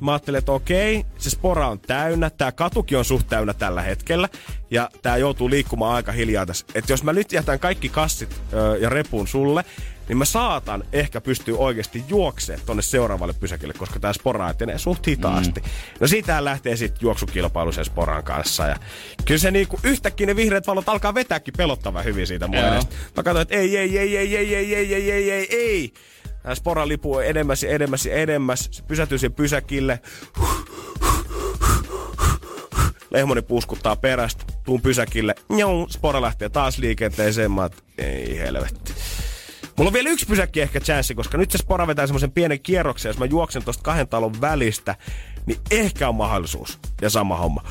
[0.00, 4.28] Mä ajattelin, että okei, se spora on täynnä, tää katukin on suht täynnä tällä hetkellä,
[4.70, 6.66] ja tää joutuu liikkumaan aika hiljaa tässä.
[6.74, 9.64] Että jos mä nyt jätän kaikki kassit ö, ja repun sulle,
[10.08, 15.06] niin mä saatan ehkä pystyä oikeasti juokseen tonne seuraavalle pysäkille, koska tää spora etenee suht
[15.06, 15.60] hitaasti.
[15.60, 15.66] Mm.
[16.00, 18.76] No siitä lähtee sitten juoksukilpailu sen sporan kanssa, ja
[19.24, 22.94] kyllä se niinku yhtäkkiä ne vihreät valot alkaa vetääkin pelottavan hyvin siitä mun edestä.
[23.16, 25.92] Mä katsoin, että ei, ei, ei, ei, ei, ei, ei, ei, ei, ei, ei.
[26.42, 28.68] Tämä sporan lipu on edemmäs ja edemmäs ja edemmäs.
[28.70, 30.00] Se pysätyy siihen pysäkille.
[33.10, 35.34] Lehmoni puuskuttaa perästä, tuun pysäkille.
[35.48, 37.50] Njau, spora lähtee taas liikenteeseen.
[37.50, 38.94] Mä oot, ei helvetti.
[39.76, 43.08] Mulla on vielä yksi pysäkki ehkä chanssi, koska nyt se spora vetää semmoisen pienen kierroksen.
[43.08, 44.96] Jos mä juoksen tosta kahden talon välistä,
[45.46, 46.78] niin ehkä on mahdollisuus.
[47.02, 47.62] Ja sama homma.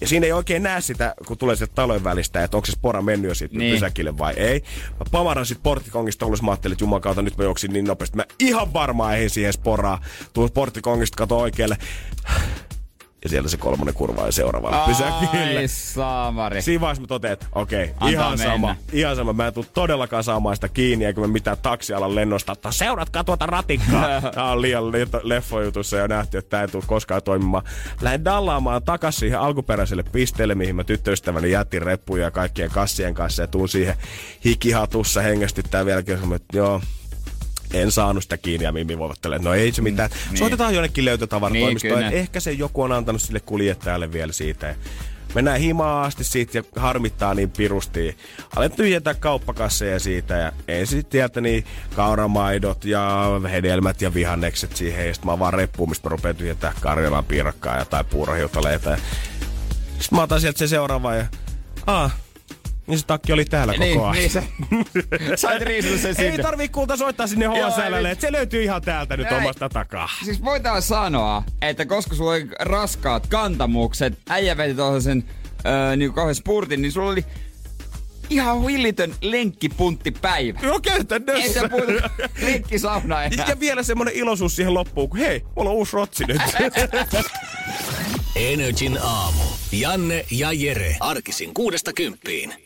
[0.00, 3.02] Ja siinä ei oikein näe sitä, kun tulee sieltä talojen välistä, että onko se spora
[3.02, 3.74] mennyt jo sitten Niin.
[3.74, 4.62] pysäkille vai ei.
[4.90, 8.16] Mä pamaran sit porttikongista ulos, mä ajattelin, että juman kautta nyt mä juoksin niin nopeasti.
[8.16, 10.00] Mä ihan varmaan eihin siihen sporaa.
[10.32, 11.76] Tuun porttikongista, kato oikealle.
[13.26, 15.58] Ja siellä se kolmonen kurva on seuraavalla pysäkille.
[15.58, 16.62] Ai saamari.
[16.62, 18.44] Siinä vaiheessa mä totean, että okei, Antaa ihan mennä.
[18.52, 19.32] sama, ihan sama.
[19.32, 22.72] Mä en tuu todellakaan saamaan sitä kiinni, eikä mä mitään taksialan lennosta ottaa.
[22.72, 24.20] Seuratkaa tuota ratikkaa.
[24.34, 27.64] Tää on liian le- leffojutussa jo nähty, että tää ei tuu koskaan toimimaan.
[28.00, 33.42] Lähden dallaamaan takas siihen alkuperäiselle pisteelle, mihin mä tyttöystäväni jätin reppuja ja kaikkien kassien kanssa
[33.42, 33.94] ja tuun siihen
[34.44, 36.32] hikihatussa hengästyttää vieläkin.
[36.34, 36.80] Että joo,
[37.82, 40.10] en saanut sitä kiinni ja Mimmi voivottelee, no ei se mitään.
[40.10, 40.38] Mm, niin.
[40.38, 42.00] Soitetaan jonnekin löytötavaratoimistoon.
[42.00, 44.74] Niin, ehkä se joku on antanut sille kuljettajalle vielä siitä.
[45.34, 48.16] Mennään himaa asti siitä ja harmittaa niin pirusti.
[48.56, 51.64] Alet tyhjentää kauppakasseja siitä ja ensin sieltä niin
[51.96, 55.06] kauramaidot ja hedelmät ja vihannekset siihen.
[55.06, 58.90] Ja sitten mä vaan reppuun, mistä mä rupean tyhjentää Karjalan piirakkaa ja tai puurohiutaleita.
[58.90, 58.96] Ja
[59.98, 61.26] sitten mä otan sieltä se seuraava ja...
[61.86, 62.16] Ah,
[62.86, 64.12] Niin se takki oli täällä koko Niin, ajan.
[64.12, 64.42] niin se,
[65.36, 66.30] sait riisua sen sinne.
[66.30, 69.42] Ei tarvii kulta soittaa sinne HSLlle, että se löytyy ihan täältä nyt Näin.
[69.42, 70.08] omasta takaa.
[70.24, 75.24] Siis voidaan sanoa, että koska sulla oli raskaat kantamukset, äijä veti tuollaisen
[75.66, 77.24] öö, niin kauhean spurtin, niin sulla oli
[78.30, 80.58] ihan hillitön lenkkipunttipäivä.
[80.62, 81.60] Joo, Ei käytännössä.
[81.60, 82.10] se puhuta
[82.42, 83.46] lenkkisauna enää.
[83.48, 86.42] Ja vielä semmonen iloisuus siihen loppuun, kun hei, mulla on uusi rotsi nyt.
[88.36, 89.42] Energin aamu.
[89.72, 90.96] Janne ja Jere.
[91.00, 92.65] Arkisin kuudesta kymppiin.